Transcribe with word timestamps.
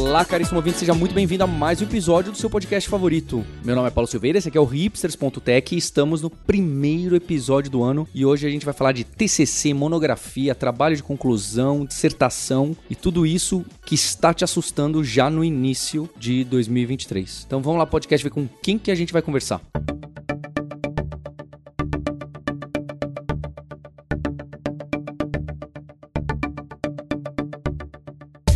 Olá, 0.00 0.24
caríssimo 0.24 0.56
ouvinte, 0.58 0.78
seja 0.78 0.94
muito 0.94 1.14
bem-vindo 1.14 1.44
a 1.44 1.46
mais 1.46 1.80
um 1.80 1.84
episódio 1.84 2.32
do 2.32 2.38
seu 2.38 2.48
podcast 2.48 2.88
favorito. 2.88 3.44
Meu 3.62 3.76
nome 3.76 3.88
é 3.88 3.90
Paulo 3.90 4.08
Silveira, 4.08 4.38
esse 4.38 4.48
aqui 4.48 4.56
é 4.56 4.60
o 4.60 4.64
hipsters.tech 4.64 5.74
e 5.74 5.78
estamos 5.78 6.22
no 6.22 6.30
primeiro 6.30 7.14
episódio 7.14 7.70
do 7.70 7.82
ano 7.82 8.08
e 8.14 8.24
hoje 8.24 8.46
a 8.46 8.50
gente 8.50 8.64
vai 8.64 8.72
falar 8.72 8.92
de 8.92 9.04
TCC, 9.04 9.74
monografia, 9.74 10.54
trabalho 10.54 10.96
de 10.96 11.02
conclusão, 11.02 11.84
dissertação 11.84 12.74
e 12.88 12.94
tudo 12.94 13.26
isso 13.26 13.64
que 13.84 13.94
está 13.94 14.32
te 14.32 14.42
assustando 14.42 15.04
já 15.04 15.28
no 15.28 15.44
início 15.44 16.08
de 16.16 16.44
2023. 16.44 17.44
Então 17.46 17.60
vamos 17.60 17.78
lá, 17.78 17.86
podcast, 17.86 18.24
ver 18.24 18.30
com 18.30 18.48
quem 18.62 18.78
que 18.78 18.90
a 18.90 18.94
gente 18.94 19.12
vai 19.12 19.20
conversar. 19.20 19.60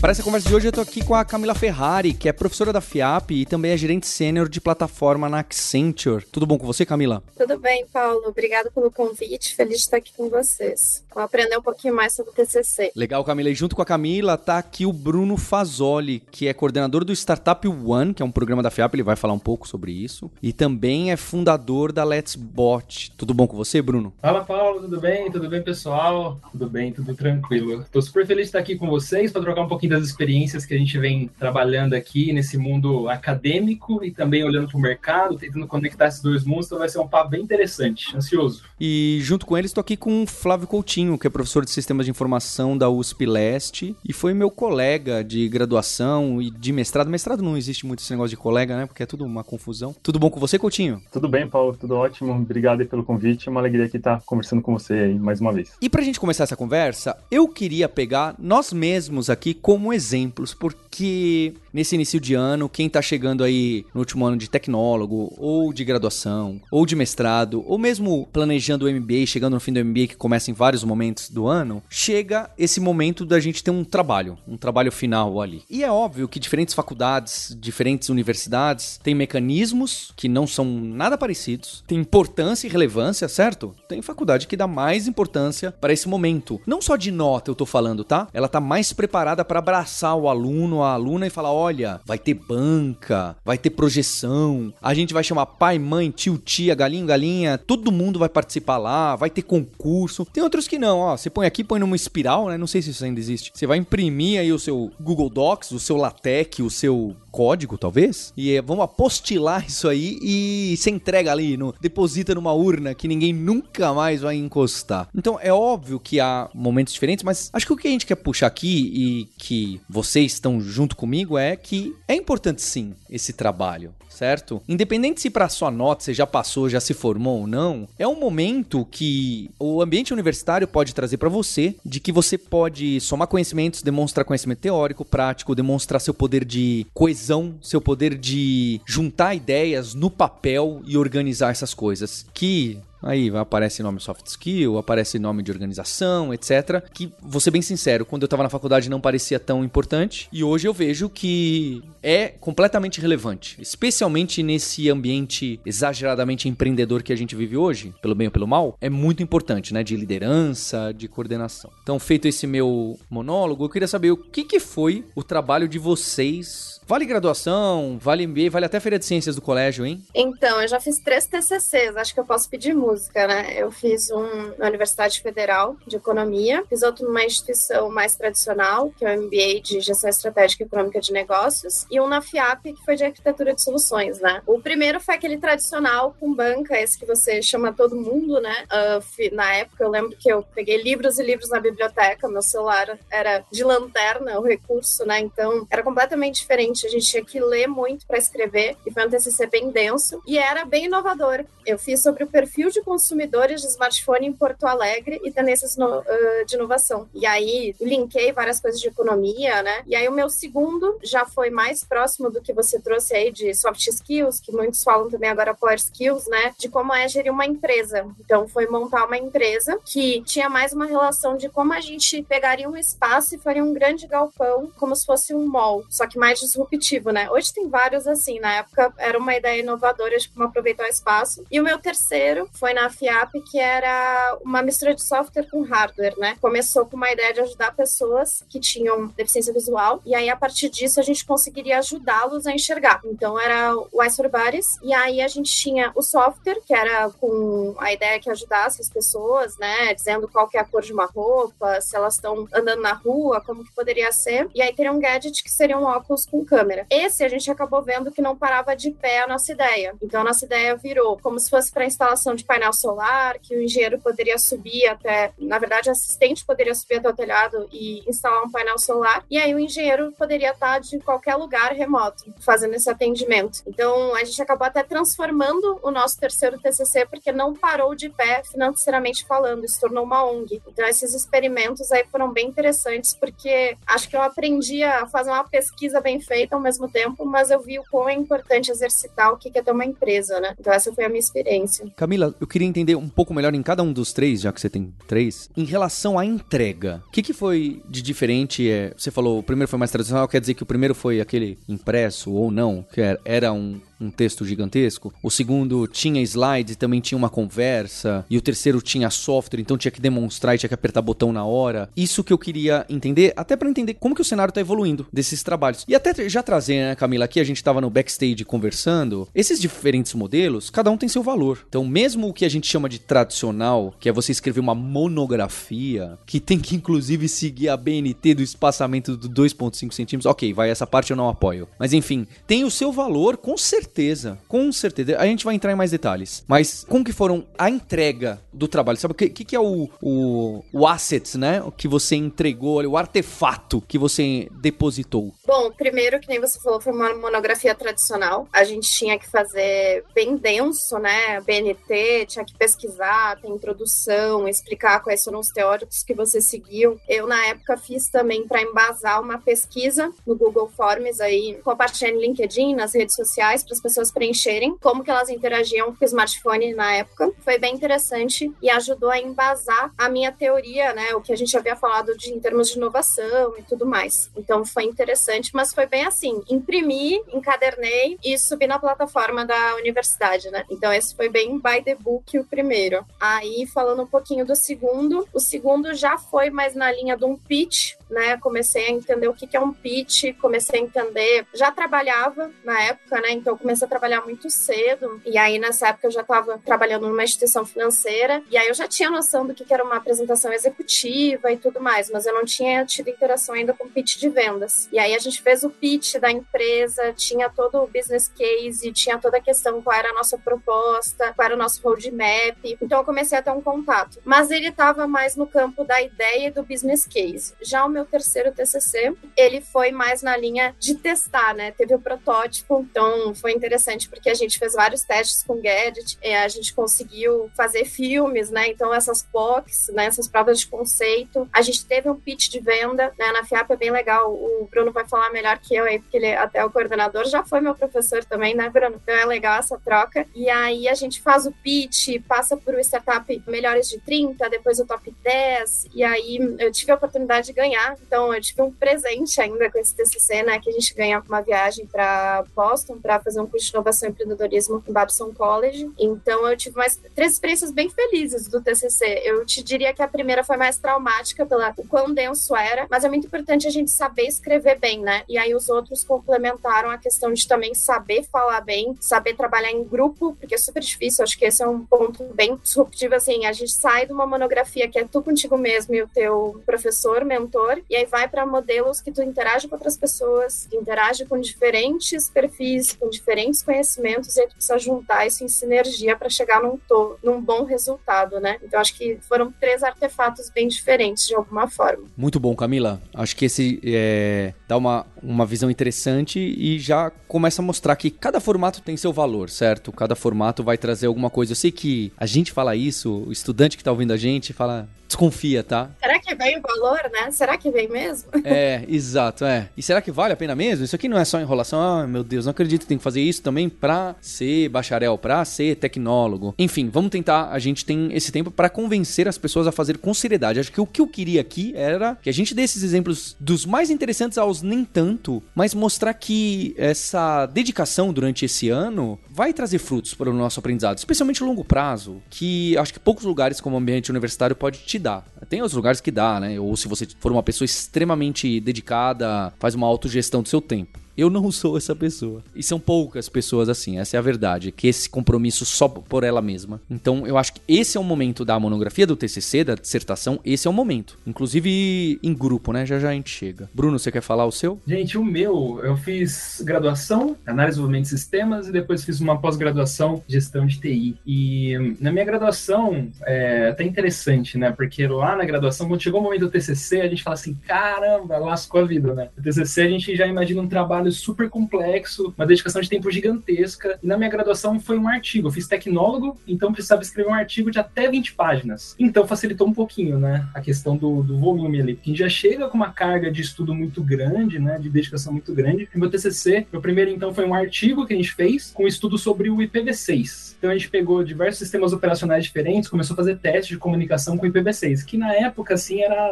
Para 0.02 0.11
essa 0.11 0.24
conversa 0.24 0.48
de 0.48 0.55
hoje, 0.56 0.66
eu 0.66 0.70
estou 0.70 0.83
aqui 0.83 1.05
com 1.05 1.15
a 1.15 1.24
Camila 1.24 1.55
Ferrari, 1.55 2.12
que 2.12 2.29
é 2.29 2.33
professora 2.33 2.73
da 2.73 2.80
FIAP 2.80 3.30
e 3.30 3.47
também 3.47 3.70
é 3.70 3.77
gerente 3.77 4.05
sênior 4.05 4.48
de 4.48 4.61
plataforma 4.61 5.28
na 5.28 5.38
Accenture. 5.38 6.25
Tudo 6.25 6.45
bom 6.45 6.59
com 6.59 6.66
você, 6.66 6.84
Camila? 6.84 7.23
Tudo 7.38 7.56
bem, 7.61 7.87
Paulo. 7.87 8.20
Obrigada 8.27 8.69
pelo 8.69 8.91
convite. 8.91 9.55
Feliz 9.55 9.77
de 9.77 9.83
estar 9.84 9.98
aqui 9.98 10.12
com 10.16 10.28
vocês. 10.28 11.05
Vou 11.15 11.23
aprender 11.23 11.56
um 11.56 11.62
pouquinho 11.62 11.95
mais 11.95 12.16
sobre 12.16 12.33
o 12.33 12.34
TCC. 12.34 12.91
Legal, 12.97 13.23
Camila. 13.23 13.48
E 13.48 13.55
junto 13.55 13.77
com 13.77 13.83
a 13.83 13.87
Camila 13.87 14.37
tá 14.37 14.59
aqui 14.59 14.84
o 14.84 14.92
Bruno 14.92 15.37
Fazoli, 15.37 16.19
que 16.33 16.48
é 16.48 16.53
coordenador 16.53 17.05
do 17.05 17.12
Startup 17.12 17.69
One, 17.69 18.12
que 18.12 18.25
é 18.25 18.27
um 18.27 18.33
programa 18.33 18.61
da 18.61 18.73
FIAP. 18.73 18.95
Ele 18.95 19.05
vai 19.05 19.14
falar 19.14 19.34
um 19.34 19.39
pouco 19.39 19.69
sobre 19.69 19.92
isso. 19.92 20.28
E 20.42 20.53
também 20.53 21.12
é 21.12 21.16
fundador 21.16 21.92
da 21.92 22.03
Let's 22.03 22.34
Bot. 22.34 23.12
Tudo 23.17 23.33
bom 23.33 23.47
com 23.47 23.56
você, 23.56 23.80
Bruno? 23.80 24.12
Fala, 24.20 24.45
Paulo. 24.45 24.80
Tudo 24.80 25.00
bem? 25.00 25.30
Tudo 25.30 25.48
bem, 25.48 25.62
pessoal? 25.62 26.41
Tudo 26.50 26.69
bem, 26.69 26.92
tudo 26.92 27.14
tranquilo. 27.14 27.83
Estou 27.83 28.03
super 28.03 28.27
feliz 28.27 28.47
de 28.47 28.48
estar 28.48 28.58
aqui 28.58 28.75
com 28.75 28.89
vocês 28.89 29.30
para 29.30 29.42
trocar 29.42 29.62
um 29.62 29.69
pouquinho 29.69 29.92
das 29.93 30.05
experiências 30.05 30.65
que 30.65 30.75
a 30.75 30.79
gente 30.79 30.98
vem 30.98 31.31
trabalhando 31.39 31.95
aqui 31.95 32.33
nesse 32.33 32.57
mundo 32.57 33.09
acadêmico 33.09 34.03
e 34.05 34.11
também 34.11 34.45
olhando 34.45 34.69
para 34.69 34.77
o 34.77 34.81
mercado, 34.81 35.37
tentando 35.37 35.67
conectar 35.67 36.09
esses 36.09 36.21
dois 36.21 36.45
mundos, 36.45 36.67
então 36.67 36.79
vai 36.79 36.89
ser 36.89 36.98
um 36.98 37.07
papo 37.07 37.31
bem 37.31 37.43
interessante, 37.43 38.17
ansioso. 38.17 38.63
E 38.81 39.19
junto 39.23 39.47
com 39.47 39.57
ele 39.57 39.67
estou 39.67 39.81
aqui 39.81 39.97
com 39.97 40.23
o 40.23 40.27
Flávio 40.27 40.67
Coutinho, 40.67 41.19
que 41.19 41.27
é 41.27 41.31
professor 41.31 41.65
de 41.65 41.70
Sistemas 41.70 42.07
de 42.07 42.11
Informação 42.11 42.77
da 42.77 42.89
USP 42.89 43.27
Leste 43.27 43.97
e 44.07 44.13
foi 44.13 44.35
meu 44.35 44.51
colega 44.51 45.23
de 45.23 45.48
graduação 45.48 46.41
e 46.41 46.51
de 46.51 46.73
mestrado. 46.73 47.11
Mestrado 47.11 47.43
não 47.43 47.57
existe 47.57 47.87
muito 47.87 48.01
esse 48.01 48.13
negócio 48.13 48.31
de 48.31 48.37
colega, 48.37 48.77
né? 48.77 48.87
Porque 48.87 49.03
é 49.03 49.07
tudo 49.07 49.25
uma 49.25 49.45
confusão. 49.45 49.95
Tudo 50.03 50.19
bom 50.19 50.31
com 50.31 50.41
você, 50.41 50.59
Coutinho? 50.59 51.03
Tudo 51.11 51.29
bem, 51.29 51.48
Paulo, 51.48 51.77
tudo 51.79 51.95
ótimo. 51.95 52.33
Obrigado 52.33 52.85
pelo 52.87 53.05
convite. 53.05 53.48
É 53.48 53.51
uma 53.51 53.61
alegria 53.61 53.87
aqui 53.87 53.97
estar 53.97 54.23
conversando 54.25 54.63
com 54.63 54.73
você 54.73 54.95
aí 54.95 55.15
mais 55.15 55.41
uma 55.41 55.53
vez. 55.53 55.73
E 55.81 55.89
para 55.89 56.01
a 56.01 56.05
gente 56.05 56.20
começar 56.20 56.45
essa 56.45 56.57
conversa, 56.57 57.17
eu 57.31 57.48
queria 57.48 57.89
pegar 57.89 58.35
nós 58.39 58.73
mesmos 58.73 59.31
aqui 59.31 59.55
como 59.55 59.81
exemplos, 59.91 60.52
porque 60.52 61.55
nesse 61.72 61.94
início 61.94 62.20
de 62.20 62.34
ano, 62.34 62.69
quem 62.69 62.86
está 62.86 63.00
chegando 63.00 63.42
aí 63.42 63.86
no 63.94 64.00
último 64.00 64.27
ano 64.27 64.36
de 64.36 64.50
tecnólogo, 64.50 65.34
ou 65.39 65.72
de 65.72 65.83
graduação, 65.84 66.61
ou 66.70 66.84
de 66.84 66.94
mestrado, 66.94 67.64
ou 67.66 67.78
mesmo 67.78 68.28
planejando 68.30 68.86
o 68.86 68.92
MBA, 68.92 69.24
chegando 69.27 69.55
no 69.55 69.61
fim 69.61 69.72
do 69.72 69.83
MBA 69.83 70.08
que 70.08 70.16
começa 70.16 70.50
em 70.50 70.55
vários 70.55 70.84
momentos 70.84 71.30
do 71.30 71.47
ano, 71.47 71.83
chega 71.89 72.50
esse 72.58 72.80
momento 72.80 73.24
da 73.24 73.41
gente 73.41 73.64
ter 73.64 73.70
um 73.70 73.84
trabalho, 73.84 74.36
um 74.47 74.58
trabalho 74.58 74.92
final 74.92 75.41
ali. 75.41 75.62
E 75.70 75.83
é 75.83 75.91
óbvio 75.91 76.28
que 76.28 76.39
diferentes 76.39 76.74
faculdades, 76.74 77.56
diferentes 77.58 78.11
universidades 78.11 79.00
têm 79.02 79.14
mecanismos 79.14 80.12
que 80.14 80.28
não 80.28 80.46
são 80.46 80.67
nada 80.67 81.17
parecidos, 81.17 81.83
tem 81.86 81.98
importância 81.98 82.67
e 82.67 82.70
relevância, 82.70 83.28
certo? 83.28 83.74
Tem 83.89 84.02
faculdade 84.02 84.46
que 84.46 84.56
dá 84.56 84.67
mais 84.67 85.06
importância 85.06 85.73
para 85.73 85.92
esse 85.92 86.08
momento. 86.08 86.61
Não 86.67 86.83
só 86.83 86.96
de 86.96 87.11
nota 87.11 87.51
eu 87.51 87.55
tô 87.55 87.64
falando, 87.64 88.05
tá? 88.05 88.28
Ela 88.33 88.48
tá 88.48 88.61
mais 88.61 88.92
preparada 88.92 89.45
para 89.45 89.61
abraçar 89.72 90.14
o 90.14 90.28
aluno, 90.28 90.83
a 90.83 90.92
aluna 90.92 91.27
e 91.27 91.30
falar: 91.30 91.52
olha, 91.52 92.00
vai 92.05 92.18
ter 92.18 92.34
banca, 92.34 93.34
vai 93.44 93.56
ter 93.56 93.70
projeção, 93.70 94.72
a 94.83 94.92
gente 94.92 95.14
vai 95.14 95.24
chamar 95.24 95.46
pai, 95.46 95.78
mãe, 95.78 96.10
tio, 96.10 96.36
tia, 96.36 96.74
galinho, 96.74 97.06
galinha, 97.06 97.56
todo 97.56 97.90
mundo 97.90 98.18
vai 98.18 98.28
participar 98.28 98.77
lá, 98.77 99.16
vai 99.16 99.30
ter 99.30 99.42
concurso. 99.42 100.27
Tem 100.27 100.42
outros 100.42 100.68
que 100.68 100.78
não, 100.78 100.98
ó. 100.98 101.16
Você 101.16 101.30
põe 101.30 101.46
aqui, 101.46 101.64
põe 101.64 101.80
numa 101.80 101.96
espiral, 101.96 102.48
né? 102.48 102.58
Não 102.58 102.66
sei 102.66 102.83
se 102.83 102.90
isso 102.90 103.05
ainda 103.05 103.18
existe. 103.18 103.50
Você 103.55 103.66
vai 103.66 103.78
imprimir 103.78 104.40
aí 104.40 104.52
o 104.52 104.58
seu 104.58 104.90
Google 105.00 105.30
Docs, 105.30 105.70
o 105.72 105.80
seu 105.80 105.96
LaTeX, 105.96 106.58
o 106.60 106.70
seu 106.70 107.16
código, 107.33 107.78
talvez, 107.78 108.33
e 108.36 108.54
é, 108.54 108.62
vamos 108.62 108.84
apostilar 108.84 109.66
isso 109.66 109.89
aí 109.89 110.18
e 110.22 110.77
se 110.77 110.90
entrega 110.90 111.33
ali, 111.33 111.56
no, 111.56 111.74
deposita 111.80 112.34
numa 112.34 112.52
urna 112.52 112.94
que 112.94 113.08
ninguém 113.08 113.33
nunca 113.33 113.94
mais 113.94 114.20
vai 114.20 114.36
encostar. 114.36 115.08
Então 115.16 115.39
é 115.40 115.52
óbvio 115.52 115.98
que 115.98 116.20
há 116.20 116.50
momentos 116.54 116.92
diferentes, 116.92 117.24
mas 117.24 117.50
acho 117.52 117.66
que 117.66 117.72
o 117.72 117.77
que 117.77 117.89
a 117.89 117.90
gente 117.90 118.04
quer 118.04 118.16
puxar 118.16 118.48
aqui 118.48 118.92
e 118.94 119.28
que 119.39 119.61
vocês 119.89 120.33
estão 120.33 120.61
junto 120.61 120.96
comigo 120.96 121.39
é 121.39 121.56
que 121.56 121.95
é 122.06 122.14
importante 122.14 122.62
sim 122.62 122.95
esse 123.11 123.33
trabalho 123.33 123.95
certo? 124.12 124.62
Independente 124.68 125.20
se 125.20 125.30
para 125.30 125.48
sua 125.48 125.70
nota 125.70 126.05
você 126.05 126.14
já 126.14 126.27
passou, 126.27 126.68
já 126.68 126.78
se 126.78 126.95
formou 126.95 127.40
ou 127.40 127.46
não, 127.46 127.89
é 127.98 128.06
um 128.06 128.19
momento 128.19 128.87
que 128.90 129.50
o 129.58 129.82
ambiente 129.82 130.12
universitário 130.12 130.69
pode 130.69 130.94
trazer 130.94 131.17
para 131.17 131.28
você, 131.28 131.75
de 131.84 131.99
que 131.99 132.12
você 132.12 132.38
pode 132.38 133.00
somar 133.00 133.26
conhecimentos, 133.26 133.82
demonstrar 133.82 134.25
conhecimento 134.25 134.61
teórico, 134.61 135.05
prático, 135.05 135.55
demonstrar 135.55 136.00
seu 136.00 136.14
poder 136.14 136.44
de 136.44 136.87
coesão, 136.94 137.56
seu 137.61 137.81
poder 137.81 138.17
de 138.17 138.81
juntar 138.87 139.34
ideias 139.34 139.94
no 139.94 140.11
papel 140.11 140.82
e 140.87 140.96
organizar 140.96 141.50
essas 141.50 141.75
coisas, 141.75 142.25
que 142.32 142.78
Aí 143.02 143.31
aparece 143.37 143.82
nome 143.82 144.00
soft 144.00 144.26
skill, 144.26 144.79
aparece 144.79 145.19
nome 145.19 145.43
de 145.43 145.50
organização, 145.50 146.32
etc. 146.32 146.82
Que, 146.93 147.12
vou 147.20 147.40
ser 147.40 147.50
bem 147.50 147.62
sincero, 147.62 148.05
quando 148.05 148.23
eu 148.23 148.29
tava 148.29 148.43
na 148.43 148.49
faculdade 148.49 148.88
não 148.88 149.00
parecia 149.00 149.40
tão 149.40 149.64
importante. 149.64 150.29
E 150.32 150.44
hoje 150.44 150.69
eu 150.69 150.73
vejo 150.73 151.08
que 151.08 151.82
é 152.02 152.29
completamente 152.29 153.00
relevante. 153.00 153.56
Especialmente 153.61 154.43
nesse 154.43 154.88
ambiente 154.88 155.61
exageradamente 155.64 156.49
empreendedor 156.49 157.02
que 157.02 157.12
a 157.12 157.17
gente 157.17 157.35
vive 157.35 157.56
hoje, 157.56 157.94
pelo 158.00 158.14
bem 158.14 158.29
ou 158.29 158.32
pelo 158.32 158.46
mal, 158.46 158.76
é 158.81 158.88
muito 158.88 159.23
importante, 159.23 159.75
né? 159.75 159.82
De 159.82 159.96
liderança, 159.96 160.93
de 160.93 161.08
coordenação. 161.08 161.70
Então, 161.82 161.99
feito 161.99 162.29
esse 162.29 162.46
meu 162.46 162.99
monólogo, 163.11 163.64
eu 163.64 163.69
queria 163.69 163.88
saber 163.88 164.11
o 164.11 164.17
que, 164.17 164.44
que 164.44 164.61
foi 164.61 165.05
o 165.14 165.23
trabalho 165.23 165.69
de 165.69 165.79
vocês 165.79 166.73
Vale 166.87 167.06
graduação, 167.06 167.96
vale 167.99 168.26
MBA, 168.26 168.50
vale 168.50 168.67
até 168.67 168.81
feira 168.81 168.99
de 168.99 169.06
ciências 169.06 169.37
do 169.37 169.40
colégio, 169.40 169.87
hein? 169.87 170.05
Então, 170.14 170.61
eu 170.61 170.69
já 170.69 170.81
fiz 170.81 170.99
três 170.99 171.26
TCCs, 171.26 171.96
acho 171.96 172.12
que 172.12 172.20
eu 172.20 172.25
posso 172.25 172.50
pedir 172.50 172.75
música, 172.93 173.26
né? 173.26 173.55
Eu 173.56 173.70
fiz 173.70 174.11
um 174.11 174.55
na 174.58 174.69
Universidade 174.69 175.20
Federal 175.20 175.76
de 175.87 175.97
Economia, 175.97 176.62
fiz 176.69 176.82
outro 176.82 177.06
numa 177.06 177.25
instituição 177.25 177.91
mais 177.91 178.14
tradicional, 178.14 178.91
que 178.91 179.05
é 179.05 179.17
o 179.17 179.23
MBA 179.23 179.61
de 179.62 179.81
Gestão 179.81 180.11
Estratégica 180.11 180.62
e 180.62 180.67
Econômica 180.67 181.00
de 181.00 181.12
Negócios, 181.12 181.87
e 181.91 181.99
um 181.99 182.06
na 182.06 182.20
FIAP, 182.20 182.75
que 182.75 182.85
foi 182.85 182.97
de 182.97 183.05
Arquitetura 183.05 183.55
de 183.55 183.62
Soluções, 183.62 184.20
né? 184.20 184.43
O 184.47 184.61
primeiro 184.61 185.00
foi 185.00 185.14
aquele 185.14 185.38
tradicional 185.38 186.14
com 186.20 186.35
banca, 186.35 186.79
esse 186.79 186.99
que 186.99 187.06
você 187.06 187.41
chama 187.43 187.73
todo 187.73 187.97
mundo, 187.97 188.41
né? 188.41 188.64
Uh, 188.70 189.35
na 189.35 189.55
época, 189.55 189.85
eu 189.85 189.91
lembro 189.91 190.17
que 190.19 190.31
eu 190.31 190.43
peguei 190.55 190.82
livros 190.82 191.19
e 191.19 191.23
livros 191.23 191.49
na 191.49 191.61
biblioteca, 191.61 192.29
meu 192.29 192.43
celular 192.43 192.99
era 193.11 193.43
de 193.50 193.64
lanterna, 193.64 194.38
o 194.38 194.43
recurso, 194.43 195.06
né? 195.06 195.20
Então, 195.20 195.67
era 195.70 195.82
completamente 195.82 196.41
diferente 196.41 196.87
a 196.87 196.91
gente 196.91 197.06
tinha 197.06 197.25
que 197.25 197.41
ler 197.41 197.67
muito 197.67 198.06
para 198.06 198.19
escrever, 198.19 198.76
e 198.87 198.91
foi 198.91 199.06
um 199.06 199.11
TCC 199.11 199.47
bem 199.47 199.70
denso, 199.70 200.23
e 200.26 200.37
era 200.37 200.67
bem 200.67 200.85
inovador. 200.85 201.44
Eu 201.64 201.79
fiz 201.79 202.02
sobre 202.02 202.25
o 202.25 202.26
perfil 202.26 202.69
de 202.70 202.81
consumidores 202.82 203.62
de 203.62 203.69
smartphone 203.69 204.26
em 204.26 204.32
Porto 204.32 204.65
Alegre 204.67 205.20
e 205.25 205.31
tendências 205.31 205.76
no, 205.76 206.00
uh, 206.00 206.44
de 206.47 206.55
inovação. 206.55 207.09
E 207.15 207.26
aí, 207.26 207.75
linkei 207.81 208.32
várias 208.32 208.61
coisas 208.61 208.81
de 208.81 208.88
economia, 208.88 209.62
né? 209.62 209.82
E 209.87 209.94
aí, 209.94 210.09
o 210.09 210.12
meu 210.12 210.29
segundo 210.29 210.99
já 211.03 211.25
foi 211.25 211.50
mais 211.50 211.85
próximo 211.85 212.31
do 212.31 212.41
que 212.41 212.53
você 212.53 212.81
trouxe 212.81 213.15
aí 213.15 213.31
de 213.31 213.55
soft 213.55 213.87
skills, 213.87 214.40
que 214.40 214.52
muitos 214.52 214.82
falam 214.82 215.11
também 215.11 215.31
agora 215.31 215.55
power 215.55 215.76
skills, 215.76 216.26
né? 216.29 216.55
De 216.58 216.69
como 216.69 216.94
é 216.94 217.08
gerir 217.08 217.32
uma 217.32 217.46
empresa. 217.46 218.06
Então, 218.20 218.46
foi 218.49 218.67
montar 218.67 219.06
uma 219.06 219.17
empresa 219.17 219.78
que 219.85 220.23
tinha 220.23 220.49
mais 220.49 220.73
uma 220.73 220.87
relação 220.87 221.37
de 221.37 221.49
como 221.49 221.73
a 221.73 221.81
gente 221.81 222.23
pegaria 222.23 222.69
um 222.69 222.76
espaço 222.76 223.35
e 223.35 223.38
faria 223.38 223.64
um 223.64 223.73
grande 223.73 224.06
galpão, 224.06 224.70
como 224.78 224.94
se 224.94 225.05
fosse 225.05 225.35
um 225.35 225.46
mall, 225.46 225.85
só 225.88 226.06
que 226.06 226.19
mais 226.19 226.40
disruptivo, 226.40 227.11
né? 227.11 227.31
Hoje 227.31 227.52
tem 227.52 227.69
vários 227.69 228.06
assim. 228.06 228.40
Na 228.40 228.55
época 228.56 228.93
era 228.99 229.19
uma 229.19 229.35
ideia 229.35 229.61
inovadora 229.61 230.19
de 230.19 230.28
como 230.28 230.46
aproveitar 230.46 230.85
o 230.85 230.90
espaço. 230.90 231.44
E 231.50 231.61
o 231.61 231.64
meu 231.64 231.78
terceiro 231.78 232.49
foi 232.52 232.71
na 232.72 232.90
FIAP, 232.90 233.40
que 233.50 233.58
era 233.58 234.38
uma 234.44 234.62
mistura 234.62 234.94
de 234.94 235.02
software 235.02 235.48
com 235.50 235.62
hardware, 235.62 236.19
né? 236.19 236.36
Começou 236.40 236.86
com 236.86 236.96
uma 236.96 237.10
ideia 237.10 237.32
de 237.32 237.40
ajudar 237.40 237.74
pessoas 237.74 238.44
que 238.48 238.60
tinham 238.60 239.08
deficiência 239.08 239.52
visual. 239.52 240.00
E 240.04 240.14
aí, 240.14 240.28
a 240.28 240.36
partir 240.36 240.69
disso, 240.69 241.00
a 241.00 241.02
gente 241.02 241.24
conseguiria 241.24 241.78
ajudá-los 241.78 242.46
a 242.46 242.52
enxergar. 242.52 243.00
Então 243.04 243.38
era 243.38 243.74
o 243.74 244.02
Ice 244.04 244.16
for 244.16 244.28
Bodies, 244.28 244.66
e 244.82 244.92
aí 244.92 245.20
a 245.20 245.28
gente 245.28 245.54
tinha 245.54 245.92
o 245.94 246.02
software, 246.02 246.60
que 246.66 246.74
era 246.74 247.10
com 247.10 247.74
a 247.78 247.92
ideia 247.92 248.20
que 248.20 248.30
ajudasse 248.30 248.80
as 248.80 248.88
pessoas, 248.88 249.56
né, 249.58 249.94
dizendo 249.94 250.28
qual 250.28 250.48
que 250.48 250.56
é 250.56 250.60
a 250.60 250.64
cor 250.64 250.82
de 250.82 250.92
uma 250.92 251.06
roupa, 251.06 251.80
se 251.80 251.96
elas 251.96 252.14
estão 252.14 252.46
andando 252.52 252.82
na 252.82 252.92
rua, 252.92 253.42
como 253.44 253.64
que 253.64 253.72
poderia 253.72 254.12
ser. 254.12 254.48
E 254.54 254.62
aí 254.62 254.75
teria 254.75 254.92
um 254.92 255.00
gadget 255.00 255.42
que 255.42 255.50
seria 255.50 255.78
um 255.78 255.84
óculos 255.84 256.26
com 256.26 256.44
câmera. 256.44 256.86
Esse 256.90 257.25
a 257.25 257.28
gente 257.28 257.50
acabou 257.50 257.82
vendo 257.82 258.10
que 258.10 258.22
não 258.22 258.36
parava 258.36 258.75
de 258.76 258.90
pé 258.90 259.22
a 259.22 259.26
nossa 259.26 259.52
ideia. 259.52 259.94
Então 260.02 260.20
a 260.20 260.25
nossa 260.25 260.44
ideia 260.44 260.76
virou 260.76 261.18
como 261.18 261.38
se 261.38 261.50
fosse 261.50 261.70
para 261.72 261.84
instalação 261.84 262.34
de 262.34 262.44
painel 262.52 262.72
solar, 262.75 263.38
que 263.38 263.56
o 263.56 263.62
engenheiro 263.62 263.99
poderia 263.99 264.37
subir 264.37 264.87
até, 264.87 265.32
na 265.38 265.58
verdade, 265.58 265.88
o 265.88 265.93
assistente 265.93 266.44
poderia 266.44 266.75
subir 266.75 266.96
até 266.96 267.08
o 267.08 267.16
telhado 267.16 267.66
e 267.72 268.02
instalar 268.06 268.44
um 268.44 268.50
painel 268.50 268.78
solar. 268.78 269.25
E 269.31 269.38
aí 269.38 269.54
o 269.54 269.58
engenheiro 269.58 270.12
poderia 270.19 270.50
estar 270.50 270.78
de 270.81 270.99
qualquer 270.99 271.34
lugar 271.37 271.72
remoto 271.72 272.25
fazendo 272.40 272.75
esse 272.75 272.90
atendimento. 272.90 273.62
Então 273.66 274.14
a 274.14 274.22
gente 274.22 274.43
acabou 274.43 274.66
até 274.66 274.82
transformando 274.82 275.81
o 275.82 275.90
nosso 275.90 276.20
terceiro 276.20 276.58
TCC 276.58 277.06
porque 277.06 277.32
não 277.32 277.54
parou 277.54 277.94
de 277.94 278.10
pé 278.10 278.43
financeiramente 278.44 279.25
falando, 279.25 279.66
se 279.66 279.81
tornou 279.81 280.04
uma 280.04 280.22
ONG. 280.25 280.60
Então 280.69 280.87
esses 280.87 281.14
experimentos 281.14 281.90
aí 281.90 282.04
foram 282.10 282.31
bem 282.31 282.49
interessantes 282.49 283.14
porque 283.14 283.78
acho 283.87 284.10
que 284.10 284.16
eu 284.16 284.20
aprendi 284.20 284.82
a 284.82 285.06
fazer 285.06 285.31
uma 285.31 285.44
pesquisa 285.44 286.02
bem 286.02 286.20
feita 286.20 286.54
ao 286.54 286.60
mesmo 286.60 286.87
tempo, 286.87 287.25
mas 287.25 287.50
eu 287.50 287.60
vi 287.60 287.78
o 287.78 287.84
quão 287.90 288.08
é 288.10 288.12
importante 288.12 288.70
exercitar 288.70 289.32
o 289.32 289.38
que 289.38 289.56
é 289.58 289.62
ter 289.62 289.70
uma 289.70 289.87
empresa, 289.87 290.38
né? 290.38 290.54
Então 290.58 290.72
essa 290.72 290.93
foi 290.93 291.04
a 291.04 291.08
minha 291.08 291.20
experiência. 291.20 291.87
Camila, 291.96 292.34
eu 292.42 292.46
queria 292.48 292.66
entender 292.66 292.96
um 292.96 293.08
pouco 293.08 293.32
melhor 293.32 293.54
em 293.54 293.62
cada 293.62 293.84
um 293.84 293.92
dos 293.92 294.12
três, 294.12 294.40
já 294.40 294.52
que 294.52 294.60
você 294.60 294.68
tem 294.68 294.92
três, 295.06 295.48
em 295.56 295.62
relação 295.62 296.18
à 296.18 296.26
entrega. 296.26 297.00
O 297.06 297.12
que, 297.12 297.22
que 297.22 297.32
foi 297.32 297.80
de 297.88 298.02
diferente? 298.02 298.68
É, 298.68 298.92
você 298.96 299.12
falou 299.12 299.38
o 299.38 299.42
primeiro 299.44 299.68
foi 299.68 299.78
mais 299.78 299.92
tradicional, 299.92 300.26
quer 300.26 300.40
dizer 300.40 300.54
que 300.54 300.62
o 300.64 300.66
primeiro 300.66 300.92
foi 300.92 301.20
aquele 301.20 301.56
impresso 301.68 302.32
ou 302.32 302.50
não, 302.50 302.84
que 302.92 303.00
era 303.24 303.52
um 303.52 303.80
um 304.02 304.10
texto 304.10 304.44
gigantesco. 304.44 305.12
O 305.22 305.31
segundo 305.31 305.87
tinha 305.87 306.20
slides 306.22 306.76
também 306.76 307.00
tinha 307.00 307.16
uma 307.16 307.31
conversa. 307.31 308.25
E 308.28 308.37
o 308.37 308.43
terceiro 308.43 308.82
tinha 308.82 309.08
software, 309.10 309.60
então 309.60 309.78
tinha 309.78 309.93
que 309.93 310.00
demonstrar 310.00 310.54
e 310.54 310.58
tinha 310.58 310.69
que 310.69 310.75
apertar 310.75 311.00
botão 311.00 311.32
na 311.32 311.44
hora. 311.44 311.88
Isso 311.96 312.25
que 312.25 312.32
eu 312.32 312.38
queria 312.38 312.84
entender, 312.88 313.32
até 313.37 313.56
para 313.56 313.70
entender 313.70 313.94
como 313.94 314.14
que 314.14 314.20
o 314.20 314.25
cenário 314.25 314.52
tá 314.52 314.60
evoluindo 314.60 315.06
desses 315.12 315.43
trabalhos. 315.43 315.84
E 315.87 315.94
até 315.94 316.28
já 316.28 316.43
trazer, 316.43 316.76
né, 316.76 316.94
Camila, 316.96 317.25
aqui 317.25 317.38
a 317.38 317.44
gente 317.44 317.62
tava 317.62 317.81
no 317.81 317.90
backstage 317.90 318.44
conversando. 318.44 319.28
Esses 319.34 319.60
diferentes 319.60 320.14
modelos, 320.14 320.70
cada 320.70 320.90
um 320.90 320.96
tem 320.96 321.08
seu 321.08 321.22
valor. 321.22 321.64
Então, 321.69 321.84
mesmo 321.84 322.28
o 322.28 322.32
que 322.32 322.44
a 322.44 322.49
gente 322.49 322.66
chama 322.66 322.88
de 322.88 322.99
tradicional, 322.99 323.94
que 324.00 324.08
é 324.08 324.12
você 324.12 324.32
escrever 324.32 324.60
uma 324.60 324.75
monografia, 324.75 326.19
que 326.26 326.40
tem 326.40 326.58
que 326.58 326.75
inclusive 326.75 327.28
seguir 327.28 327.69
a 327.69 327.76
BNT 327.76 328.34
do 328.34 328.43
espaçamento 328.43 329.16
do 329.16 329.28
2,5 329.28 329.93
centímetros, 329.93 330.26
ok, 330.26 330.52
vai, 330.52 330.70
essa 330.70 330.87
parte 330.87 331.10
eu 331.10 331.16
não 331.16 331.28
apoio. 331.28 331.69
Mas 331.78 331.93
enfim, 331.93 332.26
tem 332.46 332.64
o 332.64 332.70
seu 332.70 332.90
valor, 332.90 333.37
com 333.37 333.56
certeza 333.56 333.91
certeza, 333.92 334.38
com 334.48 334.72
certeza. 334.72 335.18
A 335.18 335.26
gente 335.26 335.44
vai 335.44 335.54
entrar 335.54 335.70
em 335.70 335.76
mais 335.76 335.90
detalhes. 335.90 336.42
Mas 336.48 336.84
como 336.88 337.04
que 337.04 337.12
foram 337.12 337.46
a 337.58 337.68
entrega 337.68 338.40
do 338.52 338.66
trabalho? 338.66 338.98
Sabe 338.98 339.12
o 339.12 339.14
que, 339.14 339.28
que, 339.28 339.44
que 339.44 339.56
é 339.56 339.60
o, 339.60 339.88
o, 340.00 340.64
o 340.72 340.86
asset, 340.86 341.36
né? 341.36 341.62
O 341.62 341.70
que 341.70 341.86
você 341.86 342.16
entregou, 342.16 342.82
o 342.84 342.96
artefato 342.96 343.82
que 343.82 343.98
você 343.98 344.48
depositou? 344.60 345.34
Bom, 345.46 345.70
primeiro, 345.72 346.18
que 346.20 346.28
nem 346.28 346.40
você 346.40 346.58
falou, 346.60 346.80
foi 346.80 346.92
uma 346.92 347.14
monografia 347.14 347.74
tradicional. 347.74 348.48
A 348.52 348.64
gente 348.64 348.88
tinha 348.90 349.18
que 349.18 349.28
fazer 349.28 350.04
bem 350.14 350.36
denso, 350.36 350.98
né? 350.98 351.40
BNT, 351.42 352.26
tinha 352.26 352.44
que 352.44 352.56
pesquisar, 352.56 353.38
ter 353.40 353.48
introdução, 353.48 354.48
explicar 354.48 355.00
quais 355.00 355.22
foram 355.22 355.40
os 355.40 355.48
teóricos 355.48 356.02
que 356.02 356.14
você 356.14 356.40
seguiu. 356.40 356.98
Eu, 357.06 357.26
na 357.26 357.46
época, 357.46 357.76
fiz 357.76 358.08
também 358.10 358.46
para 358.46 358.62
embasar 358.62 359.20
uma 359.20 359.38
pesquisa 359.38 360.10
no 360.26 360.34
Google 360.34 360.70
Forms 360.74 361.20
aí, 361.20 361.60
compartilhando 361.62 362.14
no 362.14 362.22
LinkedIn, 362.22 362.74
nas 362.74 362.94
redes 362.94 363.14
sociais, 363.14 363.62
para 363.62 363.74
as 363.74 363.81
pessoas 363.82 364.11
preencherem 364.11 364.76
como 364.81 365.02
que 365.02 365.11
elas 365.11 365.29
interagiam 365.29 365.94
com 365.94 366.05
o 366.05 366.06
smartphone 366.06 366.73
na 366.73 366.94
época. 366.94 367.32
Foi 367.40 367.58
bem 367.58 367.75
interessante 367.75 368.52
e 368.62 368.70
ajudou 368.70 369.11
a 369.11 369.19
embasar 369.19 369.93
a 369.99 370.08
minha 370.08 370.31
teoria, 370.31 370.93
né? 370.93 371.14
O 371.14 371.20
que 371.20 371.32
a 371.32 371.37
gente 371.37 371.56
havia 371.56 371.76
falado 371.76 372.17
de, 372.17 372.32
em 372.32 372.40
termos 372.40 372.70
de 372.70 372.76
inovação 372.76 373.55
e 373.58 373.62
tudo 373.62 373.84
mais. 373.84 374.31
Então 374.37 374.64
foi 374.64 374.84
interessante, 374.84 375.50
mas 375.52 375.75
foi 375.75 375.87
bem 375.87 376.06
assim: 376.06 376.43
imprimi, 376.49 377.23
encadernei 377.32 378.19
e 378.23 378.38
subi 378.38 378.67
na 378.67 378.79
plataforma 378.79 379.44
da 379.44 379.75
universidade, 379.76 380.50
né? 380.50 380.64
Então 380.70 380.93
esse 380.93 381.14
foi 381.14 381.28
bem 381.28 381.58
by 381.58 381.82
the 381.85 381.94
book 381.94 382.38
o 382.38 382.44
primeiro. 382.44 383.05
Aí 383.20 383.67
falando 383.67 384.02
um 384.02 384.06
pouquinho 384.06 384.46
do 384.46 384.55
segundo, 384.55 385.26
o 385.32 385.40
segundo 385.40 385.93
já 385.94 386.17
foi 386.17 386.50
mais 386.50 386.75
na 386.75 386.93
linha 386.93 387.17
de 387.17 387.25
um 387.25 387.37
pitch, 387.37 387.94
né? 388.12 388.37
Comecei 388.37 388.87
a 388.87 388.91
entender 388.91 389.29
o 389.29 389.35
que 389.35 389.56
é 389.56 389.61
um 389.61 389.73
pitch, 389.73 390.37
comecei 390.41 390.79
a 390.79 390.82
entender. 390.82 391.47
Já 391.55 391.73
trabalhava 391.73 392.50
na 392.62 392.81
época, 392.82 393.20
né? 393.20 393.32
Então 393.32 393.56
comecei 393.56 393.87
a 393.87 393.88
trabalhar 393.88 394.20
muito 394.23 394.49
cedo. 394.50 395.20
E 395.25 395.37
aí 395.38 395.59
nessa 395.59 395.88
época 395.88 396.06
eu 396.06 396.11
já 396.11 396.20
estava 396.20 396.59
trabalhando 396.59 397.09
numa 397.09 397.25
instituição 397.25 397.64
financeira. 397.64 398.43
E 398.50 398.56
aí 398.56 398.69
eu 398.69 398.75
já 398.75 398.87
tinha 398.87 399.11
noção 399.11 399.47
do 399.47 399.55
que 399.55 399.73
era 399.73 399.82
uma 399.82 399.97
apresentação 399.97 400.53
executiva 400.53 401.50
e 401.50 401.56
tudo 401.56 401.81
mais, 401.81 402.11
mas 402.11 402.26
eu 402.26 402.35
não 402.35 402.44
tinha 402.44 402.85
tido 402.85 403.09
interação 403.09 403.55
ainda 403.55 403.73
com 403.73 403.88
pitch 403.88 404.19
de 404.19 404.29
vendas. 404.29 404.88
E 404.93 404.99
aí 404.99 405.14
a 405.14 405.19
gente 405.19 405.41
fez 405.41 405.64
o 405.64 405.70
pitch 405.70 406.17
da 406.17 406.31
empresa, 406.31 407.12
tinha 407.14 407.49
todo 407.49 407.82
o 407.82 407.87
business 407.87 408.29
case, 408.29 408.93
tinha 408.93 409.19
toda 409.19 409.38
a 409.38 409.41
questão 409.41 409.81
qual 409.81 409.97
era 409.97 410.11
a 410.11 410.14
nossa 410.14 410.37
proposta, 410.37 411.32
qual 411.35 411.47
era 411.47 411.55
o 411.55 411.59
nosso 411.59 411.82
roadmap. 411.82 412.59
Então 412.81 412.99
eu 412.99 413.05
comecei 413.05 413.38
a 413.38 413.43
ter 413.43 413.50
um 413.50 413.62
contato. 413.62 414.20
Mas 414.25 414.50
ele 414.50 414.69
estava 414.69 415.06
mais 415.06 415.37
no 415.37 415.47
campo 415.47 415.85
da 415.85 416.00
ideia 416.03 416.49
e 416.49 416.50
do 416.50 416.62
business 416.62 417.06
case. 417.06 417.55
Já 417.62 417.85
o 417.85 417.88
meu 417.88 418.01
meu 418.02 418.06
terceiro 418.06 418.52
TCC, 418.52 419.14
ele 419.37 419.60
foi 419.60 419.93
mais 419.93 420.22
na 420.22 420.37
linha 420.37 420.75
de 420.78 420.94
testar, 420.94 421.54
né? 421.54 421.70
Teve 421.72 421.94
o 421.94 422.00
protótipo, 422.00 422.87
então 422.90 423.34
foi 423.34 423.52
interessante 423.52 424.08
porque 424.08 424.28
a 424.28 424.34
gente 424.34 424.58
fez 424.58 424.75
vários 424.75 425.02
testes 425.02 425.44
com 425.44 425.60
Gadget, 425.60 426.19
a 426.22 426.49
gente 426.49 426.75
conseguiu 426.75 427.50
fazer 427.56 427.84
filmes, 427.84 428.50
né? 428.50 428.69
Então 428.69 428.93
essas 428.93 429.22
POCs, 429.22 429.90
né? 429.93 430.06
essas 430.06 430.28
provas 430.28 430.58
de 430.58 430.66
conceito, 430.66 431.49
a 431.52 431.62
gente 431.62 431.87
teve 431.87 432.10
um 432.10 432.19
pitch 432.19 432.49
de 432.49 432.60
venda, 432.60 433.12
né? 433.19 433.31
Na 433.32 433.44
FIAP 433.44 433.70
é 433.70 433.76
bem 433.76 433.90
legal, 433.90 434.32
o 434.32 434.69
Bruno 434.70 434.93
vai 434.93 435.06
falar 435.06 435.31
melhor 435.31 435.58
que 435.58 435.75
eu 435.75 435.84
aí, 435.84 436.00
porque 436.00 436.16
ele 436.16 436.26
é 436.26 436.37
até 436.37 436.64
o 436.64 436.70
coordenador, 436.70 437.25
já 437.26 437.44
foi 437.44 437.60
meu 437.60 437.75
professor 437.75 438.25
também, 438.25 438.54
né, 438.54 438.69
Bruno? 438.69 439.00
Então 439.02 439.14
é 439.14 439.25
legal 439.25 439.58
essa 439.58 439.78
troca. 439.78 440.26
E 440.34 440.50
aí 440.50 440.88
a 440.88 440.94
gente 440.94 441.20
faz 441.20 441.46
o 441.46 441.52
pitch, 441.52 442.20
passa 442.26 442.56
por 442.56 442.75
o 442.75 442.81
startup 442.81 443.43
melhores 443.46 443.88
de 443.88 444.00
30, 444.00 444.49
depois 444.50 444.81
o 444.81 444.87
top 444.87 445.14
10, 445.22 445.87
e 445.94 446.02
aí 446.02 446.56
eu 446.58 446.72
tive 446.72 446.90
a 446.90 446.96
oportunidade 446.96 447.46
de 447.46 447.52
ganhar 447.52 447.91
então 448.06 448.32
eu 448.32 448.40
tive 448.40 448.62
um 448.62 448.70
presente 448.70 449.40
ainda 449.40 449.70
com 449.70 449.78
esse 449.78 449.94
TCC, 449.94 450.42
né? 450.42 450.58
Que 450.58 450.70
a 450.70 450.72
gente 450.72 450.94
ganha 450.94 451.22
uma 451.28 451.40
viagem 451.40 451.86
para 451.86 452.44
Boston 452.54 452.98
para 452.98 453.20
fazer 453.20 453.40
um 453.40 453.46
curso 453.46 453.66
de 453.66 453.72
inovação 453.72 454.08
e 454.08 454.12
empreendedorismo 454.12 454.82
em 454.86 454.92
Babson 454.92 455.32
College. 455.32 455.90
Então 455.98 456.46
eu 456.48 456.56
tive 456.56 456.76
mais 456.76 457.00
três 457.14 457.32
experiências 457.32 457.70
bem 457.70 457.88
felizes 457.88 458.48
do 458.48 458.60
TCC. 458.60 459.22
Eu 459.24 459.44
te 459.44 459.62
diria 459.62 459.92
que 459.92 460.02
a 460.02 460.08
primeira 460.08 460.44
foi 460.44 460.56
mais 460.56 460.78
traumática 460.78 461.44
pela 461.46 461.72
o 461.76 461.86
quão 461.86 462.12
denso 462.12 462.54
era, 462.54 462.86
mas 462.90 463.04
é 463.04 463.08
muito 463.08 463.26
importante 463.26 463.66
a 463.66 463.70
gente 463.70 463.90
saber 463.90 464.26
escrever 464.26 464.78
bem, 464.78 465.00
né? 465.00 465.22
E 465.28 465.38
aí 465.38 465.54
os 465.54 465.68
outros 465.68 466.04
complementaram 466.04 466.90
a 466.90 466.98
questão 466.98 467.32
de 467.32 467.46
também 467.46 467.74
saber 467.74 468.24
falar 468.24 468.60
bem, 468.60 468.96
saber 469.00 469.34
trabalhar 469.34 469.70
em 469.70 469.84
grupo, 469.84 470.37
porque 470.38 470.54
é 470.54 470.58
super 470.58 470.80
difícil. 470.80 471.22
Acho 471.25 471.38
que 471.38 471.44
esse 471.44 471.62
é 471.62 471.68
um 471.68 471.84
ponto 471.84 472.25
bem 472.34 472.56
disruptivo 472.56 473.14
assim. 473.14 473.46
A 473.46 473.52
gente 473.52 473.72
sai 473.72 474.06
de 474.06 474.12
uma 474.12 474.26
monografia 474.26 474.88
que 474.88 474.99
é 474.99 475.04
tu 475.04 475.22
contigo 475.22 475.56
mesmo 475.56 475.94
e 475.94 476.02
o 476.02 476.08
teu 476.08 476.62
professor, 476.66 477.25
mentor, 477.25 477.72
e 477.88 477.97
aí 477.97 478.07
vai 478.07 478.29
para 478.29 478.47
modelos 478.47 479.00
que 479.00 479.12
tu 479.12 479.23
interage 479.23 479.69
com 479.69 479.75
outras 479.75 479.97
pessoas, 479.97 480.69
interage 480.73 481.25
com 481.25 481.41
diferentes 481.41 482.29
perfis, 482.29 482.93
com 482.95 483.09
diferentes 483.09 483.62
conhecimentos, 483.62 484.37
e 484.37 484.41
aí 484.41 484.49
tu 484.49 484.55
precisa 484.55 484.79
juntar 484.79 485.26
isso 485.26 485.45
em 485.45 485.49
sinergia 485.49 486.17
para 486.17 486.29
chegar 486.29 486.62
num, 486.62 486.79
to 486.88 487.19
num 487.23 487.41
bom 487.41 487.64
resultado, 487.64 488.41
né? 488.41 488.59
Então 488.62 488.81
acho 488.81 488.95
que 488.97 489.19
foram 489.23 489.52
três 489.52 489.83
artefatos 489.83 490.50
bem 490.50 490.69
diferentes 490.69 491.26
de 491.26 491.35
alguma 491.35 491.69
forma. 491.69 492.05
Muito 492.17 492.38
bom, 492.41 492.55
Camila. 492.55 493.00
Acho 493.14 493.37
que 493.37 493.45
esse 493.45 493.81
é, 493.85 494.55
dá 494.67 494.76
uma, 494.76 495.07
uma 495.23 495.47
visão 495.47 495.71
interessante 495.71 496.38
e 496.38 496.79
já 496.79 497.11
começa 497.29 497.62
a 497.62 497.64
mostrar 497.64 497.97
que 497.97 498.11
cada 498.11 498.41
formato 498.41 498.83
tem 498.83 498.97
seu 498.97 499.12
valor, 499.12 499.50
certo? 499.50 499.93
Cada 499.93 500.14
formato 500.14 500.62
vai 500.62 500.76
trazer 500.76 501.07
alguma 501.07 501.31
coisa. 501.31 501.52
Eu 501.52 501.57
sei 501.57 501.71
que 501.71 502.12
a 502.17 502.26
gente 502.26 502.52
fala 502.52 502.76
isso, 502.76 503.25
o 503.26 503.33
estudante 503.33 503.76
que 503.76 503.81
está 503.81 503.91
ouvindo 503.91 504.12
a 504.12 504.17
gente 504.17 504.52
fala, 504.52 504.88
desconfia, 505.12 505.62
tá? 505.62 505.90
Será 506.00 506.19
que 506.19 506.35
vem 506.35 506.59
o 506.59 506.62
valor, 506.62 507.00
né? 507.12 507.31
Será 507.31 507.57
que 507.59 507.71
vem 507.71 507.88
mesmo? 507.88 508.31
É, 508.45 508.85
exato, 508.88 509.45
é. 509.45 509.69
E 509.76 509.83
será 509.83 510.02
que 510.02 510.11
vale 510.11 510.33
a 510.33 510.37
pena 510.37 510.54
mesmo? 510.54 510.85
Isso 510.85 510.97
aqui 510.97 511.09
não 511.09 511.16
é 511.16 511.25
só 511.25 511.40
enrolação. 511.40 511.81
Ah, 511.81 512.07
meu 512.07 512.25
Deus, 512.25 512.45
não 512.45 512.50
acredito 512.50 512.83
que 512.83 512.87
tem 512.87 512.99
que 512.99 513.04
fazer 513.04 513.21
isso 513.21 513.40
também 513.40 513.69
pra 513.69 514.16
ser 514.21 514.69
bacharel, 514.69 515.16
pra 515.16 515.45
ser 515.45 515.76
tecnólogo. 515.76 516.54
Enfim, 516.59 516.90
vamos 516.90 517.11
tentar. 517.11 517.50
A 517.50 517.59
gente 517.59 517.85
tem 517.85 518.12
esse 518.12 518.33
tempo 518.33 518.50
para 518.50 518.69
convencer 518.69 519.28
as 519.28 519.38
pessoas 519.38 519.66
a 519.66 519.73
fazer 519.73 519.99
com 519.99 520.12
seriedade. 520.12 520.59
Acho 520.59 520.73
que 520.73 520.81
o 520.81 520.87
que 520.87 521.00
eu 521.00 521.07
queria 521.07 521.40
aqui 521.40 521.73
era 521.76 522.16
que 522.21 522.28
a 522.28 522.33
gente 522.33 522.54
dê 522.54 522.62
esses 522.62 522.83
exemplos 522.83 523.37
dos 523.38 523.64
mais 523.64 523.90
interessantes 523.90 524.37
aos 524.37 524.61
nem 524.61 524.85
tanto, 524.85 525.42
mas 525.54 525.73
mostrar 525.73 526.12
que 526.14 526.75
essa 526.76 527.47
dedicação 527.47 528.12
durante 528.12 528.45
esse 528.45 528.69
ano 528.69 529.19
vai 529.31 529.52
trazer 529.52 529.78
frutos 529.78 530.14
para 530.14 530.28
o 530.28 530.35
nosso 530.35 530.59
aprendizado, 530.59 530.99
especialmente 530.99 531.42
a 531.42 531.47
longo 531.47 531.64
prazo, 531.64 532.21
que 532.28 532.76
acho 532.76 532.92
que 532.92 533.00
poucos 533.00 533.25
lugares 533.25 533.61
como 533.61 533.76
o 533.76 533.78
ambiente 533.78 534.11
universitário 534.11 534.57
pode 534.57 534.81
te 534.81 534.99
dá. 535.02 535.23
Tem 535.49 535.61
outros 535.61 535.76
lugares 535.76 536.00
que 536.00 536.11
dá, 536.11 536.40
né? 536.40 536.59
Ou 536.59 536.75
se 536.76 536.88
você 536.88 537.06
for 537.21 537.30
uma 537.30 537.42
pessoa 537.42 537.66
extremamente 537.66 538.61
dedicada, 538.61 539.52
faz 539.59 539.75
uma 539.75 539.87
autogestão 539.87 540.42
do 540.42 540.49
seu 540.49 540.61
tempo. 540.61 541.01
Eu 541.16 541.28
não 541.28 541.50
sou 541.50 541.76
essa 541.76 541.95
pessoa. 541.95 542.42
E 542.54 542.62
são 542.62 542.78
poucas 542.78 543.28
pessoas 543.28 543.69
assim, 543.69 543.99
essa 543.99 544.16
é 544.16 544.19
a 544.19 544.23
verdade. 544.23 544.73
Que 544.73 544.88
esse 544.88 545.09
compromisso 545.09 545.64
só 545.64 545.88
por 545.88 546.25
ela 546.25 546.40
mesma. 546.40 546.81
Então 546.90 547.26
eu 547.26 547.37
acho 547.37 547.54
que 547.54 547.61
esse 547.66 547.97
é 547.97 548.00
o 548.00 548.04
momento 548.04 548.45
da 548.45 548.59
monografia 548.59 549.07
do 549.07 549.16
TCC, 549.16 549.64
da 549.64 549.75
dissertação. 549.75 550.40
Esse 550.45 550.66
é 550.66 550.71
o 550.71 550.73
momento. 550.73 551.19
Inclusive 551.26 552.19
em 552.23 552.35
grupo, 552.35 552.73
né? 552.73 552.87
Já 552.87 552.99
já 552.99 553.11
a 553.11 553.12
gente 553.12 553.31
chega. 553.31 553.69
Bruno, 553.75 553.99
você 553.99 554.11
quer 554.11 554.23
falar 554.23 554.47
o 554.47 554.52
seu? 554.52 554.81
Gente, 554.87 555.19
o 555.19 555.25
meu, 555.25 555.81
eu 555.83 555.97
fiz 555.97 556.62
graduação, 556.64 557.37
análise 557.47 557.73
de 557.76 557.83
desenvolvimento 557.83 558.04
de 558.04 558.11
sistemas 558.11 558.69
e 558.69 558.73
depois 558.73 559.04
fiz 559.04 559.21
uma 559.21 559.38
pós-graduação, 559.38 560.23
gestão 560.28 560.66
de 560.66 560.81
TI. 560.81 561.16
E 561.26 561.97
na 562.00 562.12
minha 562.12 562.25
graduação, 562.25 563.09
é 563.26 563.69
até 563.69 563.85
interessante, 563.85 564.57
né? 564.57 564.71
Porque 564.71 565.07
lá 565.07 565.37
na 565.37 565.45
graduação, 565.45 565.88
quando 565.88 566.02
chegou 566.02 566.21
o 566.21 566.25
momento 566.25 566.40
do 566.40 566.50
TCC, 566.50 567.00
a 567.00 567.09
gente 567.09 567.23
fala 567.23 567.35
assim, 567.35 567.54
caramba, 567.66 568.38
lascou 568.38 568.81
a 568.81 568.85
vida, 568.85 569.14
né? 569.14 569.28
O 569.37 569.42
TCC 569.42 569.83
a 569.83 569.88
gente 569.88 570.16
já 570.16 570.26
imagina 570.26 570.62
um 570.62 570.69
trabalho 570.69 571.01
super 571.11 571.49
complexo, 571.49 572.32
uma 572.37 572.47
dedicação 572.47 572.80
de 572.80 572.88
tempo 572.88 573.11
gigantesca. 573.11 573.99
E 574.02 574.06
na 574.06 574.16
minha 574.16 574.30
graduação 574.30 574.78
foi 574.78 574.99
um 574.99 575.09
artigo. 575.09 575.49
Eu 575.49 575.52
fiz 575.52 575.66
tecnólogo, 575.66 576.40
então 576.47 576.73
precisava 576.73 577.02
escrever 577.02 577.30
um 577.30 577.35
artigo 577.35 577.71
de 577.71 577.78
até 577.78 578.09
20 578.09 578.35
páginas. 578.35 578.94
Então 578.99 579.26
facilitou 579.26 579.66
um 579.66 579.73
pouquinho, 579.73 580.18
né? 580.18 580.47
A 580.54 580.61
questão 580.61 580.97
do, 580.97 581.23
do 581.23 581.38
volume 581.38 581.80
ali. 581.80 581.99
Gente 582.04 582.18
já 582.18 582.28
chega 582.28 582.68
com 582.68 582.76
uma 582.76 582.90
carga 582.90 583.30
de 583.30 583.40
estudo 583.40 583.75
muito 583.75 584.02
grande, 584.02 584.59
né? 584.59 584.78
De 584.78 584.88
dedicação 584.90 585.32
muito 585.32 585.54
grande. 585.54 585.88
E 585.94 585.99
meu 585.99 586.11
TCC, 586.11 586.66
meu 586.73 586.80
primeiro 586.80 587.11
então 587.11 587.35
foi 587.35 587.44
um 587.44 587.54
artigo 587.54 588.06
que 588.06 588.14
a 588.14 588.16
gente 588.16 588.32
fez 588.32 588.71
com 588.73 588.87
estudo 588.87 589.18
sobre 589.18 589.50
o 589.50 589.56
IPv6. 589.56 590.56
Então 590.59 590.71
a 590.71 590.75
gente 590.75 590.88
pegou 590.88 591.25
diversos 591.25 591.59
sistemas 591.59 591.92
operacionais 591.92 592.44
diferentes, 592.44 592.88
começou 592.88 593.14
a 593.14 593.16
fazer 593.16 593.37
testes 593.38 593.68
de 593.68 593.78
comunicação 593.78 594.37
com 594.37 594.47
IPv6, 594.47 595.04
que 595.04 595.16
na 595.16 595.35
época 595.35 595.75
assim 595.75 596.00
era 596.00 596.30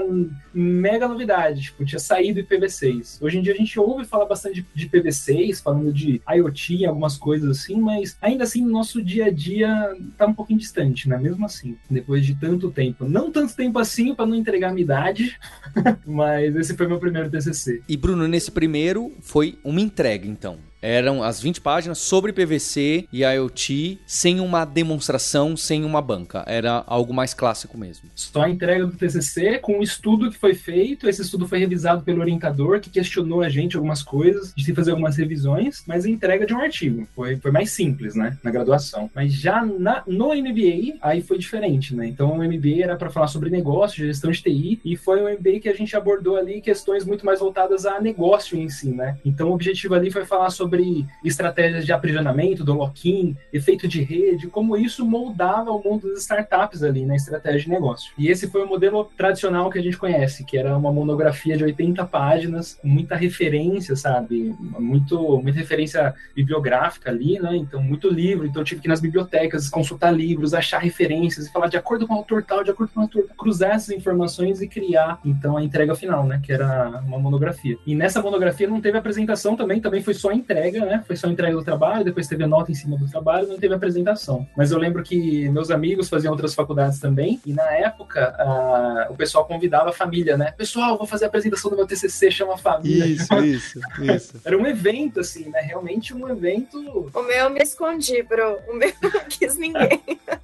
mega 0.55 1.09
novidade, 1.09 1.62
tipo, 1.62 1.85
tinha 1.85 1.99
saído 1.99 2.41
IPv6. 2.41 3.19
Hoje 3.21 3.39
em 3.39 3.43
dia 3.43 3.53
a 3.53 3.57
gente 3.57 3.79
ouve 3.79 4.05
falar 4.05 4.27
bastante 4.27 4.60
de, 4.62 4.67
de 4.75 4.88
IPv6, 4.88 5.62
falando 5.62 5.93
de 5.93 6.21
IoT, 6.29 6.85
algumas 6.87 7.17
coisas 7.17 7.59
assim, 7.59 7.81
mas 7.81 8.17
ainda 8.21 8.45
assim 8.45 8.64
nosso 8.64 9.02
dia 9.02 9.26
a 9.26 9.31
dia 9.31 9.97
tá 10.17 10.26
um 10.26 10.35
pouquinho 10.35 10.59
distante, 10.59 11.09
né? 11.09 11.19
Mesmo 11.19 11.45
assim, 11.45 11.76
depois 11.88 12.25
de 12.25 12.35
tanto 12.35 12.71
tempo. 12.71 13.09
Não 13.09 13.31
tanto 13.31 13.55
tempo 13.55 13.79
assim 13.79 14.14
para 14.14 14.26
não 14.26 14.35
entregar 14.35 14.71
a 14.71 14.73
minha 14.73 14.85
idade, 14.85 15.37
mas 16.07 16.55
esse 16.57 16.76
foi 16.76 16.87
meu 16.87 16.99
primeiro 16.99 17.31
TCC. 17.31 17.83
E 17.88 17.97
Bruno, 17.97 18.26
nesse 18.26 18.50
primeiro 18.50 19.12
foi 19.21 19.59
uma 19.64 19.81
entrega, 19.81 20.26
então. 20.26 20.70
Eram 20.83 21.23
as 21.23 21.41
20 21.41 21.61
páginas 21.61 21.99
sobre 21.99 22.33
PVC 22.33 23.07
e 23.13 23.23
IoT, 23.23 23.99
sem 24.07 24.41
uma 24.41 24.65
demonstração, 24.65 25.57
sem 25.57 25.85
uma 25.85 26.01
banca. 26.01 26.43
Era 26.47 26.83
algo 26.87 27.13
mais 27.13 27.35
clássico 27.35 27.77
mesmo. 27.77 28.09
Só 28.15 28.43
a 28.43 28.49
entrega 28.49 28.87
do 28.87 28.97
TCC 28.97 29.59
com 29.59 29.79
o 29.79 29.83
estudo 29.83 30.31
que 30.31 30.39
foi 30.39 30.55
feito. 30.55 31.09
Esse 31.09 31.23
estudo 31.23 31.47
foi 31.47 31.59
revisado 31.59 32.03
pelo 32.03 32.21
orientador, 32.21 32.81
que 32.81 32.89
questionou 32.89 33.43
a 33.43 33.49
gente 33.49 33.77
algumas 33.77 34.03
coisas, 34.03 34.53
de 34.57 34.75
fazer 34.75 34.93
algumas 34.93 35.17
revisões, 35.17 35.83
mas 35.87 36.07
a 36.07 36.11
entrega 36.11 36.47
de 36.47 36.55
um 36.55 36.61
artigo. 36.61 37.07
Foi, 37.15 37.37
foi 37.37 37.51
mais 37.51 37.71
simples, 37.73 38.15
né? 38.15 38.39
Na 38.43 38.51
graduação. 38.51 39.11
Mas 39.15 39.35
já 39.35 39.65
na, 39.65 40.03
no 40.07 40.29
MBA, 40.29 40.97
aí 41.03 41.23
foi 41.23 41.37
diferente, 41.37 41.95
né? 41.95 42.07
Então 42.07 42.33
o 42.33 42.43
MBA 42.43 42.83
era 42.83 42.97
para 42.97 43.11
falar 43.11 43.29
sobre 43.29 43.51
negócio, 43.51 44.07
gestão 44.07 44.31
de 44.31 44.43
TI, 44.43 44.81
e 44.85 44.97
foi 44.97 45.23
um 45.23 45.31
MBA 45.31 45.61
que 45.61 45.69
a 45.69 45.75
gente 45.75 45.95
abordou 45.95 46.37
ali 46.37 46.61
questões 46.61 47.05
muito 47.05 47.27
mais 47.27 47.41
voltadas 47.41 47.85
a 47.85 48.01
negócio 48.01 48.59
em 48.59 48.69
si, 48.69 48.91
né? 48.91 49.19
Então 49.25 49.51
o 49.51 49.55
objetivo 49.55 49.95
ali 49.95 50.11
foi 50.11 50.25
falar 50.25 50.51
sobre 50.51 50.70
sobre 50.71 51.05
estratégias 51.25 51.85
de 51.85 51.93
aprisionamento, 51.93 52.62
do 52.62 52.73
lock-in, 52.73 53.37
efeito 53.53 53.89
de 53.89 54.03
rede, 54.03 54.47
como 54.47 54.77
isso 54.77 55.05
moldava 55.05 55.73
o 55.73 55.83
mundo 55.83 56.09
das 56.09 56.21
startups 56.21 56.85
ali 56.85 57.05
na 57.05 57.17
estratégia 57.17 57.62
de 57.62 57.69
negócio. 57.69 58.12
E 58.17 58.29
esse 58.29 58.49
foi 58.49 58.62
o 58.62 58.69
modelo 58.69 59.11
tradicional 59.17 59.69
que 59.69 59.79
a 59.79 59.83
gente 59.83 59.99
conhece, 59.99 60.45
que 60.45 60.57
era 60.57 60.77
uma 60.77 60.93
monografia 60.93 61.57
de 61.57 61.65
80 61.65 62.07
páginas, 62.07 62.75
com 62.75 62.87
muita 62.87 63.17
referência, 63.17 63.97
sabe? 63.97 64.55
Muito, 64.79 65.41
muita 65.43 65.59
referência 65.59 66.15
bibliográfica 66.37 67.11
ali, 67.11 67.41
né? 67.41 67.57
Então, 67.57 67.83
muito 67.83 68.09
livro. 68.09 68.47
Então, 68.47 68.62
eu 68.62 68.67
tive 68.67 68.81
que 68.81 68.87
ir 68.87 68.91
nas 68.91 69.00
bibliotecas, 69.00 69.69
consultar 69.69 70.12
livros, 70.12 70.55
achar 70.55 70.79
referências 70.79 71.47
e 71.47 71.53
falar 71.53 71.67
de 71.67 71.77
acordo 71.77 72.07
com 72.07 72.15
o 72.15 72.19
autor 72.19 72.45
tal, 72.45 72.62
de 72.62 72.71
acordo 72.71 72.93
com 72.95 73.00
o 73.00 73.03
autor, 73.03 73.27
cruzar 73.37 73.73
essas 73.73 73.91
informações 73.91 74.62
e 74.62 74.69
criar, 74.69 75.19
então, 75.25 75.57
a 75.57 75.65
entrega 75.65 75.97
final, 75.97 76.25
né? 76.25 76.41
Que 76.45 76.53
era 76.53 77.03
uma 77.05 77.19
monografia. 77.19 77.77
E 77.85 77.95
nessa 77.97 78.23
monografia 78.23 78.69
não 78.69 78.81
teve 78.81 78.97
apresentação 78.97 79.57
também, 79.57 79.81
também 79.81 80.00
foi 80.00 80.15
só 80.15 80.31
entrega 80.31 80.60
entrega, 80.61 80.85
né? 80.85 81.02
Foi 81.07 81.17
só 81.17 81.29
entrega 81.29 81.57
do 81.57 81.64
trabalho, 81.64 82.05
depois 82.05 82.26
teve 82.26 82.45
a 82.45 82.49
nota 82.49 82.71
em 82.71 82.75
cima 82.75 82.97
do 82.97 83.09
trabalho, 83.09 83.49
não 83.49 83.59
teve 83.59 83.75
apresentação. 83.75 84.47
Mas 84.57 84.71
eu 84.71 84.79
lembro 84.79 85.02
que 85.02 85.49
meus 85.49 85.71
amigos 85.71 86.09
faziam 86.09 86.33
outras 86.33 86.55
faculdades 86.55 86.99
também, 86.99 87.40
e 87.47 87.52
na 87.52 87.71
época 87.73 88.35
a, 88.38 89.09
o 89.11 89.14
pessoal 89.14 89.45
convidava 89.47 89.90
a 89.90 89.93
família, 89.93 90.37
né? 90.37 90.52
Pessoal, 90.57 90.99
vou 90.99 91.07
fazer 91.07 91.25
a 91.25 91.29
apresentação 91.29 91.71
do 91.71 91.76
meu 91.76 91.87
TCC, 91.87 92.31
chama 92.31 92.55
a 92.55 92.59
família. 92.59 93.07
Isso, 93.07 93.35
isso, 93.37 93.81
isso. 94.00 94.40
Era 94.45 94.57
um 94.57 94.67
evento, 94.67 95.21
assim, 95.21 95.49
né? 95.49 95.61
Realmente 95.61 96.14
um 96.14 96.29
evento. 96.29 96.79
O 97.14 97.23
meu 97.23 97.40
eu 97.40 97.50
me 97.50 97.61
escondi, 97.61 98.23
bro. 98.23 98.59
O 98.69 98.75
meu 98.75 98.93
não 99.02 99.25
quis 99.29 99.57
ninguém. 99.57 100.00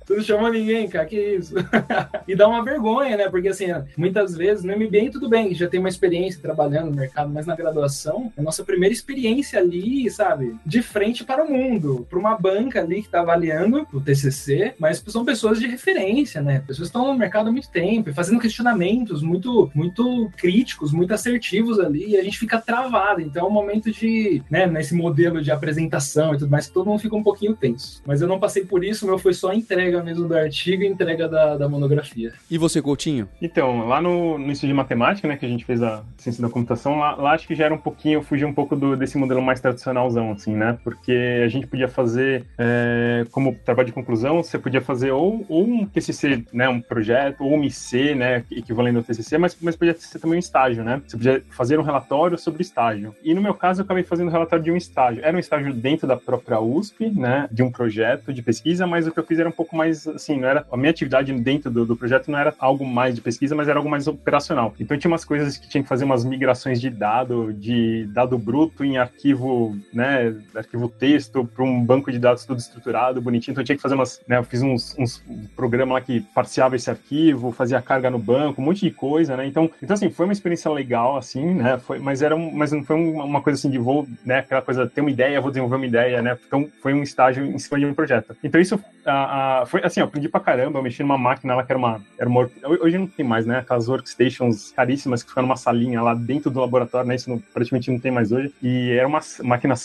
tu 0.06 0.16
não 0.16 0.22
chamou 0.22 0.50
ninguém, 0.50 0.88
cara, 0.88 1.04
que 1.04 1.18
isso. 1.18 1.54
e 2.26 2.34
dá 2.34 2.48
uma 2.48 2.64
vergonha, 2.64 3.16
né? 3.16 3.28
Porque, 3.28 3.48
assim, 3.48 3.66
muitas 3.96 4.34
vezes 4.34 4.64
no 4.64 4.76
MBA 4.76 5.10
tudo 5.12 5.28
bem, 5.28 5.54
já 5.54 5.68
tem 5.68 5.80
uma 5.80 5.88
experiência 5.88 6.40
trabalhando 6.40 6.90
no 6.90 6.96
mercado, 6.96 7.30
mas 7.30 7.46
na 7.46 7.54
graduação, 7.54 8.32
a 8.36 8.42
nossa 8.42 8.64
primeira 8.64 8.92
experiência 8.92 9.60
ali 9.60 10.05
sabe, 10.10 10.56
de 10.64 10.82
frente 10.82 11.24
para 11.24 11.44
o 11.44 11.50
mundo, 11.50 12.06
para 12.08 12.18
uma 12.18 12.36
banca 12.36 12.80
ali 12.80 12.96
que 12.96 13.08
está 13.08 13.20
avaliando 13.20 13.86
o 13.92 14.00
TCC, 14.00 14.74
mas 14.78 15.02
são 15.06 15.24
pessoas 15.24 15.58
de 15.58 15.66
referência, 15.66 16.40
né? 16.40 16.60
Pessoas 16.60 16.88
que 16.88 16.96
estão 16.96 17.12
no 17.12 17.18
mercado 17.18 17.48
há 17.48 17.52
muito 17.52 17.70
tempo, 17.70 18.12
fazendo 18.12 18.40
questionamentos 18.40 19.22
muito, 19.22 19.70
muito 19.74 20.30
críticos, 20.36 20.92
muito 20.92 21.12
assertivos 21.12 21.78
ali, 21.78 22.10
e 22.10 22.16
a 22.16 22.22
gente 22.22 22.38
fica 22.38 22.60
travado. 22.60 23.20
Então 23.20 23.46
é 23.46 23.48
um 23.48 23.52
momento 23.52 23.90
de, 23.90 24.42
né, 24.50 24.66
nesse 24.66 24.94
modelo 24.94 25.42
de 25.42 25.50
apresentação 25.50 26.34
e 26.34 26.38
tudo 26.38 26.50
mais, 26.50 26.66
que 26.66 26.72
todo 26.72 26.86
mundo 26.86 27.00
fica 27.00 27.16
um 27.16 27.22
pouquinho 27.22 27.54
tenso. 27.54 28.02
Mas 28.06 28.20
eu 28.20 28.28
não 28.28 28.38
passei 28.38 28.64
por 28.64 28.84
isso, 28.84 29.04
o 29.04 29.08
meu 29.08 29.18
foi 29.18 29.34
só 29.34 29.52
entrega 29.52 30.02
mesmo 30.02 30.28
do 30.28 30.36
artigo 30.36 30.82
e 30.82 30.86
entrega 30.86 31.28
da, 31.28 31.56
da 31.56 31.68
monografia. 31.68 32.32
E 32.50 32.58
você, 32.58 32.80
Coutinho? 32.80 33.28
Então, 33.40 33.86
lá 33.86 34.00
no, 34.00 34.38
no 34.38 34.50
Instituto 34.50 34.68
de 34.68 34.74
Matemática, 34.74 35.28
né, 35.28 35.36
que 35.36 35.46
a 35.46 35.48
gente 35.48 35.64
fez 35.64 35.82
a 35.82 36.02
ciência 36.16 36.42
da 36.42 36.48
computação, 36.48 36.98
lá, 36.98 37.14
lá 37.16 37.32
acho 37.32 37.46
que 37.46 37.54
já 37.54 37.64
era 37.64 37.74
um 37.74 37.78
pouquinho, 37.78 38.18
eu 38.18 38.22
fugi 38.22 38.44
um 38.44 38.52
pouco 38.52 38.76
do, 38.76 38.96
desse 38.96 39.16
modelo 39.16 39.42
mais 39.42 39.60
tradicional 39.60 39.95
finalzão, 39.96 40.32
assim, 40.32 40.54
né? 40.54 40.78
Porque 40.84 41.42
a 41.42 41.48
gente 41.48 41.66
podia 41.66 41.88
fazer, 41.88 42.44
é, 42.58 43.24
como 43.30 43.54
trabalho 43.64 43.86
de 43.86 43.92
conclusão, 43.92 44.42
você 44.42 44.58
podia 44.58 44.82
fazer 44.82 45.10
ou, 45.10 45.44
ou 45.48 45.64
um 45.64 45.86
TCC, 45.86 46.44
né, 46.52 46.68
um 46.68 46.80
projeto, 46.80 47.42
ou 47.42 47.54
um 47.54 47.64
IC, 47.64 48.14
né, 48.14 48.44
equivalente 48.50 48.98
ao 48.98 49.02
TCC, 49.02 49.38
mas, 49.38 49.56
mas 49.60 49.74
podia 49.74 49.94
ser 49.94 50.18
também 50.18 50.36
um 50.36 50.40
estágio, 50.40 50.84
né? 50.84 51.00
Você 51.06 51.16
podia 51.16 51.42
fazer 51.50 51.78
um 51.78 51.82
relatório 51.82 52.36
sobre 52.36 52.62
estágio. 52.62 53.14
E 53.22 53.32
no 53.32 53.40
meu 53.40 53.54
caso, 53.54 53.80
eu 53.80 53.84
acabei 53.84 54.02
fazendo 54.02 54.28
um 54.28 54.32
relatório 54.32 54.64
de 54.64 54.70
um 54.70 54.76
estágio. 54.76 55.24
Era 55.24 55.36
um 55.36 55.40
estágio 55.40 55.72
dentro 55.72 56.06
da 56.06 56.16
própria 56.16 56.60
USP, 56.60 57.10
né, 57.10 57.48
de 57.50 57.62
um 57.62 57.70
projeto 57.70 58.32
de 58.32 58.42
pesquisa, 58.42 58.86
mas 58.86 59.06
o 59.06 59.12
que 59.12 59.18
eu 59.18 59.24
fiz 59.24 59.38
era 59.38 59.48
um 59.48 59.52
pouco 59.52 59.74
mais, 59.74 60.06
assim, 60.06 60.38
não 60.38 60.48
era, 60.48 60.66
a 60.70 60.76
minha 60.76 60.90
atividade 60.90 61.32
dentro 61.32 61.70
do, 61.70 61.86
do 61.86 61.96
projeto 61.96 62.30
não 62.30 62.38
era 62.38 62.54
algo 62.58 62.84
mais 62.84 63.14
de 63.14 63.20
pesquisa, 63.20 63.54
mas 63.54 63.68
era 63.68 63.78
algo 63.78 63.88
mais 63.88 64.06
operacional. 64.06 64.74
Então 64.78 64.96
tinha 64.98 65.10
umas 65.10 65.24
coisas 65.24 65.56
que 65.56 65.68
tinha 65.68 65.82
que 65.82 65.88
fazer 65.88 66.04
umas 66.04 66.24
migrações 66.24 66.80
de 66.80 66.90
dado, 66.90 67.52
de 67.52 68.06
dado 68.12 68.36
bruto 68.36 68.84
em 68.84 68.98
arquivo 68.98 69.76
né, 69.92 70.34
arquivo 70.54 70.88
texto 70.88 71.44
para 71.44 71.64
um 71.64 71.84
banco 71.84 72.10
de 72.10 72.18
dados 72.18 72.44
tudo 72.44 72.58
estruturado, 72.58 73.20
bonitinho. 73.20 73.52
Então 73.52 73.62
eu 73.62 73.66
tinha 73.66 73.76
que 73.76 73.82
fazer 73.82 73.94
umas, 73.94 74.20
né, 74.26 74.38
eu 74.38 74.44
fiz 74.44 74.62
uns, 74.62 74.96
uns 74.98 75.22
um 75.28 75.46
programa 75.54 75.94
lá 75.94 76.00
que 76.00 76.20
parciava 76.20 76.76
esse 76.76 76.90
arquivo, 76.90 77.52
fazia 77.52 77.80
carga 77.82 78.10
no 78.10 78.18
banco, 78.18 78.60
um 78.60 78.64
monte 78.64 78.80
de 78.80 78.90
coisa, 78.90 79.36
né? 79.36 79.46
Então, 79.46 79.70
então 79.82 79.94
assim, 79.94 80.10
foi 80.10 80.26
uma 80.26 80.32
experiência 80.32 80.70
legal, 80.70 81.16
assim, 81.16 81.54
né? 81.54 81.78
Foi, 81.78 81.98
mas 81.98 82.22
era 82.22 82.34
um, 82.34 82.50
mas 82.52 82.72
não 82.72 82.82
foi 82.82 82.96
uma 82.96 83.40
coisa 83.40 83.58
assim 83.58 83.70
de 83.70 83.78
vou, 83.78 84.06
né, 84.24 84.38
aquela 84.38 84.62
coisa, 84.62 84.86
ter 84.86 85.00
uma 85.00 85.10
ideia, 85.10 85.40
vou 85.40 85.50
desenvolver 85.50 85.76
uma 85.76 85.86
ideia, 85.86 86.22
né? 86.22 86.36
Então 86.46 86.68
foi 86.82 86.92
um 86.92 87.02
estágio 87.02 87.44
em 87.44 87.58
cima 87.58 87.78
de 87.78 87.86
um 87.86 87.94
projeto. 87.94 88.36
Então 88.42 88.60
isso 88.60 88.78
a, 89.04 89.62
a, 89.62 89.66
foi 89.66 89.80
assim, 89.84 90.00
eu 90.00 90.06
aprendi 90.06 90.28
pra 90.28 90.40
caramba, 90.40 90.78
eu 90.78 90.82
mexi 90.82 91.02
numa 91.02 91.18
máquina 91.18 91.54
lá 91.54 91.62
que 91.62 91.72
era 91.72 91.78
uma, 91.78 92.02
era 92.18 92.28
uma 92.28 92.50
hoje 92.80 92.98
não 92.98 93.06
tem 93.06 93.24
mais, 93.24 93.46
né? 93.46 93.58
Aquelas 93.58 93.88
workstations 93.88 94.72
caríssimas 94.72 95.22
que 95.22 95.28
ficam 95.28 95.42
numa 95.42 95.56
salinha 95.56 96.02
lá 96.02 96.14
dentro 96.14 96.50
do 96.50 96.60
laboratório, 96.60 97.08
né? 97.08 97.14
Isso 97.14 97.30
não, 97.30 97.38
praticamente 97.38 97.90
não 97.90 97.98
tem 97.98 98.10
mais 98.10 98.32
hoje. 98.32 98.52
E 98.62 98.90
era 98.92 99.06
uma 99.06 99.20
máquina 99.42 99.75